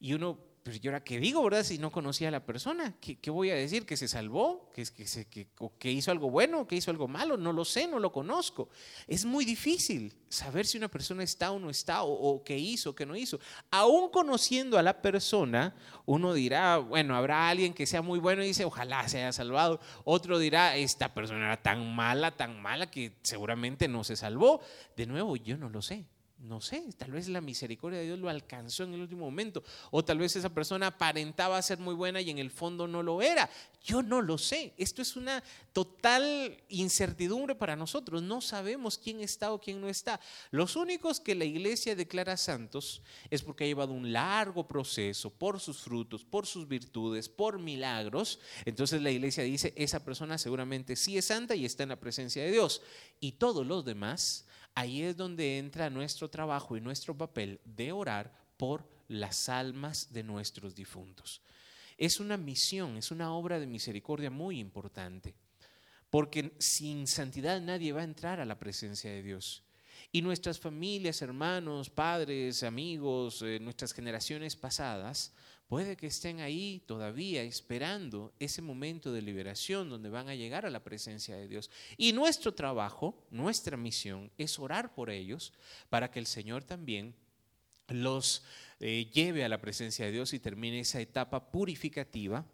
Y 0.00 0.14
uno 0.14 0.38
pero 0.64 0.78
yo 0.78 0.90
ahora 0.90 1.04
qué 1.04 1.20
digo, 1.20 1.44
¿verdad? 1.44 1.62
Si 1.62 1.76
no 1.76 1.92
conocía 1.92 2.28
a 2.28 2.30
la 2.30 2.46
persona, 2.46 2.94
¿qué, 2.98 3.30
voy 3.30 3.50
a 3.50 3.54
decir? 3.54 3.84
¿Que 3.84 3.98
se 3.98 4.08
salvó? 4.08 4.72
¿Que, 4.72 4.82
que, 4.86 5.46
que, 5.78 5.92
hizo 5.92 6.10
algo 6.10 6.30
bueno? 6.30 6.66
¿Que 6.66 6.76
hizo 6.76 6.90
algo 6.90 7.06
malo? 7.06 7.36
No 7.36 7.52
lo 7.52 7.66
sé, 7.66 7.86
no 7.86 7.98
lo 7.98 8.10
conozco. 8.10 8.70
Es 9.06 9.26
muy 9.26 9.44
difícil 9.44 10.14
saber 10.30 10.64
si 10.64 10.78
una 10.78 10.88
persona 10.88 11.22
está 11.22 11.52
o 11.52 11.58
no 11.58 11.68
está, 11.68 12.02
o, 12.02 12.12
o 12.14 12.42
qué 12.42 12.56
hizo, 12.56 12.90
o 12.90 12.94
qué 12.94 13.04
no 13.04 13.14
hizo. 13.14 13.38
Aún 13.70 14.08
conociendo 14.08 14.78
a 14.78 14.82
la 14.82 15.02
persona, 15.02 15.76
uno 16.06 16.32
dirá, 16.32 16.78
bueno, 16.78 17.14
habrá 17.14 17.50
alguien 17.50 17.74
que 17.74 17.84
sea 17.84 18.00
muy 18.00 18.18
bueno 18.18 18.42
y 18.42 18.46
dice, 18.46 18.64
ojalá 18.64 19.06
se 19.06 19.18
haya 19.18 19.32
salvado. 19.32 19.80
Otro 20.04 20.38
dirá, 20.38 20.76
esta 20.76 21.12
persona 21.12 21.44
era 21.44 21.62
tan 21.62 21.94
mala, 21.94 22.30
tan 22.38 22.62
mala 22.62 22.90
que 22.90 23.18
seguramente 23.20 23.86
no 23.86 24.02
se 24.02 24.16
salvó. 24.16 24.62
De 24.96 25.04
nuevo, 25.04 25.36
yo 25.36 25.58
no 25.58 25.68
lo 25.68 25.82
sé. 25.82 26.06
No 26.44 26.60
sé, 26.60 26.84
tal 26.98 27.10
vez 27.10 27.26
la 27.28 27.40
misericordia 27.40 28.00
de 28.00 28.04
Dios 28.04 28.18
lo 28.18 28.28
alcanzó 28.28 28.84
en 28.84 28.92
el 28.92 29.00
último 29.00 29.24
momento. 29.24 29.64
O 29.90 30.04
tal 30.04 30.18
vez 30.18 30.36
esa 30.36 30.52
persona 30.52 30.88
aparentaba 30.88 31.60
ser 31.62 31.78
muy 31.78 31.94
buena 31.94 32.20
y 32.20 32.28
en 32.28 32.38
el 32.38 32.50
fondo 32.50 32.86
no 32.86 33.02
lo 33.02 33.22
era. 33.22 33.48
Yo 33.82 34.02
no 34.02 34.20
lo 34.20 34.36
sé. 34.36 34.74
Esto 34.76 35.00
es 35.00 35.16
una 35.16 35.42
total 35.72 36.62
incertidumbre 36.68 37.54
para 37.54 37.76
nosotros. 37.76 38.22
No 38.22 38.42
sabemos 38.42 38.98
quién 38.98 39.20
está 39.20 39.52
o 39.52 39.58
quién 39.58 39.80
no 39.80 39.88
está. 39.88 40.20
Los 40.50 40.76
únicos 40.76 41.18
que 41.18 41.34
la 41.34 41.46
iglesia 41.46 41.96
declara 41.96 42.36
santos 42.36 43.00
es 43.30 43.40
porque 43.40 43.64
ha 43.64 43.66
llevado 43.66 43.94
un 43.94 44.12
largo 44.12 44.68
proceso 44.68 45.30
por 45.30 45.60
sus 45.60 45.78
frutos, 45.78 46.24
por 46.24 46.46
sus 46.46 46.68
virtudes, 46.68 47.30
por 47.30 47.58
milagros. 47.58 48.38
Entonces 48.66 49.00
la 49.00 49.10
iglesia 49.10 49.44
dice, 49.44 49.72
esa 49.76 50.04
persona 50.04 50.36
seguramente 50.36 50.94
sí 50.94 51.16
es 51.16 51.24
santa 51.24 51.54
y 51.54 51.64
está 51.64 51.84
en 51.84 51.88
la 51.88 52.00
presencia 52.00 52.44
de 52.44 52.52
Dios. 52.52 52.82
Y 53.18 53.32
todos 53.32 53.66
los 53.66 53.86
demás 53.86 54.44
Ahí 54.74 55.02
es 55.02 55.16
donde 55.16 55.58
entra 55.58 55.90
nuestro 55.90 56.28
trabajo 56.28 56.76
y 56.76 56.80
nuestro 56.80 57.16
papel 57.16 57.60
de 57.64 57.92
orar 57.92 58.32
por 58.56 58.88
las 59.08 59.48
almas 59.48 60.12
de 60.12 60.22
nuestros 60.22 60.74
difuntos. 60.74 61.42
Es 61.96 62.18
una 62.18 62.36
misión, 62.36 62.96
es 62.96 63.10
una 63.10 63.32
obra 63.32 63.60
de 63.60 63.66
misericordia 63.66 64.30
muy 64.30 64.58
importante, 64.58 65.34
porque 66.10 66.54
sin 66.58 67.06
santidad 67.06 67.60
nadie 67.60 67.92
va 67.92 68.00
a 68.00 68.04
entrar 68.04 68.40
a 68.40 68.44
la 68.44 68.58
presencia 68.58 69.10
de 69.10 69.22
Dios. 69.22 69.62
Y 70.10 70.22
nuestras 70.22 70.58
familias, 70.58 71.22
hermanos, 71.22 71.90
padres, 71.90 72.62
amigos, 72.62 73.42
eh, 73.42 73.58
nuestras 73.60 73.92
generaciones 73.92 74.56
pasadas 74.56 75.32
Puede 75.66 75.96
que 75.96 76.08
estén 76.08 76.40
ahí 76.40 76.82
todavía 76.86 77.42
esperando 77.42 78.34
ese 78.38 78.60
momento 78.60 79.12
de 79.12 79.22
liberación 79.22 79.88
donde 79.88 80.10
van 80.10 80.28
a 80.28 80.34
llegar 80.34 80.66
a 80.66 80.70
la 80.70 80.84
presencia 80.84 81.36
de 81.36 81.48
Dios. 81.48 81.70
Y 81.96 82.12
nuestro 82.12 82.52
trabajo, 82.52 83.26
nuestra 83.30 83.76
misión 83.76 84.30
es 84.36 84.58
orar 84.58 84.94
por 84.94 85.08
ellos 85.08 85.52
para 85.88 86.10
que 86.10 86.18
el 86.18 86.26
Señor 86.26 86.64
también 86.64 87.14
los 87.88 88.44
eh, 88.80 89.10
lleve 89.12 89.44
a 89.44 89.48
la 89.48 89.60
presencia 89.60 90.04
de 90.04 90.12
Dios 90.12 90.32
y 90.34 90.38
termine 90.38 90.80
esa 90.80 91.00
etapa 91.00 91.50
purificativa, 91.50 92.44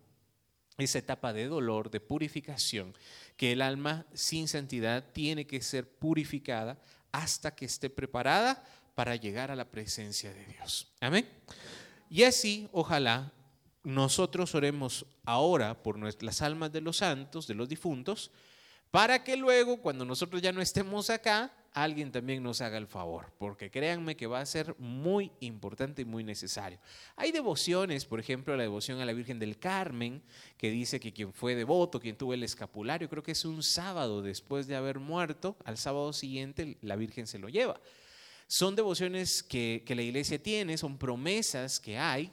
esa 0.78 0.98
etapa 0.98 1.32
de 1.32 1.46
dolor, 1.46 1.90
de 1.90 2.00
purificación, 2.00 2.94
que 3.36 3.52
el 3.52 3.62
alma 3.62 4.06
sin 4.14 4.48
santidad 4.48 5.12
tiene 5.12 5.46
que 5.46 5.62
ser 5.62 5.88
purificada 5.88 6.80
hasta 7.12 7.54
que 7.54 7.64
esté 7.64 7.90
preparada 7.90 8.64
para 8.94 9.16
llegar 9.16 9.50
a 9.50 9.56
la 9.56 9.70
presencia 9.70 10.32
de 10.32 10.44
Dios. 10.46 10.92
Amén. 11.00 11.28
Y 12.10 12.24
así, 12.24 12.68
ojalá, 12.72 13.32
nosotros 13.84 14.56
oremos 14.56 15.06
ahora 15.24 15.80
por 15.80 15.96
las 16.22 16.42
almas 16.42 16.72
de 16.72 16.80
los 16.80 16.96
santos, 16.96 17.46
de 17.46 17.54
los 17.54 17.68
difuntos, 17.68 18.32
para 18.90 19.22
que 19.22 19.36
luego, 19.36 19.80
cuando 19.80 20.04
nosotros 20.04 20.42
ya 20.42 20.50
no 20.50 20.60
estemos 20.60 21.08
acá, 21.08 21.52
alguien 21.72 22.10
también 22.10 22.42
nos 22.42 22.60
haga 22.62 22.78
el 22.78 22.88
favor, 22.88 23.32
porque 23.38 23.70
créanme 23.70 24.16
que 24.16 24.26
va 24.26 24.40
a 24.40 24.46
ser 24.46 24.74
muy 24.78 25.30
importante 25.38 26.02
y 26.02 26.04
muy 26.04 26.24
necesario. 26.24 26.80
Hay 27.14 27.30
devociones, 27.30 28.04
por 28.04 28.18
ejemplo, 28.18 28.56
la 28.56 28.64
devoción 28.64 29.00
a 29.00 29.04
la 29.04 29.12
Virgen 29.12 29.38
del 29.38 29.60
Carmen, 29.60 30.20
que 30.56 30.72
dice 30.72 30.98
que 30.98 31.12
quien 31.12 31.32
fue 31.32 31.54
devoto, 31.54 32.00
quien 32.00 32.16
tuvo 32.16 32.34
el 32.34 32.42
escapulario, 32.42 33.08
creo 33.08 33.22
que 33.22 33.32
es 33.32 33.44
un 33.44 33.62
sábado 33.62 34.20
después 34.20 34.66
de 34.66 34.74
haber 34.74 34.98
muerto, 34.98 35.56
al 35.64 35.78
sábado 35.78 36.12
siguiente 36.12 36.76
la 36.82 36.96
Virgen 36.96 37.28
se 37.28 37.38
lo 37.38 37.48
lleva. 37.48 37.80
Son 38.50 38.74
devociones 38.74 39.44
que, 39.44 39.84
la 39.86 40.02
iglesia 40.02 40.42
tiene, 40.42 40.76
son 40.76 40.98
promesas 40.98 41.78
que 41.78 41.96
hay, 41.96 42.32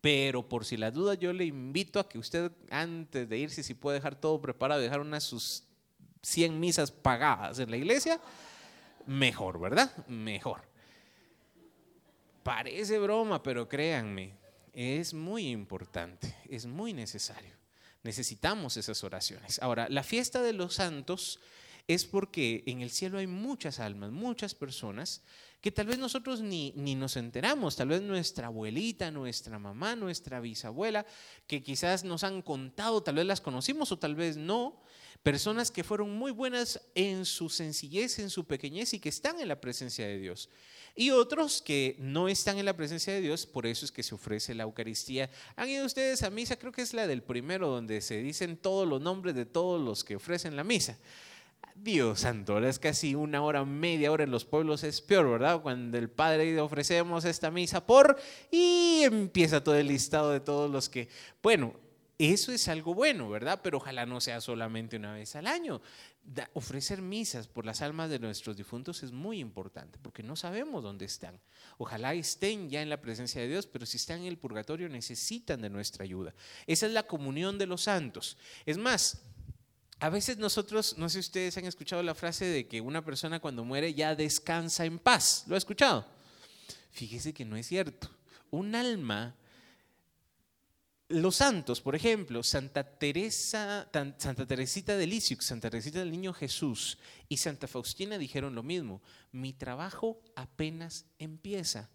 pero 0.00 0.48
por 0.48 0.64
si 0.64 0.76
la 0.76 0.90
duda 0.90 1.14
yo 1.14 1.32
le 1.32 1.44
invito 1.44 2.00
a 2.00 2.08
que 2.08 2.18
usted 2.18 2.50
antes 2.70 3.28
de 3.28 3.38
irse, 3.38 3.62
si 3.62 3.74
puede 3.74 3.98
dejar 3.98 4.16
todo 4.16 4.42
preparado, 4.42 4.80
dejar 4.80 4.98
unas 4.98 5.22
sus 5.22 5.62
100 6.22 6.58
misas 6.58 6.90
pagadas 6.90 7.60
en 7.60 7.70
la 7.70 7.76
iglesia, 7.76 8.20
mejor, 9.06 9.60
¿verdad? 9.60 9.96
Mejor. 10.08 10.62
Parece 12.42 12.98
broma, 12.98 13.44
pero 13.44 13.68
créanme, 13.68 14.34
es 14.72 15.14
muy 15.14 15.50
importante, 15.50 16.34
es 16.48 16.66
muy 16.66 16.92
necesario. 16.92 17.54
Necesitamos 18.02 18.76
esas 18.76 19.04
oraciones. 19.04 19.62
Ahora, 19.62 19.86
la 19.88 20.02
fiesta 20.02 20.42
de 20.42 20.52
los 20.52 20.74
santos 20.74 21.38
es 21.88 22.04
porque 22.04 22.62
en 22.66 22.80
el 22.80 22.90
cielo 22.90 23.18
hay 23.18 23.26
muchas 23.26 23.80
almas, 23.80 24.10
muchas 24.10 24.54
personas 24.54 25.22
que 25.60 25.70
tal 25.70 25.86
vez 25.86 25.98
nosotros 25.98 26.40
ni, 26.40 26.72
ni, 26.76 26.96
nos 26.96 27.16
enteramos, 27.16 27.76
tal 27.76 27.88
vez 27.88 28.02
nuestra 28.02 28.48
abuelita, 28.48 29.12
nuestra 29.12 29.60
mamá, 29.60 29.94
nuestra 29.94 30.40
bisabuela, 30.40 31.06
que 31.46 31.62
quizás 31.62 32.02
nos 32.02 32.24
han 32.24 32.42
contado, 32.42 33.02
tal 33.02 33.14
vez 33.14 33.26
las 33.26 33.40
conocimos 33.40 33.92
o 33.92 33.98
tal 33.98 34.16
vez 34.16 34.36
no, 34.36 34.82
personas 35.22 35.70
que 35.70 35.84
fueron 35.84 36.10
muy 36.10 36.32
buenas 36.32 36.80
en 36.96 37.24
su 37.24 37.48
sencillez, 37.48 38.18
en 38.18 38.28
su 38.28 38.44
pequeñez 38.44 38.92
y 38.92 38.98
que 38.98 39.08
están 39.08 39.38
en 39.38 39.46
la 39.46 39.60
presencia 39.60 40.04
de 40.04 40.18
Dios. 40.18 40.48
Y 40.96 41.10
otros 41.10 41.62
que 41.62 41.96
no 42.00 42.28
están 42.28 42.58
en 42.58 42.66
la 42.66 42.76
presencia 42.76 43.12
de 43.12 43.20
Dios, 43.20 43.46
por 43.46 43.64
eso 43.64 43.84
es 43.84 43.92
que 43.92 44.02
se 44.02 44.16
ofrece 44.16 44.54
la 44.54 44.64
Eucaristía. 44.64 45.30
¿Han 45.54 45.68
ido 45.68 45.86
ustedes 45.86 46.24
a 46.24 46.30
misa? 46.30 46.56
Creo 46.56 46.72
que 46.72 46.82
es 46.82 46.92
la 46.92 47.06
del 47.06 47.22
primero, 47.22 47.68
donde 47.68 48.00
se 48.00 48.20
dicen 48.20 48.56
todos 48.56 48.86
los 48.86 49.00
nombres 49.00 49.36
de 49.36 49.46
todos 49.46 49.80
los 49.80 50.02
que 50.02 50.16
ofrecen 50.16 50.56
la 50.56 50.64
misa. 50.64 50.98
Dios 51.74 52.20
santo, 52.20 52.58
es 52.60 52.78
casi 52.78 53.16
una 53.16 53.42
hora, 53.42 53.64
media 53.64 54.12
hora 54.12 54.22
en 54.22 54.30
los 54.30 54.44
pueblos 54.44 54.84
es 54.84 55.00
peor, 55.00 55.28
¿verdad? 55.28 55.60
Cuando 55.62 55.98
el 55.98 56.08
Padre 56.08 56.60
ofrecemos 56.60 57.24
esta 57.24 57.50
misa 57.50 57.84
por 57.84 58.16
y 58.52 59.00
empieza 59.02 59.64
todo 59.64 59.74
el 59.74 59.88
listado 59.88 60.30
de 60.30 60.38
todos 60.38 60.70
los 60.70 60.88
que, 60.88 61.08
bueno, 61.42 61.74
eso 62.18 62.52
es 62.52 62.68
algo 62.68 62.94
bueno, 62.94 63.28
¿verdad? 63.28 63.60
Pero 63.64 63.78
ojalá 63.78 64.06
no 64.06 64.20
sea 64.20 64.40
solamente 64.40 64.96
una 64.96 65.12
vez 65.12 65.34
al 65.34 65.48
año. 65.48 65.82
ofrecer 66.52 67.02
misas 67.02 67.48
por 67.48 67.66
las 67.66 67.82
almas 67.82 68.10
de 68.10 68.20
nuestros 68.20 68.56
difuntos 68.56 69.02
es 69.02 69.10
muy 69.10 69.40
importante 69.40 69.98
porque 70.00 70.22
no 70.22 70.36
sabemos 70.36 70.84
dónde 70.84 71.04
están. 71.04 71.40
Ojalá 71.78 72.14
estén 72.14 72.70
ya 72.70 72.80
en 72.80 72.90
la 72.90 73.00
presencia 73.00 73.40
de 73.40 73.48
Dios, 73.48 73.66
pero 73.66 73.86
si 73.86 73.96
están 73.96 74.20
en 74.20 74.26
el 74.26 74.38
purgatorio 74.38 74.88
necesitan 74.88 75.62
de 75.62 75.70
nuestra 75.70 76.04
ayuda. 76.04 76.32
Esa 76.68 76.86
es 76.86 76.92
la 76.92 77.02
comunión 77.02 77.58
de 77.58 77.66
los 77.66 77.82
santos. 77.82 78.38
Es 78.66 78.78
más, 78.78 79.24
a 80.02 80.10
veces 80.10 80.36
nosotros, 80.36 80.98
no 80.98 81.08
sé 81.08 81.22
si 81.22 81.28
ustedes 81.28 81.56
han 81.58 81.64
escuchado 81.64 82.02
la 82.02 82.16
frase 82.16 82.44
de 82.44 82.66
que 82.66 82.80
una 82.80 83.04
persona 83.04 83.38
cuando 83.38 83.64
muere 83.64 83.94
ya 83.94 84.16
descansa 84.16 84.84
en 84.84 84.98
paz. 84.98 85.44
¿Lo 85.46 85.54
ha 85.54 85.58
escuchado? 85.58 86.04
Fíjese 86.90 87.32
que 87.32 87.44
no 87.44 87.54
es 87.54 87.68
cierto. 87.68 88.10
Un 88.50 88.74
alma, 88.74 89.36
los 91.06 91.36
santos, 91.36 91.80
por 91.80 91.94
ejemplo, 91.94 92.42
Santa 92.42 92.82
Teresa, 92.82 93.88
Santa 94.18 94.44
Teresita 94.44 94.96
de 94.96 95.06
Lisieux, 95.06 95.44
Santa 95.44 95.70
Teresita 95.70 96.00
del 96.00 96.10
Niño 96.10 96.32
Jesús 96.32 96.98
y 97.28 97.36
Santa 97.36 97.68
Faustina 97.68 98.18
dijeron 98.18 98.56
lo 98.56 98.64
mismo. 98.64 99.02
Mi 99.30 99.52
trabajo 99.52 100.20
apenas 100.34 101.06
empieza. 101.20 101.90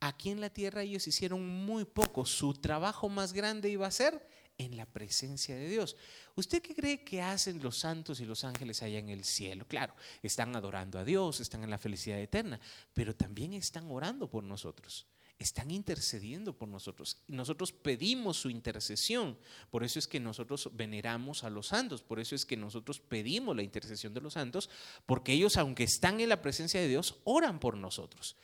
Aquí 0.00 0.30
en 0.30 0.40
la 0.40 0.50
tierra 0.50 0.82
ellos 0.82 1.06
hicieron 1.06 1.46
muy 1.46 1.84
poco. 1.84 2.26
Su 2.26 2.54
trabajo 2.54 3.08
más 3.08 3.32
grande 3.32 3.70
iba 3.70 3.86
a 3.86 3.92
ser 3.92 4.26
en 4.58 4.76
la 4.76 4.86
presencia 4.86 5.54
de 5.54 5.68
Dios. 5.68 5.96
¿Usted 6.34 6.62
qué 6.62 6.74
cree 6.74 7.04
que 7.04 7.22
hacen 7.22 7.62
los 7.62 7.78
santos 7.78 8.20
y 8.20 8.24
los 8.24 8.44
ángeles 8.44 8.82
allá 8.82 8.98
en 8.98 9.08
el 9.08 9.24
cielo? 9.24 9.66
Claro, 9.66 9.94
están 10.22 10.54
adorando 10.56 10.98
a 10.98 11.04
Dios, 11.04 11.40
están 11.40 11.64
en 11.64 11.70
la 11.70 11.78
felicidad 11.78 12.18
eterna, 12.20 12.60
pero 12.94 13.14
también 13.14 13.52
están 13.54 13.90
orando 13.90 14.28
por 14.30 14.44
nosotros. 14.44 15.06
Están 15.38 15.72
intercediendo 15.72 16.56
por 16.56 16.68
nosotros. 16.68 17.18
Nosotros 17.26 17.72
pedimos 17.72 18.36
su 18.36 18.48
intercesión. 18.48 19.36
Por 19.70 19.82
eso 19.82 19.98
es 19.98 20.06
que 20.06 20.20
nosotros 20.20 20.70
veneramos 20.72 21.42
a 21.42 21.50
los 21.50 21.68
santos. 21.68 22.02
Por 22.02 22.20
eso 22.20 22.36
es 22.36 22.46
que 22.46 22.56
nosotros 22.56 23.00
pedimos 23.00 23.56
la 23.56 23.64
intercesión 23.64 24.14
de 24.14 24.20
los 24.20 24.34
santos. 24.34 24.70
Porque 25.04 25.32
ellos, 25.32 25.56
aunque 25.56 25.82
están 25.82 26.20
en 26.20 26.28
la 26.28 26.42
presencia 26.42 26.80
de 26.80 26.86
Dios, 26.86 27.16
oran 27.24 27.58
por 27.58 27.76
nosotros. 27.76 28.36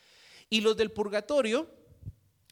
Y 0.49 0.59
los 0.59 0.75
del 0.75 0.91
purgatorio, 0.91 1.73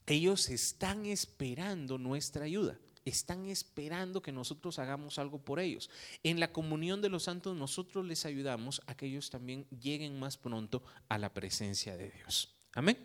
ellos 0.06 0.48
están 0.48 1.04
esperando 1.04 1.98
nuestra 1.98 2.46
ayuda 2.46 2.78
están 3.08 3.46
esperando 3.46 4.22
que 4.22 4.32
nosotros 4.32 4.78
hagamos 4.78 5.18
algo 5.18 5.38
por 5.38 5.60
ellos. 5.60 5.90
En 6.22 6.40
la 6.40 6.52
comunión 6.52 7.02
de 7.02 7.08
los 7.08 7.24
santos 7.24 7.56
nosotros 7.56 8.06
les 8.06 8.24
ayudamos 8.26 8.82
a 8.86 8.94
que 8.94 9.06
ellos 9.06 9.30
también 9.30 9.66
lleguen 9.70 10.18
más 10.18 10.36
pronto 10.36 10.82
a 11.08 11.18
la 11.18 11.32
presencia 11.32 11.96
de 11.96 12.10
Dios. 12.10 12.54
Amén. 12.74 12.98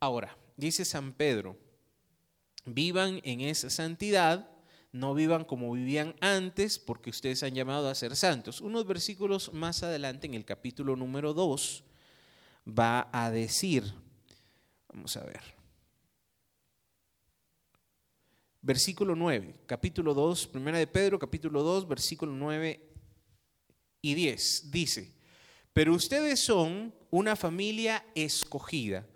Ahora, 0.00 0.36
dice 0.56 0.84
San 0.84 1.12
Pedro, 1.12 1.56
vivan 2.64 3.20
en 3.24 3.40
esa 3.40 3.70
santidad 3.70 4.50
no 4.94 5.12
vivan 5.12 5.44
como 5.44 5.72
vivían 5.72 6.14
antes, 6.20 6.78
porque 6.78 7.10
ustedes 7.10 7.42
han 7.42 7.52
llamado 7.52 7.88
a 7.90 7.94
ser 7.96 8.14
santos. 8.14 8.60
Unos 8.60 8.86
versículos 8.86 9.52
más 9.52 9.82
adelante, 9.82 10.28
en 10.28 10.34
el 10.34 10.44
capítulo 10.44 10.94
número 10.94 11.34
2, 11.34 11.82
va 12.66 13.08
a 13.12 13.32
decir, 13.32 13.92
vamos 14.88 15.16
a 15.16 15.24
ver, 15.24 15.42
versículo 18.64 19.14
9, 19.14 19.54
capítulo 19.66 20.14
2, 20.14 20.46
primera 20.46 20.78
de 20.78 20.86
Pedro, 20.86 21.18
capítulo 21.18 21.62
2, 21.62 21.86
versículo 21.86 22.32
9 22.32 22.80
y 24.00 24.14
10, 24.14 24.70
dice, 24.70 25.12
pero 25.74 25.92
ustedes 25.92 26.40
son 26.40 26.94
una 27.10 27.36
familia 27.36 28.06
escogida, 28.14 29.06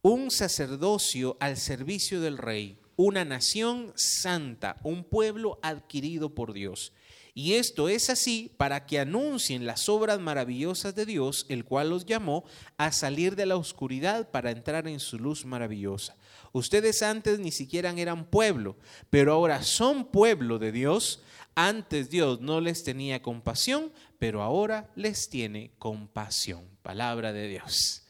un 0.00 0.30
sacerdocio 0.30 1.36
al 1.38 1.58
servicio 1.58 2.22
del 2.22 2.38
rey, 2.38 2.78
una 2.96 3.26
nación 3.26 3.92
santa, 3.94 4.80
un 4.82 5.04
pueblo 5.04 5.58
adquirido 5.62 6.34
por 6.34 6.54
Dios. 6.54 6.94
Y 7.34 7.54
esto 7.54 7.88
es 7.90 8.08
así 8.08 8.50
para 8.56 8.86
que 8.86 8.98
anuncien 8.98 9.66
las 9.66 9.88
obras 9.88 10.18
maravillosas 10.18 10.94
de 10.94 11.04
Dios, 11.04 11.44
el 11.50 11.64
cual 11.64 11.90
los 11.90 12.06
llamó 12.06 12.44
a 12.78 12.90
salir 12.90 13.36
de 13.36 13.46
la 13.46 13.56
oscuridad 13.56 14.30
para 14.30 14.50
entrar 14.50 14.88
en 14.88 14.98
su 14.98 15.18
luz 15.18 15.44
maravillosa. 15.44 16.16
Ustedes 16.52 17.02
antes 17.02 17.38
ni 17.38 17.52
siquiera 17.52 17.90
eran 17.90 18.24
pueblo, 18.24 18.76
pero 19.10 19.32
ahora 19.32 19.62
son 19.62 20.06
pueblo 20.06 20.58
de 20.58 20.72
Dios. 20.72 21.22
Antes 21.54 22.10
Dios 22.10 22.40
no 22.40 22.60
les 22.60 22.84
tenía 22.84 23.20
compasión, 23.22 23.92
pero 24.18 24.42
ahora 24.42 24.90
les 24.94 25.28
tiene 25.28 25.72
compasión. 25.78 26.64
Palabra 26.82 27.32
de 27.32 27.48
Dios. 27.48 28.04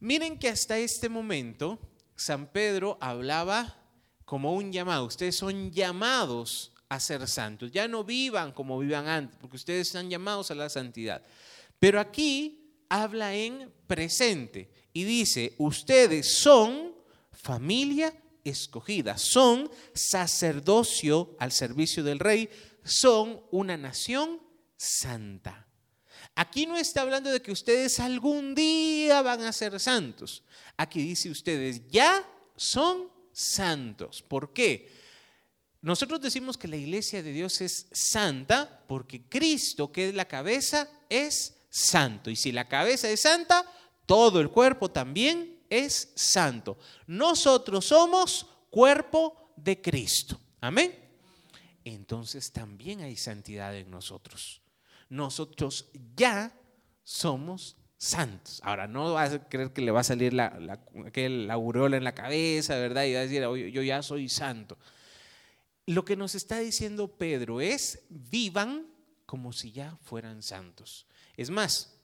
Miren 0.00 0.38
que 0.38 0.48
hasta 0.48 0.78
este 0.78 1.08
momento 1.08 1.78
San 2.16 2.46
Pedro 2.46 2.98
hablaba 3.00 3.76
como 4.24 4.54
un 4.54 4.72
llamado. 4.72 5.04
Ustedes 5.06 5.36
son 5.36 5.70
llamados 5.70 6.72
a 6.88 7.00
ser 7.00 7.26
santos. 7.28 7.70
Ya 7.70 7.88
no 7.88 8.04
vivan 8.04 8.52
como 8.52 8.78
vivan 8.78 9.08
antes, 9.08 9.38
porque 9.40 9.56
ustedes 9.56 9.86
están 9.88 10.10
llamados 10.10 10.50
a 10.50 10.54
la 10.54 10.68
santidad. 10.68 11.22
Pero 11.78 12.00
aquí 12.00 12.84
habla 12.88 13.34
en 13.34 13.72
presente 13.86 14.70
y 14.92 15.04
dice, 15.04 15.54
ustedes 15.58 16.38
son 16.38 16.94
familia 17.32 18.14
escogida, 18.44 19.18
son 19.18 19.70
sacerdocio 19.94 21.36
al 21.38 21.52
servicio 21.52 22.02
del 22.02 22.18
rey, 22.18 22.48
son 22.84 23.42
una 23.50 23.76
nación 23.76 24.40
santa. 24.76 25.66
Aquí 26.34 26.66
no 26.66 26.76
está 26.76 27.02
hablando 27.02 27.30
de 27.30 27.42
que 27.42 27.52
ustedes 27.52 28.00
algún 28.00 28.54
día 28.54 29.20
van 29.22 29.42
a 29.42 29.52
ser 29.52 29.78
santos. 29.78 30.42
Aquí 30.76 31.02
dice 31.02 31.30
ustedes 31.30 31.86
ya 31.88 32.26
son 32.56 33.10
santos. 33.32 34.22
¿Por 34.22 34.52
qué? 34.52 34.90
Nosotros 35.82 36.20
decimos 36.20 36.58
que 36.58 36.68
la 36.68 36.76
iglesia 36.76 37.22
de 37.22 37.32
Dios 37.32 37.60
es 37.60 37.86
santa 37.92 38.84
porque 38.86 39.22
Cristo, 39.28 39.90
que 39.92 40.08
es 40.08 40.14
la 40.14 40.26
cabeza, 40.26 40.88
es 41.08 41.54
santo. 41.70 42.30
Y 42.30 42.36
si 42.36 42.52
la 42.52 42.68
cabeza 42.68 43.08
es 43.08 43.22
santa, 43.22 43.64
todo 44.10 44.40
el 44.40 44.50
cuerpo 44.50 44.90
también 44.90 45.60
es 45.70 46.12
santo. 46.16 46.78
Nosotros 47.06 47.84
somos 47.84 48.46
cuerpo 48.70 49.52
de 49.56 49.80
Cristo. 49.80 50.40
Amén. 50.60 50.92
Entonces 51.84 52.50
también 52.50 53.00
hay 53.00 53.16
santidad 53.16 53.76
en 53.76 53.90
nosotros 53.90 54.60
nosotros 55.10 55.90
ya 56.16 56.56
somos 57.02 57.76
santos. 57.98 58.60
Ahora, 58.64 58.86
no 58.86 59.12
vas 59.12 59.32
a 59.32 59.48
creer 59.48 59.72
que 59.72 59.82
le 59.82 59.90
va 59.90 60.00
a 60.00 60.04
salir 60.04 60.32
la, 60.32 60.58
la, 60.58 61.52
aureola 61.52 61.98
en 61.98 62.04
la 62.04 62.14
cabeza, 62.14 62.76
¿verdad? 62.76 63.04
Y 63.04 63.12
va 63.12 63.18
a 63.18 63.26
decir, 63.26 63.42
yo 63.42 63.82
ya 63.82 64.02
soy 64.02 64.28
santo. 64.28 64.78
Lo 65.84 66.04
que 66.04 66.16
nos 66.16 66.34
está 66.34 66.60
diciendo 66.60 67.08
Pedro 67.18 67.60
es, 67.60 68.06
vivan 68.08 68.86
como 69.26 69.52
si 69.52 69.72
ya 69.72 69.98
fueran 70.02 70.42
santos. 70.42 71.06
Es 71.36 71.50
más, 71.50 71.98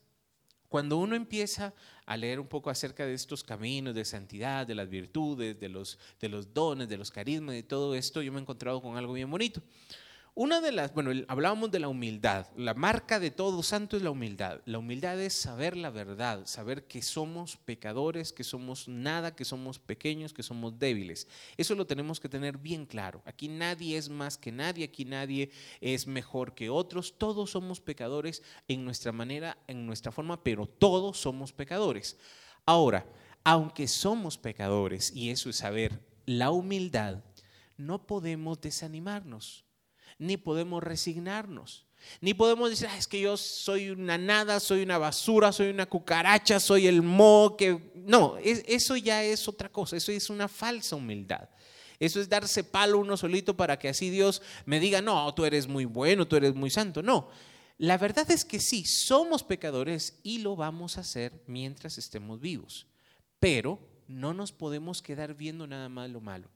cuando 0.68 0.98
uno 0.98 1.14
empieza 1.14 1.72
a 2.06 2.16
leer 2.16 2.38
un 2.38 2.46
poco 2.46 2.70
acerca 2.70 3.04
de 3.04 3.14
estos 3.14 3.42
caminos 3.42 3.94
de 3.94 4.04
santidad, 4.04 4.66
de 4.66 4.76
las 4.76 4.88
virtudes, 4.88 5.58
de 5.58 5.68
los, 5.68 5.98
de 6.20 6.28
los 6.28 6.54
dones, 6.54 6.88
de 6.88 6.96
los 6.96 7.10
carismas, 7.10 7.54
de 7.54 7.64
todo 7.64 7.94
esto, 7.96 8.22
yo 8.22 8.32
me 8.32 8.38
he 8.38 8.42
encontrado 8.42 8.80
con 8.80 8.96
algo 8.96 9.12
bien 9.12 9.30
bonito. 9.30 9.60
Una 10.38 10.60
de 10.60 10.70
las, 10.70 10.92
bueno, 10.92 11.12
hablábamos 11.28 11.70
de 11.70 11.78
la 11.78 11.88
humildad. 11.88 12.46
La 12.58 12.74
marca 12.74 13.18
de 13.18 13.30
todo 13.30 13.62
santo 13.62 13.96
es 13.96 14.02
la 14.02 14.10
humildad. 14.10 14.60
La 14.66 14.78
humildad 14.78 15.18
es 15.18 15.32
saber 15.32 15.78
la 15.78 15.88
verdad, 15.88 16.44
saber 16.44 16.86
que 16.86 17.00
somos 17.00 17.56
pecadores, 17.56 18.34
que 18.34 18.44
somos 18.44 18.86
nada, 18.86 19.34
que 19.34 19.46
somos 19.46 19.78
pequeños, 19.78 20.34
que 20.34 20.42
somos 20.42 20.78
débiles. 20.78 21.26
Eso 21.56 21.74
lo 21.74 21.86
tenemos 21.86 22.20
que 22.20 22.28
tener 22.28 22.58
bien 22.58 22.84
claro. 22.84 23.22
Aquí 23.24 23.48
nadie 23.48 23.96
es 23.96 24.10
más 24.10 24.36
que 24.36 24.52
nadie, 24.52 24.84
aquí 24.84 25.06
nadie 25.06 25.52
es 25.80 26.06
mejor 26.06 26.54
que 26.54 26.68
otros. 26.68 27.14
Todos 27.16 27.52
somos 27.52 27.80
pecadores 27.80 28.42
en 28.68 28.84
nuestra 28.84 29.12
manera, 29.12 29.56
en 29.66 29.86
nuestra 29.86 30.12
forma, 30.12 30.44
pero 30.44 30.66
todos 30.66 31.16
somos 31.16 31.54
pecadores. 31.54 32.18
Ahora, 32.66 33.06
aunque 33.42 33.88
somos 33.88 34.36
pecadores, 34.36 35.16
y 35.16 35.30
eso 35.30 35.48
es 35.48 35.56
saber 35.56 35.98
la 36.26 36.50
humildad, 36.50 37.24
no 37.78 38.06
podemos 38.06 38.60
desanimarnos 38.60 39.65
ni 40.18 40.36
podemos 40.36 40.82
resignarnos. 40.82 41.86
Ni 42.20 42.34
podemos 42.34 42.70
decir, 42.70 42.88
es 42.96 43.06
que 43.06 43.20
yo 43.20 43.36
soy 43.36 43.90
una 43.90 44.16
nada, 44.16 44.60
soy 44.60 44.82
una 44.82 44.98
basura, 44.98 45.52
soy 45.52 45.68
una 45.68 45.86
cucaracha, 45.86 46.60
soy 46.60 46.86
el 46.86 47.02
mo 47.02 47.56
que... 47.58 47.92
No, 47.94 48.36
eso 48.38 48.96
ya 48.96 49.24
es 49.24 49.48
otra 49.48 49.68
cosa, 49.68 49.96
eso 49.96 50.12
es 50.12 50.30
una 50.30 50.46
falsa 50.46 50.96
humildad. 50.96 51.48
Eso 51.98 52.20
es 52.20 52.28
darse 52.28 52.62
palo 52.62 52.98
uno 52.98 53.16
solito 53.16 53.56
para 53.56 53.78
que 53.78 53.88
así 53.88 54.10
Dios 54.10 54.42
me 54.66 54.78
diga, 54.78 55.00
no, 55.00 55.34
tú 55.34 55.44
eres 55.44 55.66
muy 55.66 55.84
bueno, 55.84 56.28
tú 56.28 56.36
eres 56.36 56.54
muy 56.54 56.70
santo. 56.70 57.02
No, 57.02 57.28
la 57.78 57.98
verdad 57.98 58.30
es 58.30 58.44
que 58.44 58.60
sí, 58.60 58.84
somos 58.84 59.42
pecadores 59.42 60.18
y 60.22 60.38
lo 60.38 60.56
vamos 60.56 60.96
a 60.96 61.00
hacer 61.00 61.42
mientras 61.46 61.98
estemos 61.98 62.40
vivos. 62.40 62.86
Pero 63.40 63.78
no 64.08 64.34
nos 64.34 64.52
podemos 64.52 65.02
quedar 65.02 65.34
viendo 65.34 65.66
nada 65.66 65.88
más 65.88 66.10
lo 66.10 66.20
malo. 66.20 66.48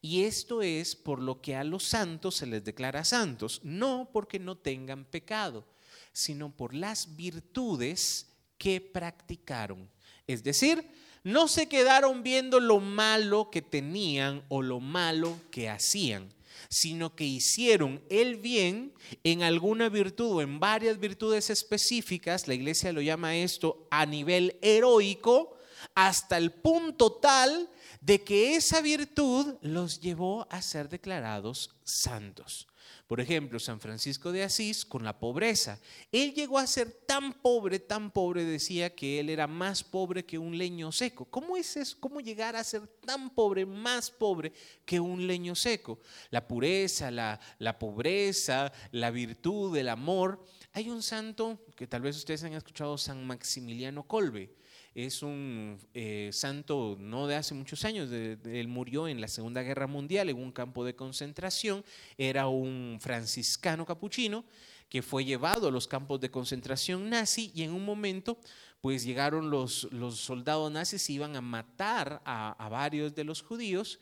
Y 0.00 0.22
esto 0.24 0.62
es 0.62 0.94
por 0.94 1.20
lo 1.20 1.40
que 1.40 1.56
a 1.56 1.64
los 1.64 1.84
santos 1.84 2.36
se 2.36 2.46
les 2.46 2.64
declara 2.64 3.04
santos, 3.04 3.60
no 3.64 4.10
porque 4.12 4.38
no 4.38 4.56
tengan 4.56 5.04
pecado, 5.04 5.66
sino 6.12 6.54
por 6.54 6.74
las 6.74 7.16
virtudes 7.16 8.26
que 8.58 8.80
practicaron. 8.80 9.90
Es 10.26 10.42
decir, 10.42 10.88
no 11.24 11.48
se 11.48 11.68
quedaron 11.68 12.22
viendo 12.22 12.60
lo 12.60 12.78
malo 12.78 13.50
que 13.50 13.62
tenían 13.62 14.44
o 14.48 14.62
lo 14.62 14.80
malo 14.80 15.36
que 15.50 15.68
hacían, 15.68 16.32
sino 16.68 17.14
que 17.14 17.24
hicieron 17.24 18.02
el 18.08 18.36
bien 18.36 18.94
en 19.24 19.42
alguna 19.42 19.88
virtud 19.88 20.36
o 20.36 20.42
en 20.42 20.60
varias 20.60 20.98
virtudes 20.98 21.50
específicas, 21.50 22.46
la 22.48 22.54
iglesia 22.54 22.92
lo 22.92 23.00
llama 23.00 23.36
esto 23.36 23.88
a 23.90 24.06
nivel 24.06 24.56
heroico, 24.62 25.55
hasta 25.94 26.36
el 26.36 26.52
punto 26.52 27.12
tal 27.12 27.70
de 28.00 28.22
que 28.22 28.56
esa 28.56 28.80
virtud 28.80 29.56
los 29.62 30.00
llevó 30.00 30.46
a 30.50 30.62
ser 30.62 30.88
declarados 30.88 31.70
santos. 31.84 32.68
Por 33.06 33.20
ejemplo, 33.20 33.60
San 33.60 33.78
Francisco 33.78 34.32
de 34.32 34.42
Asís 34.42 34.84
con 34.84 35.04
la 35.04 35.20
pobreza. 35.20 35.78
Él 36.10 36.34
llegó 36.34 36.58
a 36.58 36.66
ser 36.66 36.90
tan 36.90 37.34
pobre, 37.34 37.78
tan 37.78 38.10
pobre, 38.10 38.44
decía 38.44 38.94
que 38.96 39.20
él 39.20 39.30
era 39.30 39.46
más 39.46 39.84
pobre 39.84 40.24
que 40.24 40.38
un 40.38 40.58
leño 40.58 40.90
seco. 40.90 41.24
¿Cómo 41.26 41.56
es 41.56 41.76
eso? 41.76 41.96
¿Cómo 42.00 42.20
llegar 42.20 42.56
a 42.56 42.64
ser 42.64 42.88
tan 43.06 43.30
pobre, 43.30 43.64
más 43.64 44.10
pobre 44.10 44.52
que 44.84 44.98
un 44.98 45.24
leño 45.24 45.54
seco? 45.54 46.00
La 46.30 46.48
pureza, 46.48 47.12
la, 47.12 47.38
pobreza, 47.78 48.72
la 48.90 49.12
virtud, 49.12 49.76
el 49.76 49.88
amor. 49.88 50.44
Hay 50.72 50.90
un 50.90 51.02
santo 51.02 51.60
que 51.76 51.86
tal 51.86 52.02
vez 52.02 52.16
ustedes 52.16 52.42
han 52.42 52.54
escuchado, 52.54 52.98
San 52.98 53.24
Maximiliano 53.24 54.02
Colbe 54.02 54.56
es 54.96 55.22
un 55.22 55.78
eh, 55.92 56.30
santo 56.32 56.96
no 56.98 57.26
de 57.26 57.36
hace 57.36 57.52
muchos 57.52 57.84
años, 57.84 58.10
él 58.10 58.66
murió 58.66 59.08
en 59.08 59.20
la 59.20 59.28
Segunda 59.28 59.62
Guerra 59.62 59.86
Mundial 59.86 60.30
en 60.30 60.38
un 60.38 60.50
campo 60.50 60.86
de 60.86 60.96
concentración, 60.96 61.84
era 62.16 62.48
un 62.48 62.96
franciscano 62.98 63.84
capuchino 63.84 64.46
que 64.88 65.02
fue 65.02 65.26
llevado 65.26 65.68
a 65.68 65.70
los 65.70 65.86
campos 65.86 66.18
de 66.20 66.30
concentración 66.30 67.10
nazi 67.10 67.52
y 67.54 67.62
en 67.62 67.72
un 67.72 67.84
momento 67.84 68.38
pues 68.80 69.04
llegaron 69.04 69.50
los, 69.50 69.86
los 69.92 70.18
soldados 70.18 70.72
nazis 70.72 71.10
y 71.10 71.14
iban 71.14 71.36
a 71.36 71.42
matar 71.42 72.22
a, 72.24 72.52
a 72.52 72.68
varios 72.70 73.14
de 73.14 73.24
los 73.24 73.42
judíos 73.42 74.00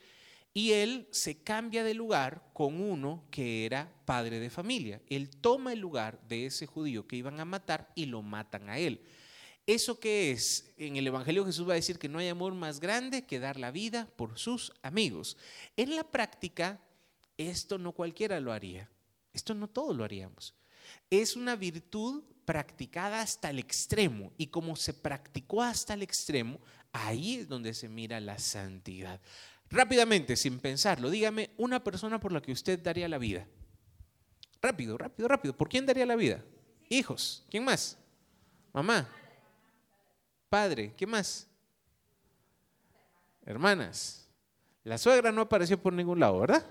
y 0.52 0.70
él 0.72 1.08
se 1.10 1.42
cambia 1.42 1.82
de 1.82 1.94
lugar 1.94 2.40
con 2.52 2.80
uno 2.80 3.24
que 3.32 3.66
era 3.66 3.92
padre 4.04 4.38
de 4.38 4.48
familia. 4.48 5.02
Él 5.08 5.28
toma 5.28 5.72
el 5.72 5.80
lugar 5.80 6.20
de 6.28 6.46
ese 6.46 6.66
judío 6.66 7.08
que 7.08 7.16
iban 7.16 7.40
a 7.40 7.44
matar 7.44 7.90
y 7.96 8.06
lo 8.06 8.22
matan 8.22 8.68
a 8.68 8.78
él. 8.78 9.00
¿Eso 9.66 9.98
qué 9.98 10.30
es? 10.30 10.72
En 10.76 10.96
el 10.96 11.06
Evangelio 11.06 11.46
Jesús 11.46 11.66
va 11.66 11.72
a 11.72 11.76
decir 11.76 11.98
que 11.98 12.08
no 12.08 12.18
hay 12.18 12.28
amor 12.28 12.54
más 12.54 12.80
grande 12.80 13.24
que 13.24 13.40
dar 13.40 13.58
la 13.58 13.70
vida 13.70 14.08
por 14.16 14.38
sus 14.38 14.72
amigos. 14.82 15.38
En 15.76 15.96
la 15.96 16.04
práctica, 16.04 16.80
esto 17.38 17.78
no 17.78 17.92
cualquiera 17.92 18.40
lo 18.40 18.52
haría. 18.52 18.90
Esto 19.32 19.54
no 19.54 19.68
todos 19.68 19.96
lo 19.96 20.04
haríamos. 20.04 20.54
Es 21.08 21.34
una 21.34 21.56
virtud 21.56 22.22
practicada 22.44 23.22
hasta 23.22 23.48
el 23.48 23.58
extremo. 23.58 24.32
Y 24.36 24.48
como 24.48 24.76
se 24.76 24.92
practicó 24.92 25.62
hasta 25.62 25.94
el 25.94 26.02
extremo, 26.02 26.60
ahí 26.92 27.36
es 27.36 27.48
donde 27.48 27.72
se 27.72 27.88
mira 27.88 28.20
la 28.20 28.38
santidad. 28.38 29.20
Rápidamente, 29.70 30.36
sin 30.36 30.60
pensarlo, 30.60 31.08
dígame 31.08 31.50
una 31.56 31.82
persona 31.82 32.20
por 32.20 32.32
la 32.32 32.42
que 32.42 32.52
usted 32.52 32.78
daría 32.78 33.08
la 33.08 33.18
vida. 33.18 33.46
Rápido, 34.60 34.98
rápido, 34.98 35.26
rápido. 35.26 35.56
¿Por 35.56 35.68
quién 35.70 35.86
daría 35.86 36.06
la 36.06 36.16
vida? 36.16 36.44
Hijos. 36.90 37.44
¿Quién 37.50 37.64
más? 37.64 37.98
Mamá. 38.72 39.08
Padre. 40.54 40.94
¿Quién 40.96 41.10
más? 41.10 41.48
Hermanas. 43.44 44.28
La 44.84 44.98
suegra 44.98 45.32
no 45.32 45.40
apareció 45.40 45.82
por 45.82 45.92
ningún 45.92 46.20
lado, 46.20 46.38
¿verdad? 46.38 46.64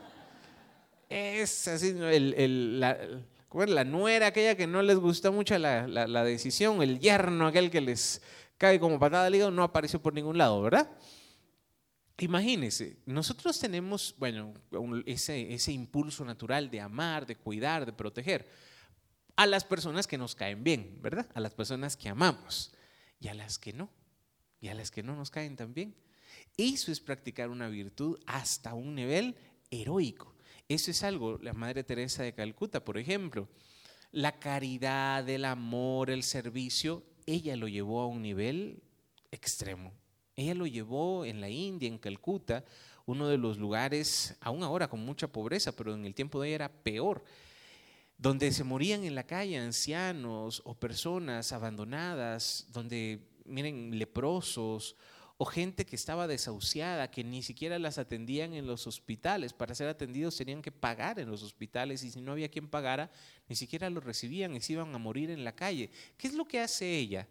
Es 1.09 1.67
así, 1.67 1.89
el, 1.89 2.79
la, 2.79 3.83
nuera 3.83 4.27
aquella 4.27 4.55
que 4.55 4.67
no 4.67 4.81
les 4.81 4.97
gusta 4.97 5.31
mucho 5.31 5.59
la, 5.59 6.23
decisión, 6.23 6.81
el 6.81 6.97
yerno 7.01 7.45
aquel 7.45 7.69
que 7.69 7.81
les 7.81 8.21
cae 8.57 8.79
como 8.79 8.97
patada 8.97 9.25
al 9.25 9.35
hígado, 9.35 9.51
no 9.51 9.63
apareció 9.63 10.01
por 10.01 10.13
ningún 10.13 10.37
lado, 10.37 10.61
¿verdad? 10.61 10.89
Imagínense, 12.19 13.01
nosotros 13.05 13.59
tenemos, 13.59 14.15
bueno, 14.17 14.53
ese 15.05 15.71
impulso 15.73 16.23
natural 16.23 16.71
de 16.71 16.79
amar, 16.79 17.25
de 17.25 17.35
cuidar, 17.35 17.85
de 17.85 17.91
proteger 17.91 18.49
a 19.35 19.45
las 19.45 19.65
personas 19.65 20.07
que 20.07 20.17
nos 20.17 20.35
caen 20.35 20.63
bien, 20.63 20.99
¿verdad? 21.01 21.27
A 21.33 21.41
las 21.41 21.53
personas 21.53 21.97
que 21.97 22.07
amamos 22.07 22.71
y 23.23 23.29
a 23.29 23.33
las 23.33 23.57
que 23.57 23.71
no, 23.71 23.89
y 24.59 24.67
a 24.67 24.73
las 24.73 24.91
que 24.91 25.01
no 25.01 25.15
nos 25.15 25.31
caen 25.31 25.55
tan 25.55 25.73
bien. 25.73 25.95
Eso 26.57 26.91
es 26.91 26.99
practicar 26.99 27.49
una 27.49 27.69
virtud 27.69 28.19
hasta 28.25 28.73
un 28.73 28.95
nivel 28.95 29.37
heroico. 29.71 30.35
Eso 30.67 30.91
es 30.91 31.03
algo, 31.03 31.37
la 31.41 31.53
Madre 31.53 31.85
Teresa 31.85 32.23
de 32.23 32.33
Calcuta, 32.33 32.83
por 32.83 32.97
ejemplo, 32.97 33.47
la 34.11 34.39
caridad, 34.39 35.27
el 35.29 35.45
amor, 35.45 36.09
el 36.09 36.23
servicio, 36.23 37.03
ella 37.25 37.55
lo 37.55 37.69
llevó 37.69 38.01
a 38.01 38.07
un 38.07 38.21
nivel 38.21 38.83
extremo. 39.31 39.93
Ella 40.35 40.53
lo 40.53 40.67
llevó 40.67 41.23
en 41.23 41.39
la 41.39 41.49
India, 41.49 41.87
en 41.87 41.99
Calcuta, 41.99 42.65
uno 43.05 43.29
de 43.29 43.37
los 43.37 43.57
lugares, 43.57 44.35
aún 44.41 44.63
ahora 44.63 44.89
con 44.89 44.99
mucha 44.99 45.29
pobreza, 45.29 45.73
pero 45.73 45.93
en 45.93 46.05
el 46.05 46.13
tiempo 46.13 46.41
de 46.41 46.49
ella 46.49 46.55
era 46.55 46.69
peor, 46.69 47.23
donde 48.23 48.53
se 48.53 48.63
morían 48.63 49.03
en 49.03 49.15
la 49.15 49.27
calle 49.27 49.57
ancianos 49.57 50.61
o 50.65 50.73
personas 50.73 51.51
abandonadas, 51.51 52.67
donde, 52.71 53.19
miren, 53.45 53.99
leprosos 53.99 54.95
o 55.37 55.45
gente 55.45 55.85
que 55.85 55.97
estaba 55.97 56.25
desahuciada, 56.25 57.11
que 57.11 57.23
ni 57.23 57.43
siquiera 57.43 57.77
las 57.79 57.97
atendían 57.97 58.53
en 58.53 58.65
los 58.65 58.87
hospitales. 58.87 59.51
Para 59.51 59.75
ser 59.75 59.89
atendidos 59.89 60.37
tenían 60.37 60.61
que 60.61 60.71
pagar 60.71 61.19
en 61.19 61.29
los 61.29 61.43
hospitales 61.43 62.01
y 62.03 62.11
si 62.11 62.21
no 62.21 62.31
había 62.31 62.49
quien 62.49 62.69
pagara, 62.69 63.11
ni 63.49 63.57
siquiera 63.57 63.89
los 63.89 64.03
recibían 64.03 64.55
y 64.55 64.61
se 64.61 64.73
iban 64.73 64.95
a 64.95 64.97
morir 64.97 65.29
en 65.29 65.43
la 65.43 65.53
calle. 65.53 65.91
¿Qué 66.17 66.27
es 66.27 66.33
lo 66.33 66.45
que 66.45 66.61
hace 66.61 66.97
ella? 66.97 67.27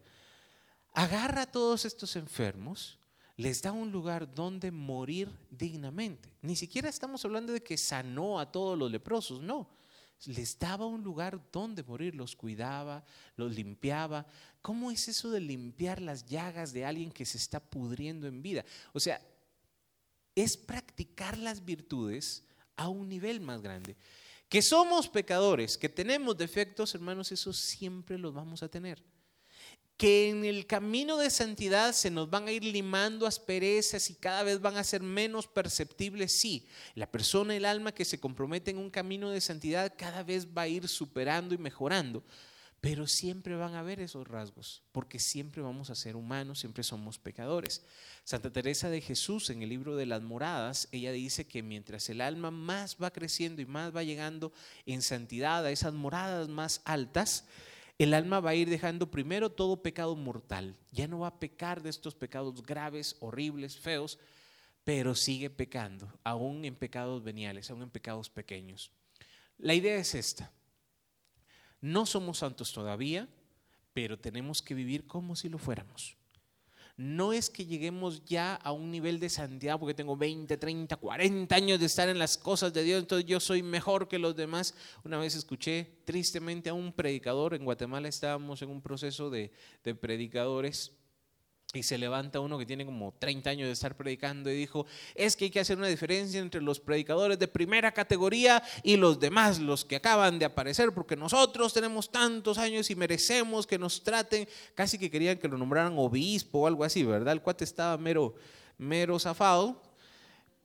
agarra 0.92 1.42
a 1.42 1.50
todos 1.50 1.84
estos 1.84 2.16
enfermos, 2.16 2.98
les 3.36 3.62
da 3.62 3.72
un 3.72 3.90
lugar 3.90 4.32
donde 4.34 4.70
morir 4.70 5.30
dignamente. 5.50 6.36
Ni 6.42 6.54
siquiera 6.54 6.88
estamos 6.88 7.24
hablando 7.24 7.52
de 7.52 7.62
que 7.62 7.78
sanó 7.78 8.38
a 8.38 8.52
todos 8.52 8.78
los 8.78 8.90
leprosos, 8.90 9.40
no. 9.40 9.81
Les 10.26 10.58
daba 10.58 10.86
un 10.86 11.02
lugar 11.02 11.40
donde 11.50 11.82
morir, 11.82 12.14
los 12.14 12.36
cuidaba, 12.36 13.04
los 13.36 13.54
limpiaba. 13.54 14.26
¿Cómo 14.60 14.90
es 14.90 15.08
eso 15.08 15.30
de 15.30 15.40
limpiar 15.40 16.00
las 16.00 16.26
llagas 16.26 16.72
de 16.72 16.84
alguien 16.84 17.10
que 17.10 17.26
se 17.26 17.38
está 17.38 17.60
pudriendo 17.60 18.26
en 18.26 18.42
vida? 18.42 18.64
O 18.92 19.00
sea, 19.00 19.20
es 20.34 20.56
practicar 20.56 21.36
las 21.38 21.64
virtudes 21.64 22.44
a 22.76 22.88
un 22.88 23.08
nivel 23.08 23.40
más 23.40 23.60
grande. 23.62 23.96
Que 24.48 24.62
somos 24.62 25.08
pecadores, 25.08 25.78
que 25.78 25.88
tenemos 25.88 26.36
defectos, 26.36 26.94
hermanos, 26.94 27.32
eso 27.32 27.52
siempre 27.52 28.18
los 28.18 28.34
vamos 28.34 28.62
a 28.62 28.68
tener 28.68 29.02
que 29.96 30.30
en 30.30 30.44
el 30.44 30.66
camino 30.66 31.18
de 31.18 31.30
santidad 31.30 31.92
se 31.92 32.10
nos 32.10 32.28
van 32.28 32.48
a 32.48 32.52
ir 32.52 32.64
limando 32.64 33.26
asperezas 33.26 34.10
y 34.10 34.14
cada 34.14 34.42
vez 34.42 34.60
van 34.60 34.76
a 34.76 34.84
ser 34.84 35.02
menos 35.02 35.46
perceptibles, 35.46 36.32
sí. 36.32 36.66
La 36.94 37.10
persona, 37.10 37.54
el 37.54 37.64
alma 37.64 37.92
que 37.92 38.04
se 38.04 38.18
compromete 38.18 38.70
en 38.70 38.78
un 38.78 38.90
camino 38.90 39.30
de 39.30 39.40
santidad 39.40 39.94
cada 39.96 40.22
vez 40.22 40.46
va 40.46 40.62
a 40.62 40.68
ir 40.68 40.88
superando 40.88 41.54
y 41.54 41.58
mejorando, 41.58 42.24
pero 42.80 43.06
siempre 43.06 43.54
van 43.54 43.74
a 43.74 43.78
haber 43.78 44.00
esos 44.00 44.26
rasgos, 44.26 44.82
porque 44.90 45.20
siempre 45.20 45.62
vamos 45.62 45.88
a 45.88 45.94
ser 45.94 46.16
humanos, 46.16 46.58
siempre 46.58 46.82
somos 46.82 47.16
pecadores. 47.16 47.84
Santa 48.24 48.52
Teresa 48.52 48.90
de 48.90 49.00
Jesús 49.00 49.50
en 49.50 49.62
el 49.62 49.68
libro 49.68 49.94
de 49.94 50.06
las 50.06 50.20
moradas, 50.20 50.88
ella 50.90 51.12
dice 51.12 51.46
que 51.46 51.62
mientras 51.62 52.08
el 52.08 52.20
alma 52.20 52.50
más 52.50 52.96
va 53.00 53.12
creciendo 53.12 53.62
y 53.62 53.66
más 53.66 53.94
va 53.94 54.02
llegando 54.02 54.52
en 54.84 55.00
santidad 55.00 55.64
a 55.64 55.70
esas 55.70 55.94
moradas 55.94 56.48
más 56.48 56.80
altas, 56.84 57.44
el 57.98 58.14
alma 58.14 58.40
va 58.40 58.50
a 58.50 58.54
ir 58.54 58.68
dejando 58.68 59.10
primero 59.10 59.50
todo 59.50 59.82
pecado 59.82 60.16
mortal. 60.16 60.76
Ya 60.90 61.06
no 61.06 61.20
va 61.20 61.28
a 61.28 61.38
pecar 61.38 61.82
de 61.82 61.90
estos 61.90 62.14
pecados 62.14 62.62
graves, 62.62 63.16
horribles, 63.20 63.78
feos, 63.78 64.18
pero 64.84 65.14
sigue 65.14 65.50
pecando, 65.50 66.12
aún 66.24 66.64
en 66.64 66.74
pecados 66.74 67.22
veniales, 67.22 67.70
aún 67.70 67.82
en 67.82 67.90
pecados 67.90 68.30
pequeños. 68.30 68.90
La 69.58 69.74
idea 69.74 69.96
es 69.96 70.14
esta. 70.14 70.50
No 71.80 72.06
somos 72.06 72.38
santos 72.38 72.72
todavía, 72.72 73.28
pero 73.92 74.18
tenemos 74.18 74.62
que 74.62 74.74
vivir 74.74 75.06
como 75.06 75.36
si 75.36 75.48
lo 75.48 75.58
fuéramos 75.58 76.16
no 77.02 77.32
es 77.32 77.50
que 77.50 77.66
lleguemos 77.66 78.24
ya 78.24 78.54
a 78.54 78.70
un 78.70 78.92
nivel 78.92 79.18
de 79.18 79.28
santidad 79.28 79.76
porque 79.76 79.92
tengo 79.92 80.16
20, 80.16 80.56
30, 80.56 80.96
40 80.96 81.54
años 81.54 81.80
de 81.80 81.86
estar 81.86 82.08
en 82.08 82.16
las 82.16 82.38
cosas 82.38 82.72
de 82.72 82.84
Dios, 82.84 83.00
entonces 83.00 83.26
yo 83.26 83.40
soy 83.40 83.60
mejor 83.60 84.06
que 84.06 84.20
los 84.20 84.36
demás. 84.36 84.74
Una 85.02 85.18
vez 85.18 85.34
escuché 85.34 85.98
tristemente 86.04 86.70
a 86.70 86.74
un 86.74 86.92
predicador, 86.92 87.54
en 87.54 87.64
Guatemala 87.64 88.08
estábamos 88.08 88.62
en 88.62 88.70
un 88.70 88.80
proceso 88.80 89.30
de, 89.30 89.50
de 89.82 89.94
predicadores 89.96 90.92
y 91.74 91.82
se 91.82 91.96
levanta 91.96 92.40
uno 92.40 92.58
que 92.58 92.66
tiene 92.66 92.84
como 92.84 93.14
30 93.18 93.48
años 93.48 93.66
de 93.66 93.72
estar 93.72 93.96
predicando 93.96 94.50
y 94.50 94.54
dijo, 94.54 94.84
es 95.14 95.36
que 95.36 95.46
hay 95.46 95.50
que 95.50 95.60
hacer 95.60 95.78
una 95.78 95.86
diferencia 95.86 96.38
entre 96.38 96.60
los 96.60 96.78
predicadores 96.80 97.38
de 97.38 97.48
primera 97.48 97.92
categoría 97.92 98.62
y 98.82 98.96
los 98.96 99.18
demás, 99.18 99.58
los 99.58 99.84
que 99.84 99.96
acaban 99.96 100.38
de 100.38 100.44
aparecer, 100.44 100.92
porque 100.92 101.16
nosotros 101.16 101.72
tenemos 101.72 102.10
tantos 102.10 102.58
años 102.58 102.90
y 102.90 102.94
merecemos 102.94 103.66
que 103.66 103.78
nos 103.78 104.02
traten, 104.02 104.46
casi 104.74 104.98
que 104.98 105.10
querían 105.10 105.38
que 105.38 105.48
lo 105.48 105.56
nombraran 105.56 105.94
obispo 105.96 106.60
o 106.60 106.66
algo 106.66 106.84
así, 106.84 107.04
¿verdad? 107.04 107.32
El 107.32 107.40
cuate 107.40 107.64
estaba 107.64 107.96
mero, 107.96 108.34
mero 108.76 109.18
zafado, 109.18 109.80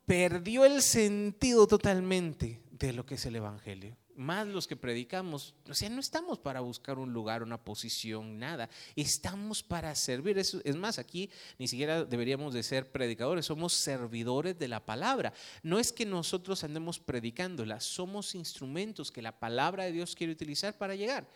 perdió 0.06 0.66
el 0.66 0.82
sentido 0.82 1.68
totalmente 1.68 2.62
de 2.72 2.92
lo 2.92 3.06
que 3.06 3.16
es 3.16 3.26
el 3.26 3.38
Evangelio 3.38 3.96
más 4.18 4.48
los 4.48 4.68
que 4.68 4.76
predicamos, 4.76 5.54
o 5.70 5.74
sea, 5.74 5.90
no 5.90 6.00
estamos 6.00 6.40
para 6.40 6.60
buscar 6.60 6.98
un 6.98 7.14
lugar, 7.14 7.44
una 7.44 7.64
posición, 7.64 8.40
nada. 8.40 8.70
Estamos 8.96 9.62
para 9.62 9.94
servir. 9.96 10.38
Es, 10.38 10.56
es 10.64 10.76
más, 10.76 11.00
aquí 11.00 11.30
ni 11.60 11.68
siquiera 11.68 12.04
deberíamos 12.04 12.54
de 12.54 12.64
ser 12.64 12.92
predicadores, 12.92 13.46
somos 13.46 13.74
servidores 13.74 14.58
de 14.58 14.68
la 14.68 14.86
palabra. 14.86 15.34
No 15.62 15.80
es 15.80 15.94
que 15.94 16.06
nosotros 16.06 16.64
andemos 16.64 17.00
predicándola, 17.00 17.80
somos 17.80 18.36
instrumentos 18.36 19.12
que 19.12 19.22
la 19.22 19.40
palabra 19.40 19.86
de 19.86 19.92
Dios 19.92 20.16
quiere 20.16 20.34
utilizar 20.34 20.78
para 20.78 20.96
llegar. 20.96 21.30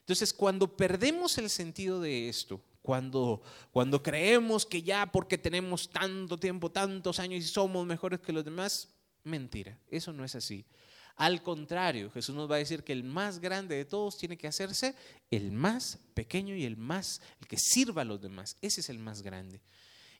Entonces, 0.00 0.34
cuando 0.34 0.76
perdemos 0.76 1.38
el 1.38 1.48
sentido 1.48 2.00
de 2.00 2.28
esto, 2.28 2.60
cuando, 2.82 3.40
cuando 3.72 4.02
creemos 4.02 4.66
que 4.66 4.82
ya 4.82 5.10
porque 5.10 5.38
tenemos 5.38 5.88
tanto 5.88 6.36
tiempo, 6.36 6.70
tantos 6.70 7.18
años 7.18 7.42
y 7.42 7.48
somos 7.48 7.86
mejores 7.86 8.20
que 8.20 8.32
los 8.32 8.44
demás, 8.44 8.88
mentira, 9.22 9.78
eso 9.88 10.12
no 10.12 10.22
es 10.24 10.34
así. 10.34 10.66
Al 11.16 11.42
contrario, 11.42 12.10
Jesús 12.10 12.34
nos 12.34 12.50
va 12.50 12.56
a 12.56 12.58
decir 12.58 12.82
que 12.82 12.92
el 12.92 13.04
más 13.04 13.38
grande 13.38 13.76
de 13.76 13.84
todos 13.84 14.18
tiene 14.18 14.36
que 14.36 14.48
hacerse 14.48 14.94
el 15.30 15.52
más 15.52 15.98
pequeño 16.14 16.56
y 16.56 16.64
el 16.64 16.76
más, 16.76 17.20
el 17.40 17.46
que 17.46 17.56
sirva 17.56 18.02
a 18.02 18.04
los 18.04 18.20
demás. 18.20 18.56
Ese 18.60 18.80
es 18.80 18.88
el 18.88 18.98
más 18.98 19.22
grande. 19.22 19.60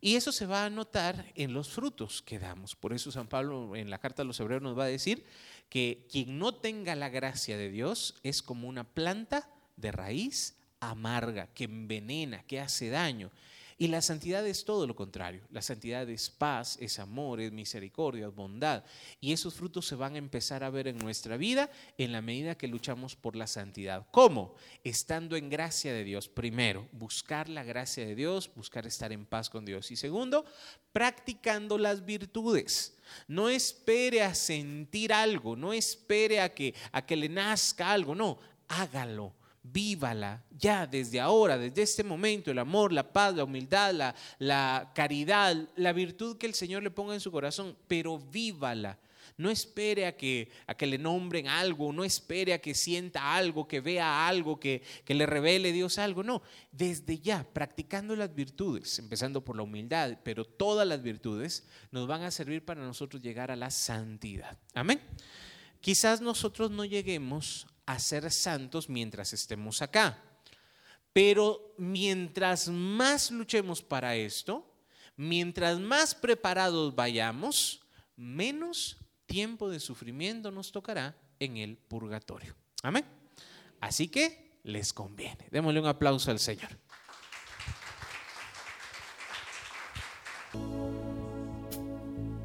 Y 0.01 0.17
eso 0.17 0.33
se 0.33 0.47
va 0.47 0.65
a 0.65 0.71
notar 0.71 1.33
en 1.35 1.55
los 1.55 1.71
frutos 1.71 2.23
que 2.23 2.39
damos. 2.39 2.77
Por 2.77 2.93
eso 2.93 3.11
San 3.11 3.27
Pablo 3.27 3.75
en 3.75 3.91
la 3.91 3.99
carta 3.99 4.23
a 4.23 4.25
los 4.25 4.39
hebreos 4.39 4.63
nos 4.63 4.79
va 4.79 4.85
a 4.85 4.89
decir 4.89 5.25
que 5.69 6.07
quien 6.11 6.39
no 6.39 6.55
tenga 6.55 6.95
la 6.95 7.09
gracia 7.09 7.57
de 7.57 7.71
Dios 7.71 8.15
es 8.23 8.43
como 8.43 8.69
una 8.69 8.85
planta 8.85 9.49
de 9.77 9.93
raíz 9.93 10.57
amarga, 10.79 11.49
que 11.55 11.65
envenena, 11.65 12.43
que 12.43 12.61
hace 12.61 12.91
daño. 12.91 13.31
Y 13.77 13.89
la 13.89 14.03
santidad 14.03 14.47
es 14.47 14.65
todo 14.65 14.87
lo 14.87 14.95
contrario. 14.95 15.43
La 15.51 15.63
santidad 15.63 16.09
es 16.09 16.31
paz, 16.31 16.77
es 16.81 16.99
amor, 16.99 17.41
es 17.41 17.53
misericordia, 17.53 18.29
es 18.29 18.35
bondad. 18.35 18.85
Y 19.21 19.33
esos 19.33 19.55
frutos 19.55 19.87
se 19.87 19.97
van 19.97 20.15
a 20.15 20.19
empezar 20.19 20.63
a 20.63 20.71
ver 20.71 20.87
en 20.87 20.99
nuestra 20.99 21.37
vida 21.37 21.71
en 21.99 22.13
la 22.13 22.23
medida 22.23 22.57
que 22.57 22.69
luchamos 22.69 23.17
por 23.17 23.35
la 23.35 23.47
santidad. 23.47 24.07
¿Cómo? 24.13 24.55
Estando 24.85 25.37
en 25.37 25.51
gracia 25.51 25.93
de 25.93 26.05
Dios. 26.05 26.29
Primero, 26.29 26.89
buscar 26.93 27.49
la 27.49 27.65
gracia 27.65 28.07
de 28.07 28.15
Dios, 28.15 28.51
buscar 28.55 28.87
estar 28.87 29.13
en 29.13 29.27
paz 29.27 29.51
con 29.51 29.65
Dios. 29.65 29.91
Y 29.91 29.97
segundo, 29.97 30.45
practicando 30.93 31.77
las 31.77 32.05
virtudes. 32.05 32.97
No 33.27 33.49
espere 33.49 34.23
a 34.23 34.35
sentir 34.35 35.13
algo, 35.13 35.57
no 35.57 35.73
espere 35.73 36.41
a 36.41 36.55
que, 36.55 36.75
a 36.93 37.05
que 37.05 37.17
le 37.17 37.29
nazca 37.29 37.93
algo, 37.93 38.15
no, 38.15 38.39
hágalo 38.69 39.35
vívala 39.65 40.45
ya 40.51 40.87
desde 40.87 41.19
ahora, 41.19 41.59
desde 41.59 41.83
este 41.83 42.05
momento, 42.05 42.51
el 42.51 42.59
amor, 42.59 42.93
la 42.93 43.13
paz, 43.13 43.35
la 43.35 43.45
humildad, 43.45 44.15
la, 44.39 44.93
caridad, 44.95 45.57
la 45.77 45.93
virtud 45.93 46.37
que 46.37 46.47
el 46.47 46.55
Señor 46.55 46.83
le 46.83 46.91
ponga 46.91 47.15
en 47.15 47.21
su 47.21 47.33
corazón, 47.33 47.77
pero 47.89 48.19
vívala. 48.19 48.99
No 49.37 49.51
espere 49.51 50.07
a 50.07 50.17
que, 50.17 50.49
le 50.79 50.99
nombren 50.99 51.49
algo, 51.49 51.93
no 51.93 52.05
espere 52.05 52.53
a 52.53 52.61
que 52.61 52.73
sienta 52.73 53.35
algo, 53.35 53.67
que 53.67 53.81
vea 53.81 54.29
algo, 54.29 54.61
que, 54.61 54.83
que 55.05 55.15
le 55.15 55.27
revele 55.27 55.73
Dios 55.73 55.99
algo. 55.99 56.23
No, 56.23 56.43
desde 56.71 57.19
ya, 57.19 57.43
practicando 57.43 58.15
las 58.15 58.33
virtudes, 58.33 58.97
empezando 59.01 59.45
por 59.45 59.57
la 59.57 59.63
humildad, 59.63 60.19
pero 60.23 60.45
todas 60.45 60.87
las 60.87 61.03
virtudes 61.03 61.67
nos 61.91 62.07
van 62.07 62.23
a 62.23 62.31
servir 62.31 62.65
para 62.65 62.83
nosotros 62.83 63.23
llegar 63.23 63.51
a 63.51 63.57
la 63.57 63.71
santidad. 63.71 64.57
Amén. 64.73 65.01
Quizás 65.81 66.21
nosotros 66.21 66.71
no 66.71 66.85
lleguemos 66.85 67.67
a 67.87 67.99
ser 67.99 68.31
santos 68.31 68.89
mientras 68.89 69.33
estemos 69.33 69.83
acá, 69.83 70.23
pero 71.13 71.75
mientras 71.79 72.69
más 72.69 73.31
luchemos 73.31 73.83
para 73.83 74.17
esto, 74.17 74.67
mientras 75.17 75.79
más 75.79 76.15
preparados 76.15 76.95
vayamos, 76.95 77.81
menos 78.17 78.97
tiempo 79.27 79.69
de 79.71 79.81
sufrimiento 79.81 80.51
nos 80.51 80.73
tocará 80.73 81.17
en 81.39 81.57
el 81.57 81.77
purgatorio. 81.77 82.55
Amén. 82.83 83.05
Así 83.81 84.09
que 84.09 84.59
les 84.65 84.93
conviene. 84.93 85.47
Démosle 85.51 85.81
un 85.81 85.87
aplauso 85.87 86.31
al 86.31 86.39
Señor. 86.39 86.79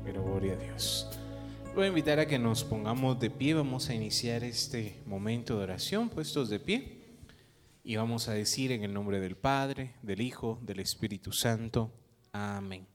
Pero 0.04 0.24
gloria 0.24 0.54
a 0.54 0.58
Dios. 0.58 1.09
Voy 1.76 1.86
a 1.86 1.88
invitar 1.88 2.20
a 2.20 2.28
que 2.28 2.40
nos 2.40 2.64
pongamos 2.64 3.20
de 3.20 3.30
pie. 3.30 3.54
Vamos 3.54 3.90
a 3.90 3.96
iniciar 3.96 4.44
este 4.44 5.02
momento 5.06 5.58
de 5.58 5.64
oración 5.64 6.10
puestos 6.10 6.50
de 6.50 6.60
pie. 6.60 7.00
Y 7.84 7.96
vamos 7.96 8.28
a 8.28 8.34
decir 8.34 8.72
en 8.72 8.84
el 8.84 8.94
nombre 8.94 9.20
del 9.20 9.36
Padre, 9.36 9.96
del 10.02 10.22
Hijo, 10.22 10.60
del 10.62 10.80
Espíritu 10.80 11.32
Santo. 11.32 11.92
Amén 12.32 12.86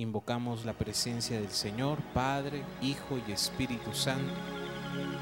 invocamos 0.00 0.64
la 0.64 0.72
presencia 0.72 1.40
del 1.40 1.50
Señor, 1.50 1.98
Padre, 2.14 2.64
Hijo 2.80 3.18
y 3.26 3.32
Espíritu 3.32 3.92
Santo. 3.92 4.32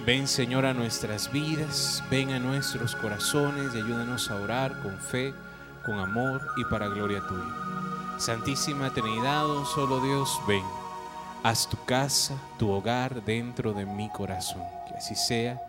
Ven 0.06 0.26
Señor 0.26 0.64
a 0.64 0.72
nuestras 0.72 1.32
vidas, 1.32 2.02
ven 2.10 2.30
a 2.30 2.38
nuestros 2.38 2.94
corazones 2.94 3.74
y 3.74 3.78
ayúdanos 3.78 4.30
a 4.30 4.36
orar 4.36 4.80
con 4.82 4.98
fe, 4.98 5.34
con 5.84 5.98
amor 5.98 6.40
y 6.56 6.64
para 6.64 6.88
gloria 6.88 7.26
tuya. 7.26 8.18
Santísima 8.18 8.92
Trinidad, 8.92 9.48
un 9.50 9.66
solo 9.66 10.00
Dios, 10.00 10.40
ven. 10.46 10.64
Haz 11.42 11.68
tu 11.68 11.76
casa, 11.84 12.34
tu 12.58 12.70
hogar 12.70 13.22
dentro 13.24 13.72
de 13.72 13.86
mi 13.86 14.08
corazón. 14.08 14.62
Que 14.88 14.94
así 14.94 15.14
sea, 15.14 15.60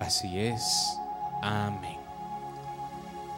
así 0.00 0.38
es. 0.38 0.98
Amén. 1.42 1.98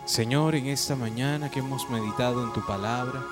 Señor, 0.05 0.55
en 0.55 0.67
esta 0.67 0.97
mañana 0.97 1.51
que 1.51 1.59
hemos 1.59 1.89
meditado 1.91 2.43
en 2.43 2.53
tu 2.53 2.65
palabra, 2.65 3.23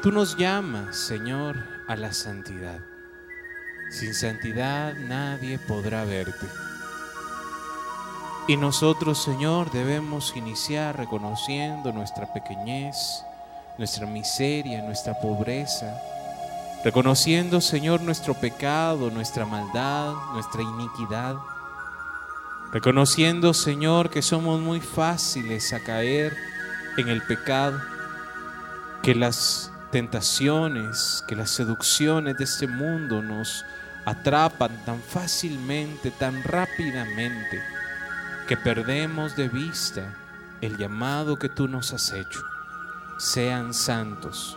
Tú 0.00 0.12
nos 0.12 0.36
llamas, 0.36 0.96
Señor, 0.96 1.56
a 1.88 1.96
la 1.96 2.12
santidad. 2.12 2.78
Sin 3.90 4.14
santidad 4.14 4.94
nadie 4.94 5.58
podrá 5.58 6.04
verte. 6.04 6.46
Y 8.46 8.56
nosotros, 8.56 9.20
Señor, 9.20 9.72
debemos 9.72 10.36
iniciar 10.36 10.96
reconociendo 10.96 11.92
nuestra 11.92 12.32
pequeñez, 12.32 13.24
nuestra 13.76 14.06
miseria, 14.06 14.82
nuestra 14.82 15.18
pobreza, 15.20 16.00
reconociendo, 16.84 17.60
Señor, 17.60 18.00
nuestro 18.00 18.34
pecado, 18.34 19.10
nuestra 19.10 19.44
maldad, 19.44 20.12
nuestra 20.32 20.62
iniquidad, 20.62 21.36
reconociendo, 22.72 23.54
Señor, 23.54 24.10
que 24.10 24.22
somos 24.22 24.60
muy 24.60 24.80
fáciles 24.80 25.72
a 25.72 25.80
caer 25.80 26.36
en 26.96 27.08
el 27.08 27.22
pecado, 27.22 27.80
que 29.02 29.14
las 29.14 29.72
tentaciones, 29.90 31.24
que 31.26 31.36
las 31.36 31.50
seducciones 31.50 32.36
de 32.36 32.44
este 32.44 32.66
mundo 32.66 33.22
nos 33.22 33.64
atrapan 34.04 34.70
tan 34.84 35.00
fácilmente, 35.00 36.10
tan 36.10 36.42
rápidamente, 36.42 37.62
que 38.46 38.56
perdemos 38.56 39.36
de 39.36 39.48
vista 39.48 40.14
el 40.60 40.76
llamado 40.76 41.38
que 41.38 41.48
tú 41.48 41.68
nos 41.68 41.92
has 41.92 42.12
hecho. 42.12 42.40
Sean 43.18 43.74
santos, 43.74 44.56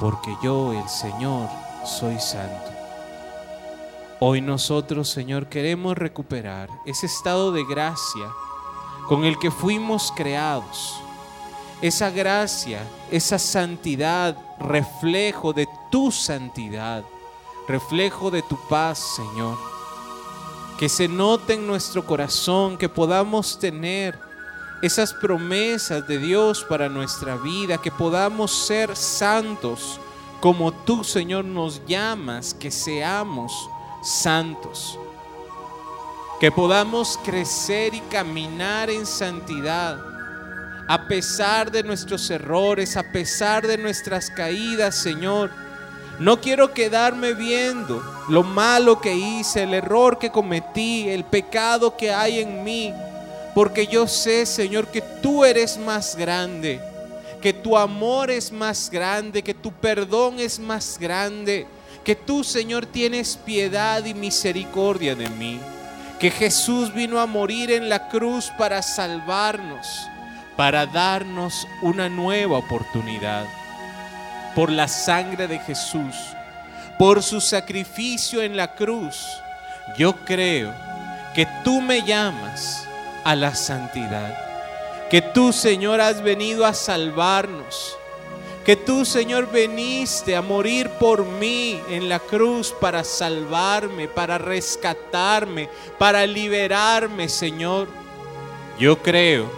porque 0.00 0.36
yo, 0.42 0.72
el 0.72 0.88
Señor, 0.88 1.48
soy 1.84 2.18
santo. 2.18 2.70
Hoy 4.20 4.40
nosotros, 4.40 5.08
Señor, 5.08 5.48
queremos 5.48 5.96
recuperar 5.96 6.68
ese 6.86 7.06
estado 7.06 7.52
de 7.52 7.64
gracia 7.64 8.28
con 9.08 9.24
el 9.24 9.38
que 9.38 9.50
fuimos 9.50 10.12
creados 10.14 11.00
esa 11.80 12.10
gracia, 12.10 12.82
esa 13.10 13.38
santidad, 13.38 14.36
reflejo 14.58 15.52
de 15.52 15.68
tu 15.90 16.10
santidad, 16.10 17.04
reflejo 17.68 18.30
de 18.30 18.42
tu 18.42 18.56
paz, 18.68 18.98
Señor. 18.98 19.56
Que 20.78 20.88
se 20.88 21.08
note 21.08 21.54
en 21.54 21.66
nuestro 21.66 22.04
corazón, 22.04 22.76
que 22.76 22.88
podamos 22.88 23.58
tener 23.58 24.18
esas 24.82 25.12
promesas 25.12 26.06
de 26.06 26.18
Dios 26.18 26.64
para 26.64 26.88
nuestra 26.88 27.36
vida, 27.36 27.78
que 27.78 27.90
podamos 27.90 28.52
ser 28.66 28.94
santos 28.96 30.00
como 30.40 30.72
tú, 30.72 31.02
Señor, 31.02 31.44
nos 31.44 31.84
llamas, 31.86 32.54
que 32.54 32.70
seamos 32.70 33.52
santos. 34.02 34.98
Que 36.38 36.52
podamos 36.52 37.18
crecer 37.24 37.94
y 37.94 38.00
caminar 38.02 38.88
en 38.88 39.04
santidad 39.04 39.98
a 40.88 41.06
pesar 41.06 41.70
de 41.70 41.82
nuestros 41.82 42.30
errores, 42.30 42.96
a 42.96 43.02
pesar 43.02 43.66
de 43.66 43.76
nuestras 43.76 44.30
caídas, 44.30 44.94
Señor. 44.94 45.50
No 46.18 46.40
quiero 46.40 46.72
quedarme 46.72 47.34
viendo 47.34 48.02
lo 48.30 48.42
malo 48.42 48.98
que 48.98 49.14
hice, 49.14 49.64
el 49.64 49.74
error 49.74 50.18
que 50.18 50.30
cometí, 50.30 51.08
el 51.10 51.24
pecado 51.24 51.94
que 51.94 52.10
hay 52.10 52.40
en 52.40 52.64
mí, 52.64 52.94
porque 53.58 53.88
yo 53.88 54.06
sé, 54.06 54.46
Señor, 54.46 54.86
que 54.86 55.02
tú 55.02 55.44
eres 55.44 55.78
más 55.78 56.14
grande, 56.14 56.80
que 57.42 57.52
tu 57.52 57.76
amor 57.76 58.30
es 58.30 58.52
más 58.52 58.88
grande, 58.88 59.42
que 59.42 59.52
tu 59.52 59.72
perdón 59.72 60.38
es 60.38 60.60
más 60.60 60.96
grande, 60.96 61.66
que 62.04 62.14
tú, 62.14 62.44
Señor, 62.44 62.86
tienes 62.86 63.36
piedad 63.36 64.04
y 64.04 64.14
misericordia 64.14 65.16
de 65.16 65.28
mí, 65.30 65.58
que 66.20 66.30
Jesús 66.30 66.94
vino 66.94 67.18
a 67.18 67.26
morir 67.26 67.72
en 67.72 67.88
la 67.88 68.08
cruz 68.08 68.48
para 68.56 68.80
salvarnos 68.80 69.88
para 70.56 70.86
darnos 70.86 71.66
una 71.82 72.08
nueva 72.08 72.58
oportunidad. 72.58 73.44
Por 74.54 74.70
la 74.70 74.86
sangre 74.86 75.48
de 75.48 75.58
Jesús, 75.58 76.14
por 76.96 77.24
su 77.24 77.40
sacrificio 77.40 78.40
en 78.40 78.56
la 78.56 78.76
cruz, 78.76 79.26
yo 79.96 80.14
creo 80.24 80.72
que 81.34 81.44
tú 81.64 81.80
me 81.80 82.02
llamas 82.02 82.87
a 83.24 83.34
la 83.34 83.54
santidad. 83.54 84.36
Que 85.10 85.22
tú, 85.22 85.52
Señor, 85.52 86.00
has 86.00 86.22
venido 86.22 86.66
a 86.66 86.74
salvarnos. 86.74 87.96
Que 88.64 88.76
tú, 88.76 89.06
Señor, 89.06 89.50
veniste 89.50 90.36
a 90.36 90.42
morir 90.42 90.90
por 91.00 91.24
mí 91.24 91.80
en 91.88 92.10
la 92.10 92.18
cruz 92.18 92.74
para 92.78 93.02
salvarme, 93.02 94.08
para 94.08 94.36
rescatarme, 94.36 95.70
para 95.96 96.26
liberarme, 96.26 97.30
Señor. 97.30 97.88
Yo 98.78 98.98
creo 98.98 99.50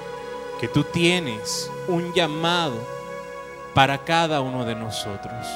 que 0.61 0.69
tú 0.69 0.85
tienes 0.85 1.69
un 1.89 2.15
llamado 2.15 2.77
para 3.75 3.99
cada 3.99 4.41
uno 4.41 4.65
de 4.65 4.77
nosotros. 4.77 5.47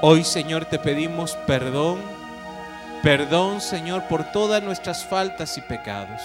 Hoy, 0.00 0.24
Señor, 0.24 0.64
te 0.64 0.78
pedimos 0.78 1.32
perdón, 1.46 2.00
perdón, 3.02 3.60
Señor, 3.60 4.04
por 4.08 4.24
todas 4.32 4.62
nuestras 4.62 5.04
faltas 5.04 5.58
y 5.58 5.60
pecados. 5.60 6.22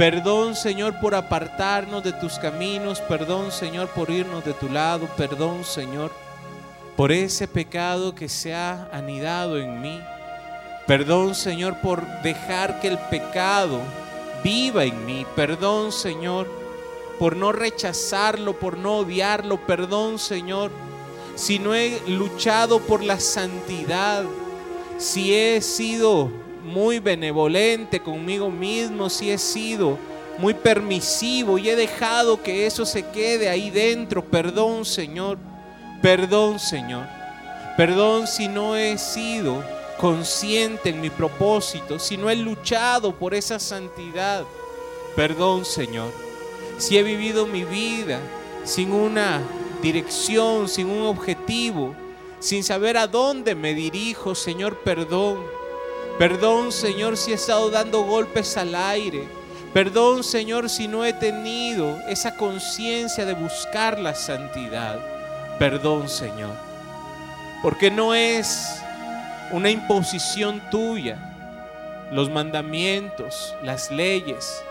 Perdón, 0.00 0.56
Señor, 0.56 0.98
por 0.98 1.14
apartarnos 1.14 2.02
de 2.02 2.14
tus 2.14 2.38
caminos. 2.38 3.02
Perdón, 3.02 3.52
Señor, 3.52 3.88
por 3.88 4.08
irnos 4.08 4.42
de 4.42 4.54
tu 4.54 4.70
lado. 4.70 5.06
Perdón, 5.14 5.62
Señor, 5.62 6.10
por 6.96 7.12
ese 7.12 7.46
pecado 7.46 8.14
que 8.14 8.26
se 8.26 8.54
ha 8.54 8.88
anidado 8.94 9.58
en 9.58 9.78
mí. 9.82 10.00
Perdón, 10.86 11.34
Señor, 11.34 11.82
por 11.82 12.02
dejar 12.22 12.80
que 12.80 12.88
el 12.88 12.96
pecado 12.96 13.78
viva 14.42 14.84
en 14.84 15.04
mí. 15.04 15.26
Perdón, 15.36 15.92
Señor, 15.92 16.48
por 17.18 17.36
no 17.36 17.52
rechazarlo, 17.52 18.58
por 18.58 18.78
no 18.78 19.00
odiarlo. 19.00 19.66
Perdón, 19.66 20.18
Señor, 20.18 20.70
si 21.34 21.58
no 21.58 21.74
he 21.74 22.00
luchado 22.08 22.80
por 22.80 23.02
la 23.02 23.20
santidad, 23.20 24.24
si 24.96 25.34
he 25.34 25.60
sido 25.60 26.30
muy 26.62 26.98
benevolente 26.98 28.00
conmigo 28.00 28.50
mismo, 28.50 29.10
si 29.10 29.30
he 29.30 29.38
sido 29.38 29.98
muy 30.38 30.54
permisivo 30.54 31.58
y 31.58 31.68
he 31.68 31.76
dejado 31.76 32.42
que 32.42 32.66
eso 32.66 32.86
se 32.86 33.06
quede 33.08 33.48
ahí 33.48 33.70
dentro. 33.70 34.24
Perdón, 34.24 34.84
Señor. 34.84 35.38
Perdón, 36.02 36.58
Señor. 36.58 37.06
Perdón 37.76 38.26
si 38.26 38.48
no 38.48 38.76
he 38.76 38.98
sido 38.98 39.62
consciente 39.98 40.90
en 40.90 41.00
mi 41.00 41.10
propósito, 41.10 41.98
si 41.98 42.16
no 42.16 42.30
he 42.30 42.36
luchado 42.36 43.14
por 43.14 43.34
esa 43.34 43.58
santidad. 43.58 44.44
Perdón, 45.14 45.64
Señor 45.64 46.10
si 46.80 46.96
he 46.96 47.02
vivido 47.02 47.46
mi 47.46 47.64
vida 47.64 48.20
sin 48.64 48.92
una 48.92 49.42
dirección, 49.82 50.68
sin 50.68 50.88
un 50.88 51.06
objetivo, 51.06 51.94
sin 52.38 52.64
saber 52.64 52.96
a 52.96 53.06
dónde 53.06 53.54
me 53.54 53.74
dirijo, 53.74 54.34
Señor, 54.34 54.78
perdón. 54.78 55.38
Perdón, 56.20 56.70
Señor, 56.70 57.16
si 57.16 57.32
he 57.32 57.34
estado 57.34 57.70
dando 57.70 58.02
golpes 58.02 58.58
al 58.58 58.74
aire. 58.74 59.26
Perdón, 59.72 60.22
Señor, 60.22 60.68
si 60.68 60.86
no 60.86 61.02
he 61.02 61.14
tenido 61.14 61.98
esa 62.08 62.36
conciencia 62.36 63.24
de 63.24 63.32
buscar 63.32 63.98
la 63.98 64.14
santidad. 64.14 65.00
Perdón, 65.58 66.10
Señor. 66.10 66.54
Porque 67.62 67.90
no 67.90 68.14
es 68.14 68.82
una 69.50 69.70
imposición 69.70 70.60
tuya. 70.70 71.16
Los 72.12 72.28
mandamientos, 72.28 73.54
las 73.62 73.90
leyes, 73.90 74.62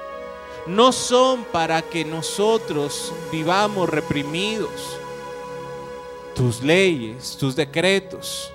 no 0.68 0.92
son 0.92 1.46
para 1.46 1.82
que 1.82 2.06
nosotros 2.06 3.12
vivamos 3.32 3.90
reprimidos. 3.90 5.00
Tus 6.36 6.62
leyes, 6.62 7.36
tus 7.40 7.56
decretos 7.56 8.54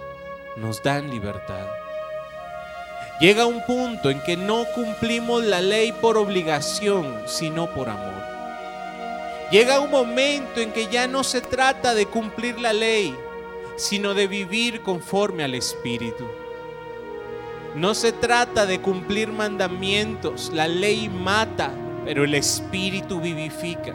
nos 0.54 0.80
dan 0.80 1.10
libertad. 1.10 1.83
Llega 3.20 3.46
un 3.46 3.64
punto 3.64 4.10
en 4.10 4.20
que 4.20 4.36
no 4.36 4.64
cumplimos 4.74 5.44
la 5.44 5.60
ley 5.60 5.92
por 5.92 6.18
obligación, 6.18 7.22
sino 7.26 7.72
por 7.72 7.88
amor. 7.88 8.22
Llega 9.52 9.78
un 9.78 9.90
momento 9.90 10.60
en 10.60 10.72
que 10.72 10.88
ya 10.88 11.06
no 11.06 11.22
se 11.22 11.40
trata 11.40 11.94
de 11.94 12.06
cumplir 12.06 12.58
la 12.58 12.72
ley, 12.72 13.14
sino 13.76 14.14
de 14.14 14.26
vivir 14.26 14.80
conforme 14.80 15.44
al 15.44 15.54
Espíritu. 15.54 16.24
No 17.76 17.94
se 17.94 18.10
trata 18.10 18.66
de 18.66 18.80
cumplir 18.80 19.28
mandamientos, 19.28 20.50
la 20.52 20.66
ley 20.66 21.08
mata, 21.08 21.72
pero 22.04 22.24
el 22.24 22.34
Espíritu 22.34 23.20
vivifica. 23.20 23.94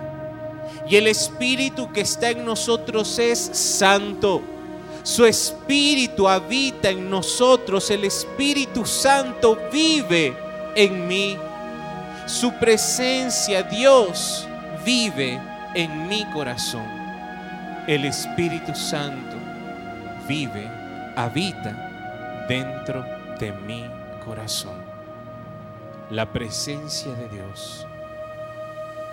Y 0.88 0.96
el 0.96 1.08
Espíritu 1.08 1.92
que 1.92 2.02
está 2.02 2.30
en 2.30 2.46
nosotros 2.46 3.20
es 3.20 3.40
santo. 3.40 4.42
Su 5.04 5.26
Espíritu 5.26 6.28
habita 6.28 6.90
en 6.90 7.10
nosotros. 7.10 7.90
El 7.90 8.06
Espíritu 8.06 8.86
Santo 8.86 9.58
vive 9.72 10.36
en 10.76 11.08
mí. 11.08 11.38
Su 12.26 12.52
presencia, 12.54 13.64
Dios, 13.64 14.48
vive 14.86 15.40
en 15.74 16.08
mi 16.08 16.26
corazón. 16.32 16.86
El 17.88 18.06
Espíritu 18.06 18.76
Santo 18.76 19.36
vive, 20.28 20.70
habita 21.16 22.46
dentro 22.48 23.04
de 23.40 23.52
mi 23.52 23.84
corazón. 24.24 24.84
La 26.12 26.32
presencia 26.32 27.12
de 27.14 27.30
Dios 27.30 27.88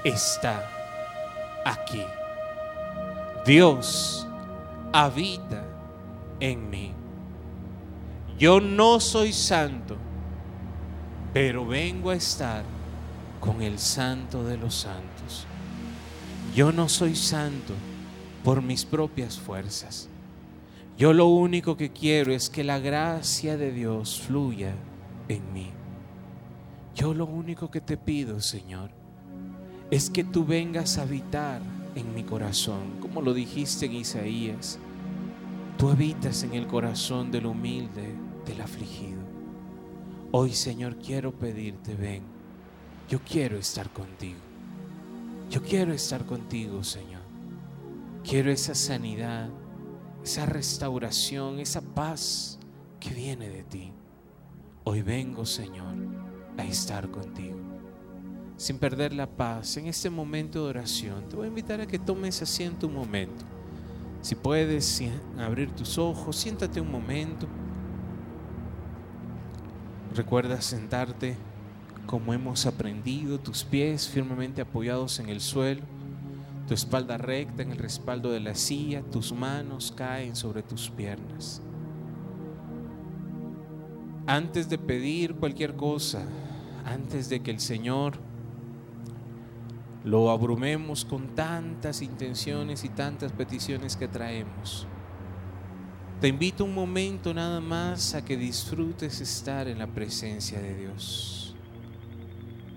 está 0.04 0.62
aquí. 1.64 2.04
Dios 3.44 4.26
habita 4.92 5.62
en 6.40 6.70
mí. 6.70 6.92
Yo 8.38 8.60
no 8.60 9.00
soy 9.00 9.32
santo, 9.32 9.96
pero 11.32 11.66
vengo 11.66 12.10
a 12.10 12.16
estar 12.16 12.64
con 13.40 13.62
el 13.62 13.78
santo 13.78 14.44
de 14.44 14.56
los 14.56 14.74
santos. 14.74 15.46
Yo 16.54 16.72
no 16.72 16.88
soy 16.88 17.14
santo 17.16 17.74
por 18.44 18.62
mis 18.62 18.84
propias 18.84 19.38
fuerzas. 19.38 20.08
Yo 20.98 21.12
lo 21.12 21.26
único 21.26 21.76
que 21.76 21.92
quiero 21.92 22.32
es 22.32 22.48
que 22.48 22.64
la 22.64 22.78
gracia 22.78 23.56
de 23.56 23.72
Dios 23.72 24.20
fluya 24.20 24.74
en 25.28 25.52
mí. 25.52 25.70
Yo 26.94 27.12
lo 27.12 27.26
único 27.26 27.70
que 27.70 27.82
te 27.82 27.98
pido, 27.98 28.40
Señor, 28.40 28.90
es 29.90 30.08
que 30.08 30.24
tú 30.24 30.46
vengas 30.46 30.96
a 30.96 31.02
habitar 31.02 31.60
en 31.94 32.14
mi 32.14 32.22
corazón, 32.22 32.98
como 33.00 33.20
lo 33.20 33.34
dijiste 33.34 33.86
en 33.86 33.92
Isaías. 33.94 34.78
Tú 35.76 35.90
habitas 35.90 36.42
en 36.42 36.54
el 36.54 36.66
corazón 36.66 37.30
del 37.30 37.46
humilde, 37.46 38.14
del 38.46 38.60
afligido. 38.60 39.20
Hoy, 40.32 40.52
Señor, 40.52 40.96
quiero 40.96 41.32
pedirte, 41.32 41.94
ven, 41.94 42.22
yo 43.08 43.20
quiero 43.20 43.58
estar 43.58 43.90
contigo. 43.90 44.38
Yo 45.50 45.62
quiero 45.62 45.92
estar 45.92 46.24
contigo, 46.24 46.82
Señor. 46.82 47.22
Quiero 48.24 48.50
esa 48.50 48.74
sanidad, 48.74 49.50
esa 50.24 50.46
restauración, 50.46 51.60
esa 51.60 51.82
paz 51.82 52.58
que 52.98 53.10
viene 53.10 53.48
de 53.48 53.62
ti. 53.62 53.92
Hoy 54.84 55.02
vengo, 55.02 55.44
Señor, 55.44 55.94
a 56.56 56.64
estar 56.64 57.10
contigo 57.10 57.66
sin 58.56 58.78
perder 58.78 59.12
la 59.12 59.26
paz, 59.26 59.76
en 59.76 59.86
este 59.86 60.08
momento 60.08 60.64
de 60.64 60.70
oración, 60.70 61.28
te 61.28 61.36
voy 61.36 61.44
a 61.44 61.48
invitar 61.48 61.80
a 61.80 61.86
que 61.86 61.98
tomes 61.98 62.40
asiento 62.40 62.86
un 62.86 62.94
momento. 62.94 63.44
Si 64.26 64.34
puedes 64.34 65.00
abrir 65.38 65.70
tus 65.70 65.98
ojos, 65.98 66.34
siéntate 66.34 66.80
un 66.80 66.90
momento. 66.90 67.46
Recuerda 70.16 70.60
sentarte 70.60 71.36
como 72.06 72.34
hemos 72.34 72.66
aprendido, 72.66 73.38
tus 73.38 73.62
pies 73.62 74.08
firmemente 74.08 74.60
apoyados 74.60 75.20
en 75.20 75.28
el 75.28 75.40
suelo, 75.40 75.82
tu 76.66 76.74
espalda 76.74 77.18
recta 77.18 77.62
en 77.62 77.70
el 77.70 77.78
respaldo 77.78 78.32
de 78.32 78.40
la 78.40 78.56
silla, 78.56 79.00
tus 79.12 79.32
manos 79.32 79.94
caen 79.96 80.34
sobre 80.34 80.64
tus 80.64 80.90
piernas. 80.90 81.62
Antes 84.26 84.68
de 84.68 84.78
pedir 84.78 85.36
cualquier 85.36 85.76
cosa, 85.76 86.26
antes 86.84 87.28
de 87.28 87.44
que 87.44 87.52
el 87.52 87.60
Señor 87.60 88.14
lo 90.06 90.30
abrumemos 90.30 91.04
con 91.04 91.34
tantas 91.34 92.00
intenciones 92.00 92.84
y 92.84 92.88
tantas 92.90 93.32
peticiones 93.32 93.96
que 93.96 94.06
traemos. 94.06 94.86
Te 96.20 96.28
invito 96.28 96.64
un 96.64 96.72
momento 96.72 97.34
nada 97.34 97.60
más 97.60 98.14
a 98.14 98.24
que 98.24 98.36
disfrutes 98.36 99.20
estar 99.20 99.66
en 99.66 99.80
la 99.80 99.88
presencia 99.88 100.60
de 100.60 100.76
Dios, 100.76 101.56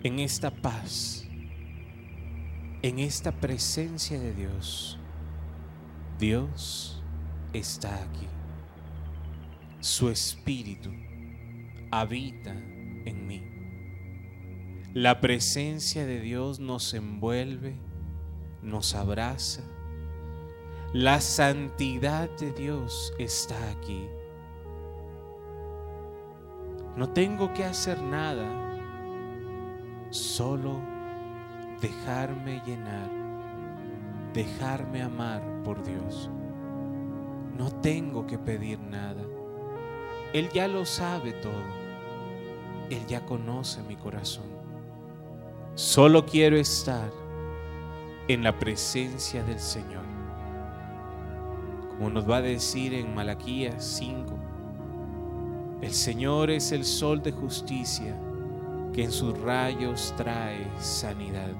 en 0.01 0.17
esta 0.17 0.49
paz, 0.49 1.27
en 2.81 2.97
esta 2.97 3.31
presencia 3.31 4.19
de 4.19 4.33
Dios. 4.33 4.97
Dios 6.17 6.99
está 7.53 7.93
aquí. 7.93 8.27
Su 9.81 10.09
espíritu 10.09 10.89
habita. 11.91 12.55
La 14.95 15.21
presencia 15.21 16.03
de 16.03 16.19
Dios 16.19 16.59
nos 16.59 16.95
envuelve, 16.95 17.75
nos 18.63 18.95
abraza. 18.95 19.61
La 20.93 21.21
santidad 21.21 22.27
de 22.39 22.51
Dios 22.53 23.13
está 23.19 23.69
aquí. 23.69 24.07
No 26.95 27.09
tengo 27.09 27.53
que 27.53 27.65
hacer 27.65 28.01
nada, 28.01 28.47
solo 30.09 30.79
dejarme 31.81 32.59
llenar, 32.65 33.11
dejarme 34.33 35.03
amar 35.03 35.43
por 35.63 35.83
Dios. 35.83 36.31
No 37.55 37.69
tengo 37.69 38.25
que 38.25 38.39
pedir 38.39 38.79
nada. 38.79 39.21
Él 40.33 40.49
ya 40.49 40.67
lo 40.67 40.83
sabe 40.83 41.33
todo. 41.33 41.79
Él 42.89 43.05
ya 43.05 43.23
conoce 43.23 43.83
mi 43.83 43.95
corazón. 43.95 44.58
Solo 45.75 46.25
quiero 46.25 46.57
estar 46.57 47.09
en 48.27 48.43
la 48.43 48.57
presencia 48.57 49.43
del 49.43 49.59
Señor. 49.59 50.03
Como 51.89 52.09
nos 52.09 52.29
va 52.29 52.37
a 52.37 52.41
decir 52.41 52.93
en 52.93 53.15
Malaquías 53.15 53.83
5, 53.97 54.39
el 55.81 55.93
Señor 55.93 56.49
es 56.49 56.71
el 56.71 56.83
sol 56.83 57.21
de 57.21 57.31
justicia 57.31 58.19
que 58.93 59.03
en 59.03 59.11
sus 59.11 59.37
rayos 59.39 60.13
trae 60.17 60.67
sanidad. 60.79 61.51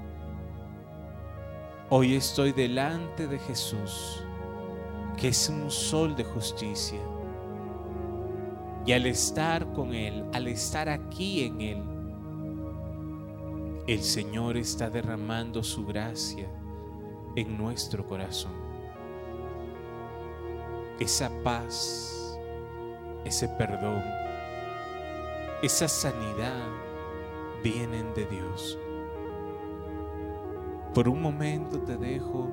Hoy 1.90 2.16
estoy 2.16 2.52
delante 2.52 3.26
de 3.26 3.40
Jesús, 3.40 4.24
que 5.18 5.30
es 5.30 5.50
un 5.50 5.72
sol 5.72 6.16
de 6.16 6.24
justicia. 6.24 7.00
Y 8.86 8.92
al 8.92 9.06
estar 9.06 9.72
con 9.74 9.94
Él, 9.94 10.26
al 10.34 10.48
estar 10.48 10.90
aquí 10.90 11.46
en 11.46 11.62
Él, 11.62 11.99
el 13.94 14.04
Señor 14.04 14.56
está 14.56 14.88
derramando 14.88 15.64
su 15.64 15.84
gracia 15.84 16.48
en 17.36 17.58
nuestro 17.58 18.06
corazón. 18.06 18.52
Esa 21.00 21.32
paz, 21.44 22.40
ese 23.26 23.48
perdón, 23.48 24.04
esa 25.64 25.88
sanidad 25.88 26.68
vienen 27.64 28.14
de 28.14 28.28
Dios. 28.28 28.78
Por 30.94 31.10
un 31.10 31.20
momento 31.20 31.80
te 31.80 31.98
dejo 31.98 32.48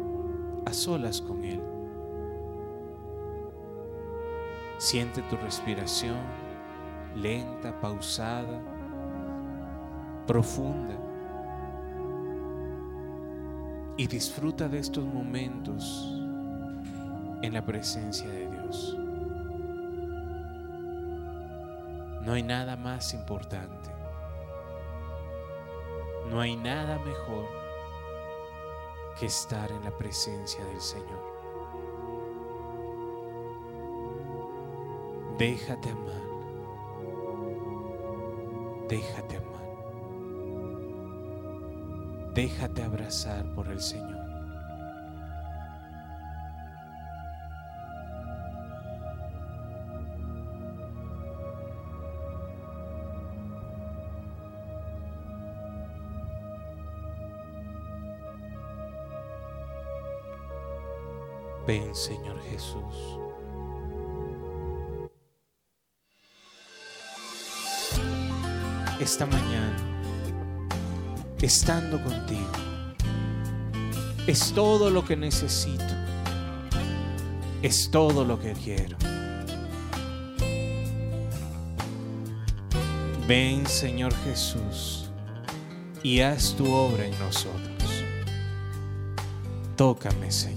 a 0.65 0.73
solas 0.73 1.21
con 1.21 1.45
Él. 1.45 1.61
Siente 4.79 5.21
tu 5.21 5.37
respiración 5.37 6.17
lenta, 7.15 7.79
pausada, 7.79 8.59
profunda 10.27 11.06
y 13.97 14.07
disfruta 14.07 14.69
de 14.69 14.79
estos 14.79 15.05
momentos 15.05 16.13
en 17.43 17.53
la 17.53 17.65
presencia 17.65 18.29
de 18.29 18.51
Dios. 18.51 18.97
No 22.23 22.33
hay 22.33 22.43
nada 22.43 22.77
más 22.77 23.15
importante. 23.15 23.91
No 26.29 26.41
hay 26.41 26.57
nada 26.57 26.99
mejor 26.99 27.47
que 29.19 29.27
estar 29.27 29.71
en 29.71 29.85
la 29.85 29.97
presencia 29.97 30.65
del 30.65 30.81
Señor. 30.81 31.37
Déjate 35.39 35.91
amar. 35.91 36.27
Déjate 38.89 39.37
amar. 39.37 39.56
Déjate 42.37 42.83
abrazar 42.83 43.47
por 43.55 43.67
el 43.69 43.81
Señor. 43.81 44.27
Ven, 61.67 61.95
Señor 61.95 62.39
Jesús. 62.43 63.19
Esta 69.01 69.25
mañana, 69.25 69.96
estando 71.45 72.03
contigo, 72.03 72.51
es 74.27 74.53
todo 74.53 74.89
lo 74.91 75.05
que 75.05 75.17
necesito. 75.17 75.85
Es 77.63 77.91
todo 77.91 78.25
lo 78.25 78.39
que 78.39 78.53
quiero. 78.53 78.97
Ven, 83.27 83.67
Señor 83.67 84.15
Jesús, 84.25 85.11
y 86.03 86.21
haz 86.21 86.55
tu 86.55 86.73
obra 86.73 87.07
en 87.07 87.19
nosotros. 87.19 88.05
Tócame, 89.75 90.31
Señor. 90.31 90.56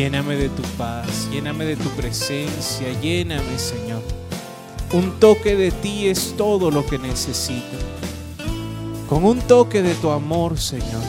Lléname 0.00 0.34
de 0.34 0.48
tu 0.48 0.62
paz, 0.78 1.28
lléname 1.30 1.66
de 1.66 1.76
tu 1.76 1.90
presencia, 1.90 2.88
lléname, 3.02 3.58
Señor. 3.58 4.00
Un 4.94 5.20
toque 5.20 5.54
de 5.54 5.70
ti 5.70 6.08
es 6.08 6.34
todo 6.38 6.70
lo 6.70 6.86
que 6.86 6.98
necesito. 6.98 7.76
Con 9.10 9.26
un 9.26 9.40
toque 9.42 9.82
de 9.82 9.94
tu 9.96 10.08
amor, 10.08 10.58
Señor. 10.58 11.02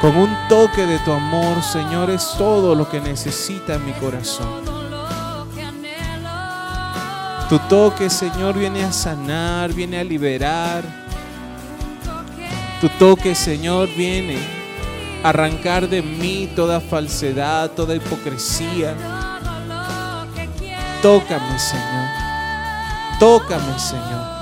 Con 0.00 0.16
un 0.16 0.36
toque 0.48 0.84
de 0.84 0.98
tu 0.98 1.12
amor, 1.12 1.62
Señor, 1.62 2.10
es 2.10 2.34
todo 2.36 2.74
lo 2.74 2.90
que 2.90 3.00
necesita 3.00 3.78
mi 3.78 3.92
corazón. 3.92 4.64
Tu 7.48 7.58
toque, 7.68 8.10
Señor, 8.10 8.58
viene 8.58 8.82
a 8.82 8.92
sanar, 8.92 9.72
viene 9.72 10.00
a 10.00 10.02
liberar 10.02 11.07
tu 12.80 12.88
toque, 12.90 13.34
Señor, 13.34 13.88
viene 13.96 14.38
a 15.22 15.30
arrancar 15.30 15.88
de 15.88 16.02
mí 16.02 16.48
toda 16.54 16.80
falsedad, 16.80 17.70
toda 17.72 17.94
hipocresía. 17.94 18.94
Tócame, 21.02 21.58
Señor. 21.58 22.08
Tócame, 23.18 23.78
Señor. 23.78 24.37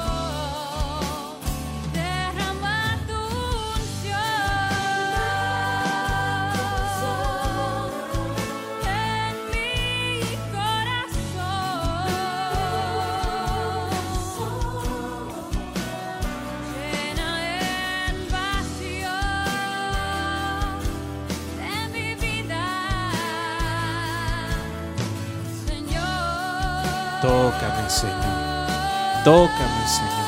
Tócame, 27.66 27.90
Señor. 27.90 29.24
Tócame, 29.24 29.88
Señor. 29.88 30.25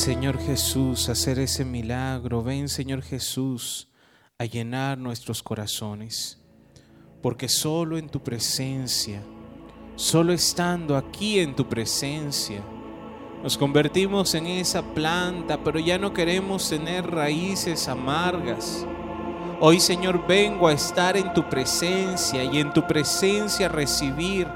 Señor 0.00 0.40
Jesús 0.40 1.10
hacer 1.10 1.38
ese 1.38 1.62
milagro. 1.62 2.42
Ven 2.42 2.70
Señor 2.70 3.02
Jesús 3.02 3.86
a 4.38 4.46
llenar 4.46 4.96
nuestros 4.96 5.42
corazones. 5.42 6.40
Porque 7.20 7.50
solo 7.50 7.98
en 7.98 8.08
tu 8.08 8.22
presencia, 8.22 9.22
solo 9.96 10.32
estando 10.32 10.96
aquí 10.96 11.38
en 11.38 11.54
tu 11.54 11.68
presencia, 11.68 12.62
nos 13.42 13.58
convertimos 13.58 14.34
en 14.34 14.46
esa 14.46 14.80
planta, 14.80 15.62
pero 15.62 15.78
ya 15.78 15.98
no 15.98 16.14
queremos 16.14 16.70
tener 16.70 17.06
raíces 17.06 17.86
amargas. 17.86 18.86
Hoy 19.60 19.80
Señor 19.80 20.26
vengo 20.26 20.66
a 20.66 20.72
estar 20.72 21.14
en 21.18 21.34
tu 21.34 21.46
presencia 21.50 22.42
y 22.42 22.58
en 22.58 22.72
tu 22.72 22.86
presencia 22.86 23.68
recibir 23.68 24.48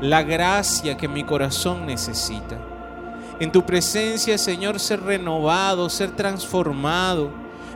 la 0.00 0.22
gracia 0.22 0.96
que 0.96 1.08
mi 1.08 1.24
corazón 1.24 1.86
necesita. 1.86 2.71
En 3.42 3.50
tu 3.50 3.66
presencia, 3.66 4.38
Señor, 4.38 4.78
ser 4.78 5.02
renovado, 5.02 5.90
ser 5.90 6.12
transformado. 6.12 7.32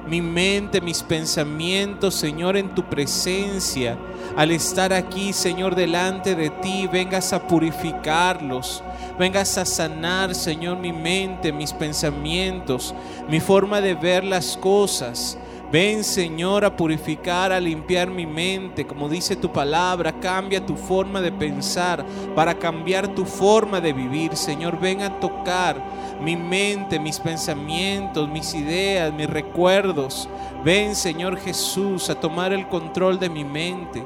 Mi 0.06 0.20
mente, 0.20 0.80
mis 0.80 1.02
pensamientos, 1.02 2.14
Señor, 2.14 2.56
en 2.56 2.72
tu 2.72 2.84
presencia. 2.84 3.98
Al 4.36 4.52
estar 4.52 4.92
aquí, 4.92 5.32
Señor, 5.32 5.74
delante 5.74 6.36
de 6.36 6.50
ti, 6.50 6.86
vengas 6.86 7.32
a 7.32 7.48
purificarlos. 7.48 8.84
Vengas 9.18 9.58
a 9.58 9.64
sanar, 9.64 10.36
Señor, 10.36 10.76
mi 10.76 10.92
mente, 10.92 11.52
mis 11.52 11.72
pensamientos, 11.72 12.94
mi 13.28 13.40
forma 13.40 13.80
de 13.80 13.94
ver 13.94 14.22
las 14.22 14.56
cosas. 14.56 15.36
Ven 15.70 16.04
Señor 16.04 16.64
a 16.64 16.76
purificar, 16.76 17.50
a 17.50 17.58
limpiar 17.58 18.08
mi 18.08 18.24
mente, 18.24 18.86
como 18.86 19.08
dice 19.08 19.34
tu 19.34 19.52
palabra, 19.52 20.12
cambia 20.20 20.64
tu 20.64 20.76
forma 20.76 21.20
de 21.20 21.32
pensar 21.32 22.06
para 22.36 22.56
cambiar 22.56 23.08
tu 23.08 23.24
forma 23.24 23.80
de 23.80 23.92
vivir. 23.92 24.36
Señor, 24.36 24.78
ven 24.78 25.02
a 25.02 25.18
tocar 25.18 25.82
mi 26.22 26.36
mente, 26.36 27.00
mis 27.00 27.18
pensamientos, 27.18 28.28
mis 28.28 28.54
ideas, 28.54 29.12
mis 29.12 29.28
recuerdos. 29.28 30.28
Ven 30.64 30.94
Señor 30.94 31.36
Jesús 31.36 32.10
a 32.10 32.14
tomar 32.14 32.52
el 32.52 32.68
control 32.68 33.18
de 33.18 33.28
mi 33.28 33.44
mente. 33.44 34.04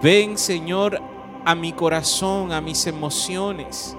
Ven 0.00 0.38
Señor 0.38 1.02
a 1.44 1.56
mi 1.56 1.72
corazón, 1.72 2.52
a 2.52 2.60
mis 2.60 2.86
emociones, 2.86 3.96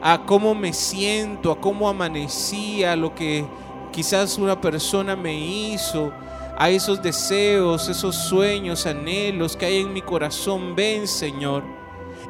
a 0.00 0.22
cómo 0.24 0.54
me 0.54 0.72
siento, 0.72 1.52
a 1.52 1.60
cómo 1.60 1.86
amanecí, 1.86 2.82
a 2.82 2.96
lo 2.96 3.14
que 3.14 3.44
quizás 3.92 4.38
una 4.38 4.58
persona 4.58 5.16
me 5.16 5.38
hizo 5.38 6.12
a 6.56 6.70
esos 6.70 7.02
deseos, 7.02 7.88
esos 7.88 8.16
sueños, 8.16 8.86
anhelos 8.86 9.56
que 9.56 9.66
hay 9.66 9.80
en 9.80 9.92
mi 9.92 10.00
corazón. 10.00 10.74
Ven, 10.74 11.06
Señor, 11.06 11.62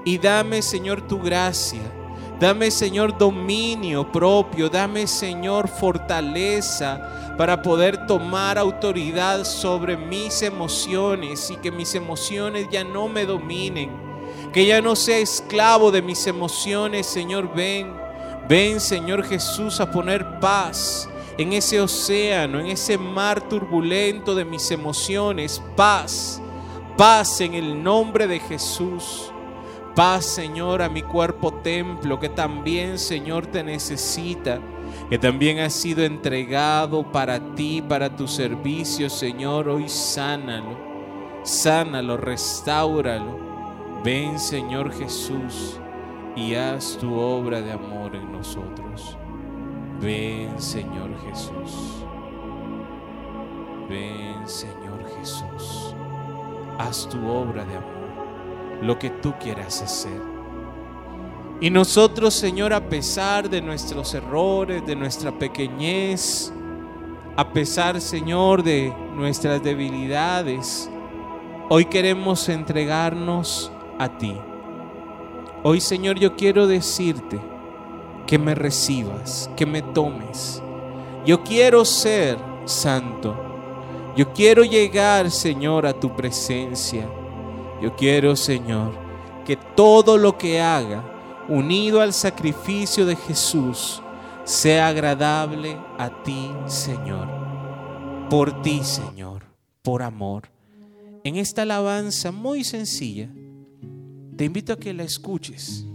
y 0.05 0.19
dame, 0.19 0.63
Señor, 0.63 1.03
tu 1.03 1.21
gracia. 1.21 1.83
Dame, 2.41 2.71
Señor, 2.71 3.17
dominio 3.17 4.11
propio. 4.11 4.69
Dame, 4.69 5.07
Señor, 5.07 5.69
fortaleza 5.69 7.35
para 7.39 7.63
poder 7.63 8.07
tomar 8.07 8.59
autoridad 8.59 9.45
sobre 9.45 9.97
mis 9.97 10.43
emociones 10.43 11.51
y 11.51 11.57
que 11.57 11.71
mis 11.71 11.95
emociones 11.95 12.67
ya 12.71 12.85
no 12.85 13.09
me 13.09 13.25
dominen. 13.25 13.91
Que 14.53 14.67
ya 14.67 14.83
no 14.83 14.97
sea 14.97 15.19
esclavo 15.19 15.91
de 15.91 16.03
mis 16.03 16.27
emociones, 16.27 17.07
Señor. 17.07 17.55
Ven, 17.55 17.95
ven, 18.49 18.81
Señor 18.81 19.25
Jesús, 19.25 19.81
a 19.81 19.91
poner 19.91 20.41
paz 20.41 21.09
en 21.39 21.53
ese 21.53 21.81
océano, 21.81 22.61
en 22.61 22.67
ese 22.67 22.97
mar 22.97 23.49
turbulento 23.49 24.35
de 24.35 24.45
mis 24.45 24.71
emociones, 24.71 25.63
paz, 25.77 26.41
paz 26.97 27.41
en 27.41 27.55
el 27.55 27.83
nombre 27.83 28.27
de 28.27 28.41
Jesús. 28.41 29.33
Paz, 29.95 30.27
Señor, 30.27 30.83
a 30.83 30.91
mi 30.91 31.01
cuerpo 31.01 31.55
templo, 31.55 32.21
que 32.21 32.29
también, 32.29 32.99
Señor, 32.99 33.47
te 33.47 33.63
necesita, 33.63 34.61
que 35.09 35.19
también 35.19 35.59
ha 35.61 35.71
sido 35.71 36.05
entregado 36.05 37.11
para 37.11 37.55
ti, 37.55 37.83
para 37.87 38.15
tu 38.15 38.29
servicio, 38.29 39.09
Señor. 39.09 39.69
Hoy 39.71 39.89
sánalo, 39.89 40.77
sánalo, 41.45 42.19
restáuralo. 42.19 43.39
Ven, 44.05 44.39
Señor 44.39 44.93
Jesús, 44.93 45.81
y 46.37 46.55
haz 46.55 46.99
tu 46.99 47.19
obra 47.19 47.63
de 47.63 47.73
amor 47.73 48.15
en 48.15 48.31
nosotros. 48.31 48.86
Ven 50.01 50.61
Señor 50.61 51.11
Jesús. 51.27 52.05
Ven 53.89 54.47
Señor 54.47 55.05
Jesús. 55.19 55.95
Haz 56.79 57.09
tu 57.09 57.27
obra 57.27 57.65
de 57.65 57.77
amor, 57.77 58.83
lo 58.83 58.99
que 58.99 59.11
tú 59.11 59.33
quieras 59.41 59.81
hacer. 59.81 60.21
Y 61.61 61.71
nosotros, 61.71 62.35
Señor, 62.35 62.75
a 62.75 62.87
pesar 62.87 63.49
de 63.49 63.63
nuestros 63.63 64.13
errores, 64.13 64.85
de 64.85 64.95
nuestra 64.95 65.33
pequeñez, 65.33 66.53
a 67.35 67.53
pesar, 67.53 67.99
Señor, 68.01 68.63
de 68.63 68.95
nuestras 69.15 69.63
debilidades, 69.63 70.91
hoy 71.71 71.87
queremos 71.87 72.49
entregarnos 72.51 73.73
a 73.99 74.19
ti. 74.19 74.37
Hoy, 75.63 75.81
Señor, 75.81 76.19
yo 76.19 76.37
quiero 76.37 76.67
decirte, 76.67 77.41
que 78.27 78.39
me 78.39 78.55
recibas, 78.55 79.49
que 79.57 79.65
me 79.65 79.83
tomes. 79.83 80.63
Yo 81.25 81.43
quiero 81.43 81.85
ser 81.85 82.39
santo. 82.65 83.37
Yo 84.17 84.33
quiero 84.33 84.65
llegar, 84.65 85.31
Señor, 85.31 85.87
a 85.87 85.93
tu 85.93 86.15
presencia. 86.15 87.09
Yo 87.81 87.95
quiero, 87.95 88.35
Señor, 88.35 88.93
que 89.45 89.57
todo 89.57 90.17
lo 90.17 90.37
que 90.39 90.61
haga, 90.61 91.05
unido 91.49 92.01
al 92.01 92.13
sacrificio 92.13 93.07
de 93.07 93.15
Jesús, 93.17 94.03
sea 94.45 94.89
agradable 94.89 95.77
a 95.99 96.23
ti, 96.23 96.51
Señor. 96.67 97.29
Por 98.31 98.63
ti, 98.63 98.83
Señor, 98.83 99.45
por 99.83 100.03
amor. 100.03 100.51
En 101.23 101.37
esta 101.37 101.63
alabanza 101.63 102.33
muy 102.33 102.65
sencilla, 102.65 103.29
te 104.37 104.45
invito 104.45 104.73
a 104.73 104.79
que 104.79 104.95
la 104.95 105.03
escuches 105.03 105.87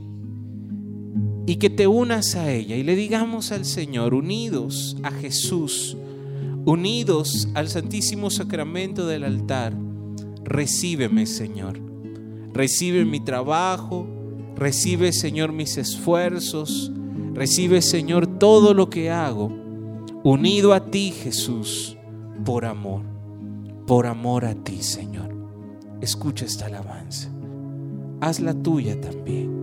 y 1.45 1.55
que 1.55 1.69
te 1.69 1.87
unas 1.87 2.35
a 2.35 2.51
ella 2.51 2.75
y 2.75 2.83
le 2.83 2.95
digamos 2.95 3.51
al 3.51 3.65
Señor, 3.65 4.13
unidos 4.13 4.97
a 5.03 5.11
Jesús, 5.11 5.97
unidos 6.65 7.47
al 7.55 7.69
Santísimo 7.69 8.29
Sacramento 8.29 9.07
del 9.07 9.23
altar, 9.23 9.75
recíbeme 10.43 11.25
Señor, 11.25 11.79
recibe 12.53 13.05
mi 13.05 13.19
trabajo, 13.19 14.07
recibe 14.55 15.11
Señor 15.13 15.51
mis 15.51 15.77
esfuerzos, 15.77 16.91
recibe 17.33 17.81
Señor 17.81 18.27
todo 18.27 18.73
lo 18.73 18.89
que 18.89 19.09
hago, 19.09 19.51
unido 20.23 20.73
a 20.73 20.91
ti 20.91 21.11
Jesús, 21.11 21.97
por 22.45 22.65
amor, 22.65 23.03
por 23.87 24.05
amor 24.05 24.45
a 24.45 24.53
ti 24.53 24.83
Señor. 24.83 25.31
Escucha 26.01 26.45
esta 26.45 26.67
alabanza, 26.67 27.31
hazla 28.21 28.53
tuya 28.53 28.99
también. 29.01 29.60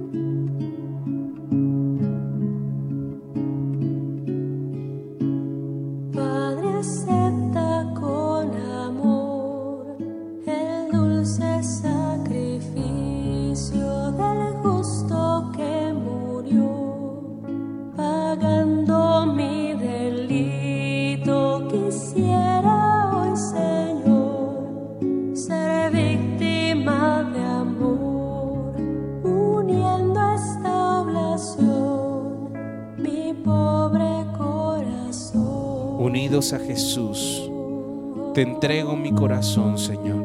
Te 38.38 38.42
entrego 38.42 38.94
mi 38.94 39.12
corazón, 39.12 39.76
Señor, 39.76 40.22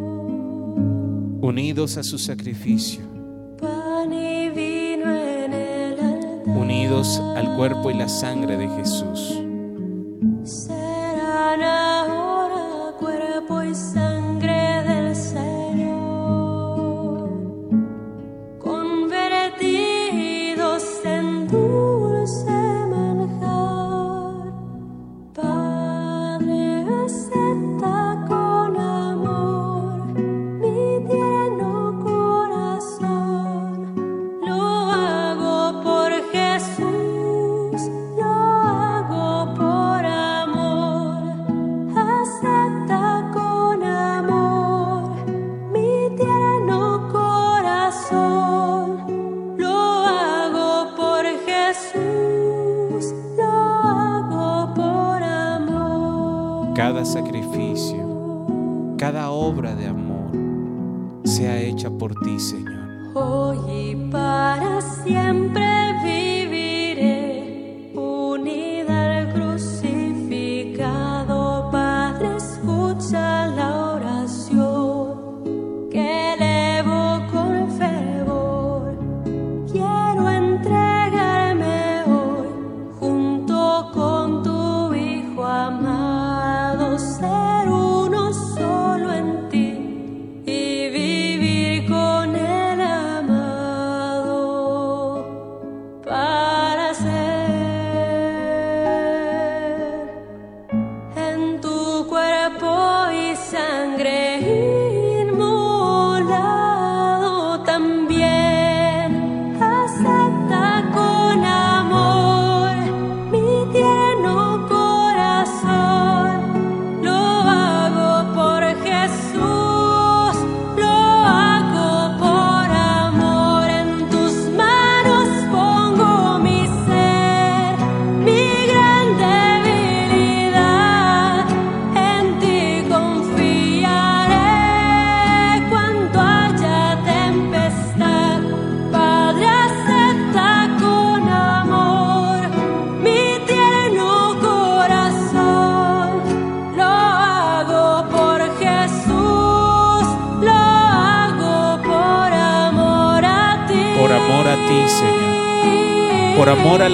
unidos 1.41 1.97
a 1.97 2.03
su 2.03 2.19
sacrificio, 2.19 3.01
unidos 6.45 7.19
al 7.35 7.55
cuerpo 7.55 7.89
y 7.89 7.95
la 7.95 8.07
sangre 8.07 8.55
de 8.55 8.69
Jesús. 8.69 9.12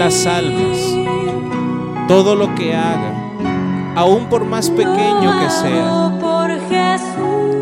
Las 0.10 0.26
almas. 0.26 2.08
Todo 2.08 2.36
lo 2.36 2.56
que 2.56 2.74
haga, 2.74 3.94
aun 3.96 4.28
por 4.28 4.44
más 4.44 4.72
pequeño 4.72 5.40
que 5.40 5.50
sea, 5.52 6.18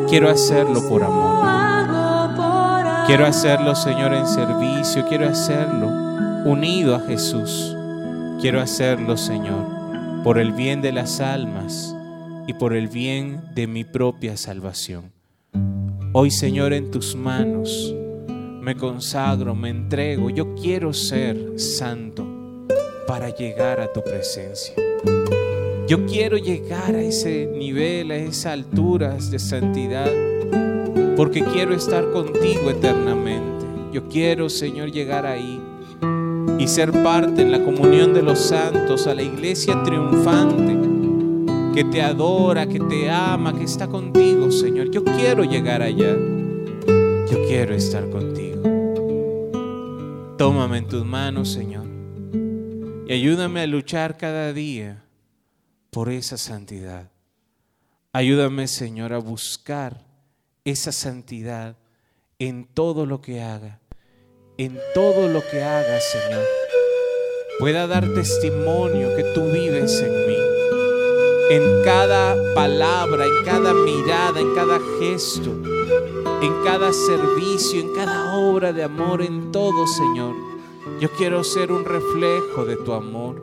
quiero 0.08 0.30
hacerlo 0.30 0.88
por 0.88 1.04
amor. 1.04 1.46
Quiero 3.06 3.26
hacerlo, 3.26 3.76
Señor, 3.76 4.14
en 4.14 4.26
servicio. 4.26 5.06
Quiero 5.10 5.28
hacerlo 5.28 5.90
unido 6.46 6.96
a 6.96 7.02
Jesús. 7.02 7.76
Quiero 8.40 8.62
hacerlo, 8.62 9.18
Señor, 9.18 9.66
por 10.24 10.38
el 10.38 10.54
bien 10.54 10.82
de 10.82 10.94
las 10.94 11.20
almas 11.20 11.94
y 12.48 12.54
por 12.54 12.74
el 12.74 12.88
bien 12.88 13.42
de 13.56 13.68
mi 13.68 13.84
propia 13.84 14.38
salvación. 14.38 15.12
Hoy, 16.14 16.32
Señor, 16.32 16.72
en 16.72 16.92
tus 16.92 17.14
manos 17.14 17.94
me 18.62 18.76
consagro, 18.76 19.54
me 19.54 19.70
entrego. 19.70 20.30
Yo 20.30 20.56
quiero 20.56 20.94
ser 20.94 21.58
santo 21.58 22.27
para 23.08 23.30
llegar 23.30 23.80
a 23.80 23.92
tu 23.92 24.04
presencia. 24.04 24.76
Yo 25.88 26.06
quiero 26.06 26.38
llegar 26.38 26.94
a 26.94 27.02
ese 27.02 27.48
nivel, 27.48 28.12
a 28.12 28.18
esas 28.18 28.48
alturas 28.48 29.32
de 29.32 29.40
santidad 29.40 30.12
porque 31.18 31.44
quiero 31.44 31.74
estar 31.74 32.12
contigo 32.12 32.70
eternamente. 32.70 33.66
Yo 33.92 34.08
quiero, 34.08 34.50
Señor, 34.50 34.92
llegar 34.92 35.26
ahí 35.26 35.60
y 36.60 36.68
ser 36.68 36.92
parte 37.04 37.42
en 37.42 37.52
la 37.52 37.64
comunión 37.64 38.14
de 38.14 38.22
los 38.22 38.38
santos, 38.38 39.08
a 39.08 39.16
la 39.16 39.24
iglesia 39.24 39.82
triunfante 39.84 40.78
que 41.74 41.84
te 41.86 42.02
adora, 42.04 42.68
que 42.68 42.80
te 42.80 43.10
ama, 43.10 43.58
que 43.58 43.64
está 43.64 43.88
contigo, 43.88 44.52
Señor. 44.52 44.92
Yo 44.92 45.04
quiero 45.04 45.44
llegar 45.44 45.82
allá. 45.82 46.16
Yo 47.32 47.44
quiero 47.48 47.74
estar 47.74 48.08
contigo. 48.10 48.62
Tómame 50.38 50.78
en 50.78 50.88
tus 50.88 51.04
manos, 51.04 51.52
Señor, 51.52 51.87
y 53.08 53.14
ayúdame 53.14 53.62
a 53.62 53.68
luchar 53.68 54.18
cada 54.18 54.52
día 54.52 55.04
por 55.92 56.10
esa 56.10 56.38
santidad. 56.38 57.10
Ayúdame, 58.12 58.68
Señor, 58.68 59.14
a 59.14 59.20
buscar 59.20 60.06
esa 60.66 60.92
santidad 60.92 61.78
en 62.38 62.66
todo 62.66 63.06
lo 63.06 63.22
que 63.22 63.42
haga, 63.42 63.80
en 64.58 64.78
todo 64.94 65.30
lo 65.30 65.42
que 65.50 65.64
haga, 65.64 66.00
Señor. 66.02 66.44
Pueda 67.60 67.88
dar 67.88 68.14
testimonio 68.14 69.16
que 69.16 69.24
tú 69.34 69.52
vives 69.52 70.02
en 70.02 70.28
mí, 70.28 70.38
en 71.52 71.84
cada 71.86 72.36
palabra, 72.54 73.26
en 73.26 73.46
cada 73.46 73.74
mirada, 73.74 74.42
en 74.42 74.54
cada 74.54 74.80
gesto, 75.00 75.52
en 76.42 76.64
cada 76.66 76.92
servicio, 76.92 77.80
en 77.80 77.96
cada 77.96 78.36
obra 78.36 78.74
de 78.74 78.84
amor, 78.84 79.22
en 79.22 79.52
todo, 79.54 79.88
Señor. 79.88 80.47
Yo 81.00 81.12
quiero 81.12 81.44
ser 81.44 81.72
un 81.72 81.86
reflejo 81.86 82.66
de 82.66 82.76
tu 82.78 82.94
amor. 82.94 83.42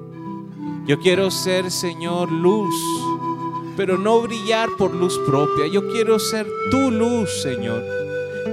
Yo 0.86 0.98
quiero 0.98 1.30
ser, 1.30 1.70
Señor, 1.70 2.32
luz, 2.32 2.74
pero 3.76 3.96
no 3.96 4.20
brillar 4.22 4.68
por 4.76 4.92
luz 4.92 5.18
propia. 5.26 5.68
Yo 5.68 5.88
quiero 5.88 6.18
ser 6.18 6.46
tu 6.72 6.90
luz, 6.90 7.30
Señor. 7.42 7.82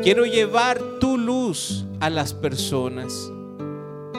Quiero 0.04 0.26
llevar 0.26 0.80
tu 1.00 1.18
luz 1.18 1.86
a 2.00 2.10
las 2.12 2.34
personas 2.34 3.32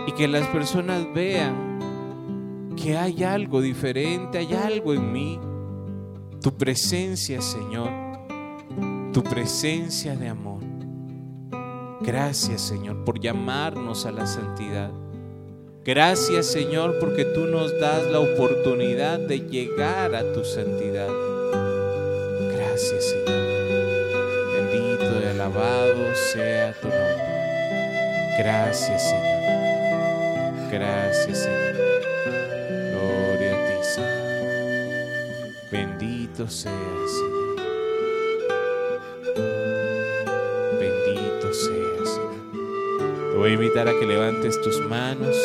y 0.06 0.12
que 0.12 0.26
las 0.26 0.48
personas 0.48 1.06
vean 1.14 2.74
que 2.76 2.96
hay 2.96 3.22
algo 3.22 3.60
diferente, 3.60 4.38
hay 4.38 4.52
algo 4.52 4.94
en 4.94 5.12
mí. 5.12 5.40
Tu 6.40 6.52
presencia, 6.56 7.40
Señor, 7.40 7.88
tu 9.12 9.22
presencia 9.22 10.16
de 10.16 10.28
amor. 10.28 10.71
Gracias, 12.04 12.60
Señor, 12.62 13.04
por 13.04 13.20
llamarnos 13.20 14.06
a 14.06 14.12
la 14.12 14.26
santidad. 14.26 14.90
Gracias, 15.84 16.46
Señor, 16.46 16.98
porque 16.98 17.24
tú 17.24 17.46
nos 17.46 17.78
das 17.80 18.06
la 18.06 18.18
oportunidad 18.18 19.20
de 19.20 19.40
llegar 19.40 20.14
a 20.14 20.32
tu 20.32 20.44
santidad. 20.44 21.08
Gracias, 22.56 23.04
Señor. 23.04 23.42
Bendito 24.52 25.20
y 25.22 25.26
alabado 25.28 26.14
sea 26.32 26.72
tu 26.80 26.88
nombre. 26.88 27.32
Gracias, 28.38 29.02
Señor. 29.08 30.70
Gracias, 30.70 31.38
Señor. 31.38 31.74
Gloria 32.90 33.52
a 33.52 33.66
ti, 33.66 33.74
Señor. 33.82 35.70
Bendito 35.70 36.48
seas, 36.48 37.10
Señor. 37.10 37.41
Voy 43.42 43.50
a 43.50 43.54
invitar 43.54 43.88
a 43.88 43.98
que 43.98 44.06
levantes 44.06 44.62
tus 44.62 44.78
manos, 44.86 45.36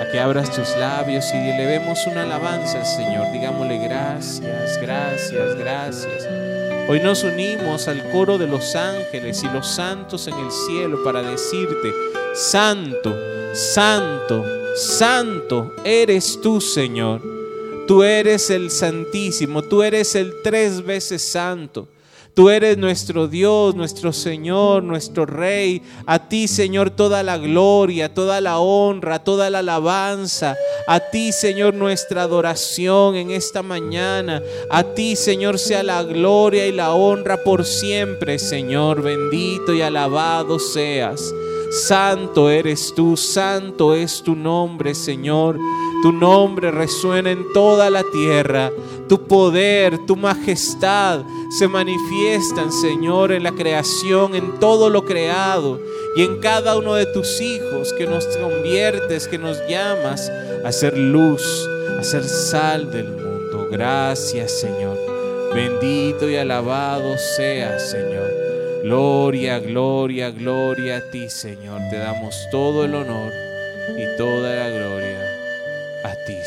a 0.00 0.10
que 0.10 0.18
abras 0.18 0.50
tus 0.50 0.76
labios 0.76 1.24
y 1.32 1.36
le 1.36 1.64
demos 1.64 2.04
una 2.08 2.22
alabanza 2.22 2.80
al 2.80 2.86
Señor. 2.86 3.30
Digámosle 3.30 3.78
gracias, 3.78 4.80
gracias, 4.82 5.54
gracias. 5.54 6.26
Hoy 6.88 6.98
nos 6.98 7.22
unimos 7.22 7.86
al 7.86 8.10
coro 8.10 8.36
de 8.36 8.48
los 8.48 8.74
ángeles 8.74 9.44
y 9.44 9.48
los 9.48 9.68
santos 9.68 10.26
en 10.26 10.34
el 10.40 10.50
cielo 10.50 11.04
para 11.04 11.22
decirte, 11.22 11.94
Santo, 12.34 13.16
Santo, 13.54 14.44
Santo 14.74 15.72
eres 15.84 16.40
tú, 16.40 16.60
Señor. 16.60 17.22
Tú 17.86 18.02
eres 18.02 18.50
el 18.50 18.72
Santísimo, 18.72 19.62
tú 19.62 19.84
eres 19.84 20.16
el 20.16 20.42
tres 20.42 20.84
veces 20.84 21.22
santo. 21.22 21.86
Tú 22.34 22.48
eres 22.48 22.78
nuestro 22.78 23.26
Dios, 23.26 23.74
nuestro 23.74 24.12
Señor, 24.12 24.82
nuestro 24.84 25.26
Rey. 25.26 25.82
A 26.06 26.28
ti, 26.28 26.46
Señor, 26.46 26.90
toda 26.90 27.22
la 27.22 27.38
gloria, 27.38 28.14
toda 28.14 28.40
la 28.40 28.60
honra, 28.60 29.24
toda 29.24 29.50
la 29.50 29.58
alabanza. 29.58 30.56
A 30.86 31.00
ti, 31.00 31.32
Señor, 31.32 31.74
nuestra 31.74 32.22
adoración 32.22 33.16
en 33.16 33.30
esta 33.30 33.62
mañana. 33.62 34.42
A 34.70 34.84
ti, 34.84 35.16
Señor, 35.16 35.58
sea 35.58 35.82
la 35.82 36.02
gloria 36.04 36.66
y 36.66 36.72
la 36.72 36.94
honra 36.94 37.42
por 37.42 37.64
siempre, 37.64 38.38
Señor. 38.38 39.02
Bendito 39.02 39.74
y 39.74 39.82
alabado 39.82 40.58
seas. 40.58 41.34
Santo 41.70 42.50
eres 42.50 42.92
tú, 42.96 43.16
santo 43.16 43.94
es 43.94 44.22
tu 44.22 44.34
nombre, 44.34 44.94
Señor. 44.94 45.56
Tu 46.02 46.12
nombre 46.12 46.70
resuena 46.70 47.30
en 47.30 47.52
toda 47.52 47.90
la 47.90 48.02
tierra. 48.04 48.72
Tu 49.08 49.26
poder, 49.26 49.98
tu 50.06 50.16
majestad 50.16 51.22
se 51.58 51.68
manifiestan, 51.68 52.72
Señor, 52.72 53.32
en 53.32 53.42
la 53.42 53.52
creación, 53.52 54.34
en 54.34 54.58
todo 54.60 54.88
lo 54.88 55.04
creado 55.04 55.80
y 56.16 56.22
en 56.22 56.38
cada 56.38 56.78
uno 56.78 56.94
de 56.94 57.06
tus 57.06 57.40
hijos 57.40 57.92
que 57.92 58.06
nos 58.06 58.24
conviertes, 58.26 59.28
que 59.28 59.36
nos 59.36 59.58
llamas 59.68 60.30
a 60.64 60.72
ser 60.72 60.96
luz, 60.96 61.68
a 61.98 62.02
ser 62.02 62.24
sal 62.24 62.90
del 62.90 63.08
mundo. 63.08 63.68
Gracias, 63.70 64.52
Señor. 64.52 64.96
Bendito 65.52 66.30
y 66.30 66.36
alabado 66.36 67.18
sea, 67.36 67.78
Señor. 67.78 68.30
Gloria, 68.84 69.58
gloria, 69.58 70.30
gloria 70.30 70.98
a 70.98 71.10
ti, 71.10 71.28
Señor. 71.28 71.80
Te 71.90 71.98
damos 71.98 72.34
todo 72.50 72.84
el 72.84 72.94
honor 72.94 73.32
y 73.98 74.16
toda 74.16 74.54
la 74.54 74.68
gloria 74.70 75.29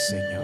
Señor. 0.10 0.44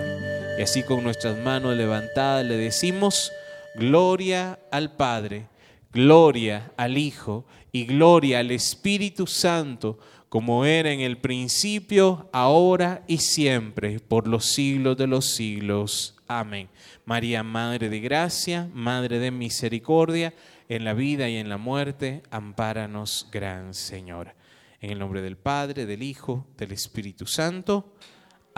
Y 0.57 0.61
así 0.61 0.83
con 0.83 1.03
nuestras 1.03 1.37
manos 1.37 1.75
levantadas 1.75 2.45
le 2.45 2.57
decimos, 2.57 3.31
gloria 3.75 4.59
al 4.71 4.95
Padre, 4.95 5.47
gloria 5.91 6.71
al 6.77 6.97
Hijo 6.97 7.45
y 7.71 7.85
gloria 7.85 8.39
al 8.39 8.51
Espíritu 8.51 9.27
Santo, 9.27 9.99
como 10.27 10.65
era 10.65 10.91
en 10.91 10.99
el 10.99 11.17
principio, 11.17 12.29
ahora 12.31 13.03
y 13.07 13.17
siempre, 13.17 13.99
por 13.99 14.27
los 14.27 14.45
siglos 14.45 14.97
de 14.97 15.07
los 15.07 15.25
siglos. 15.33 16.15
Amén. 16.27 16.69
María, 17.05 17.41
Madre 17.41 17.89
de 17.89 17.99
Gracia, 17.99 18.69
Madre 18.73 19.17
de 19.17 19.31
Misericordia, 19.31 20.33
en 20.67 20.83
la 20.83 20.93
vida 20.93 21.27
y 21.29 21.37
en 21.37 21.49
la 21.49 21.57
muerte, 21.57 22.21
ampáranos, 22.29 23.27
Gran 23.31 23.73
Señor. 23.73 24.35
En 24.81 24.91
el 24.91 24.99
nombre 24.99 25.21
del 25.21 25.35
Padre, 25.35 25.87
del 25.87 26.03
Hijo, 26.03 26.45
del 26.57 26.71
Espíritu 26.71 27.25
Santo. 27.25 27.95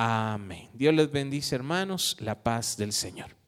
Amén. 0.03 0.67
Dios 0.73 0.95
les 0.95 1.11
bendice, 1.11 1.53
hermanos, 1.53 2.17
la 2.19 2.41
paz 2.41 2.75
del 2.75 2.91
Señor. 2.91 3.40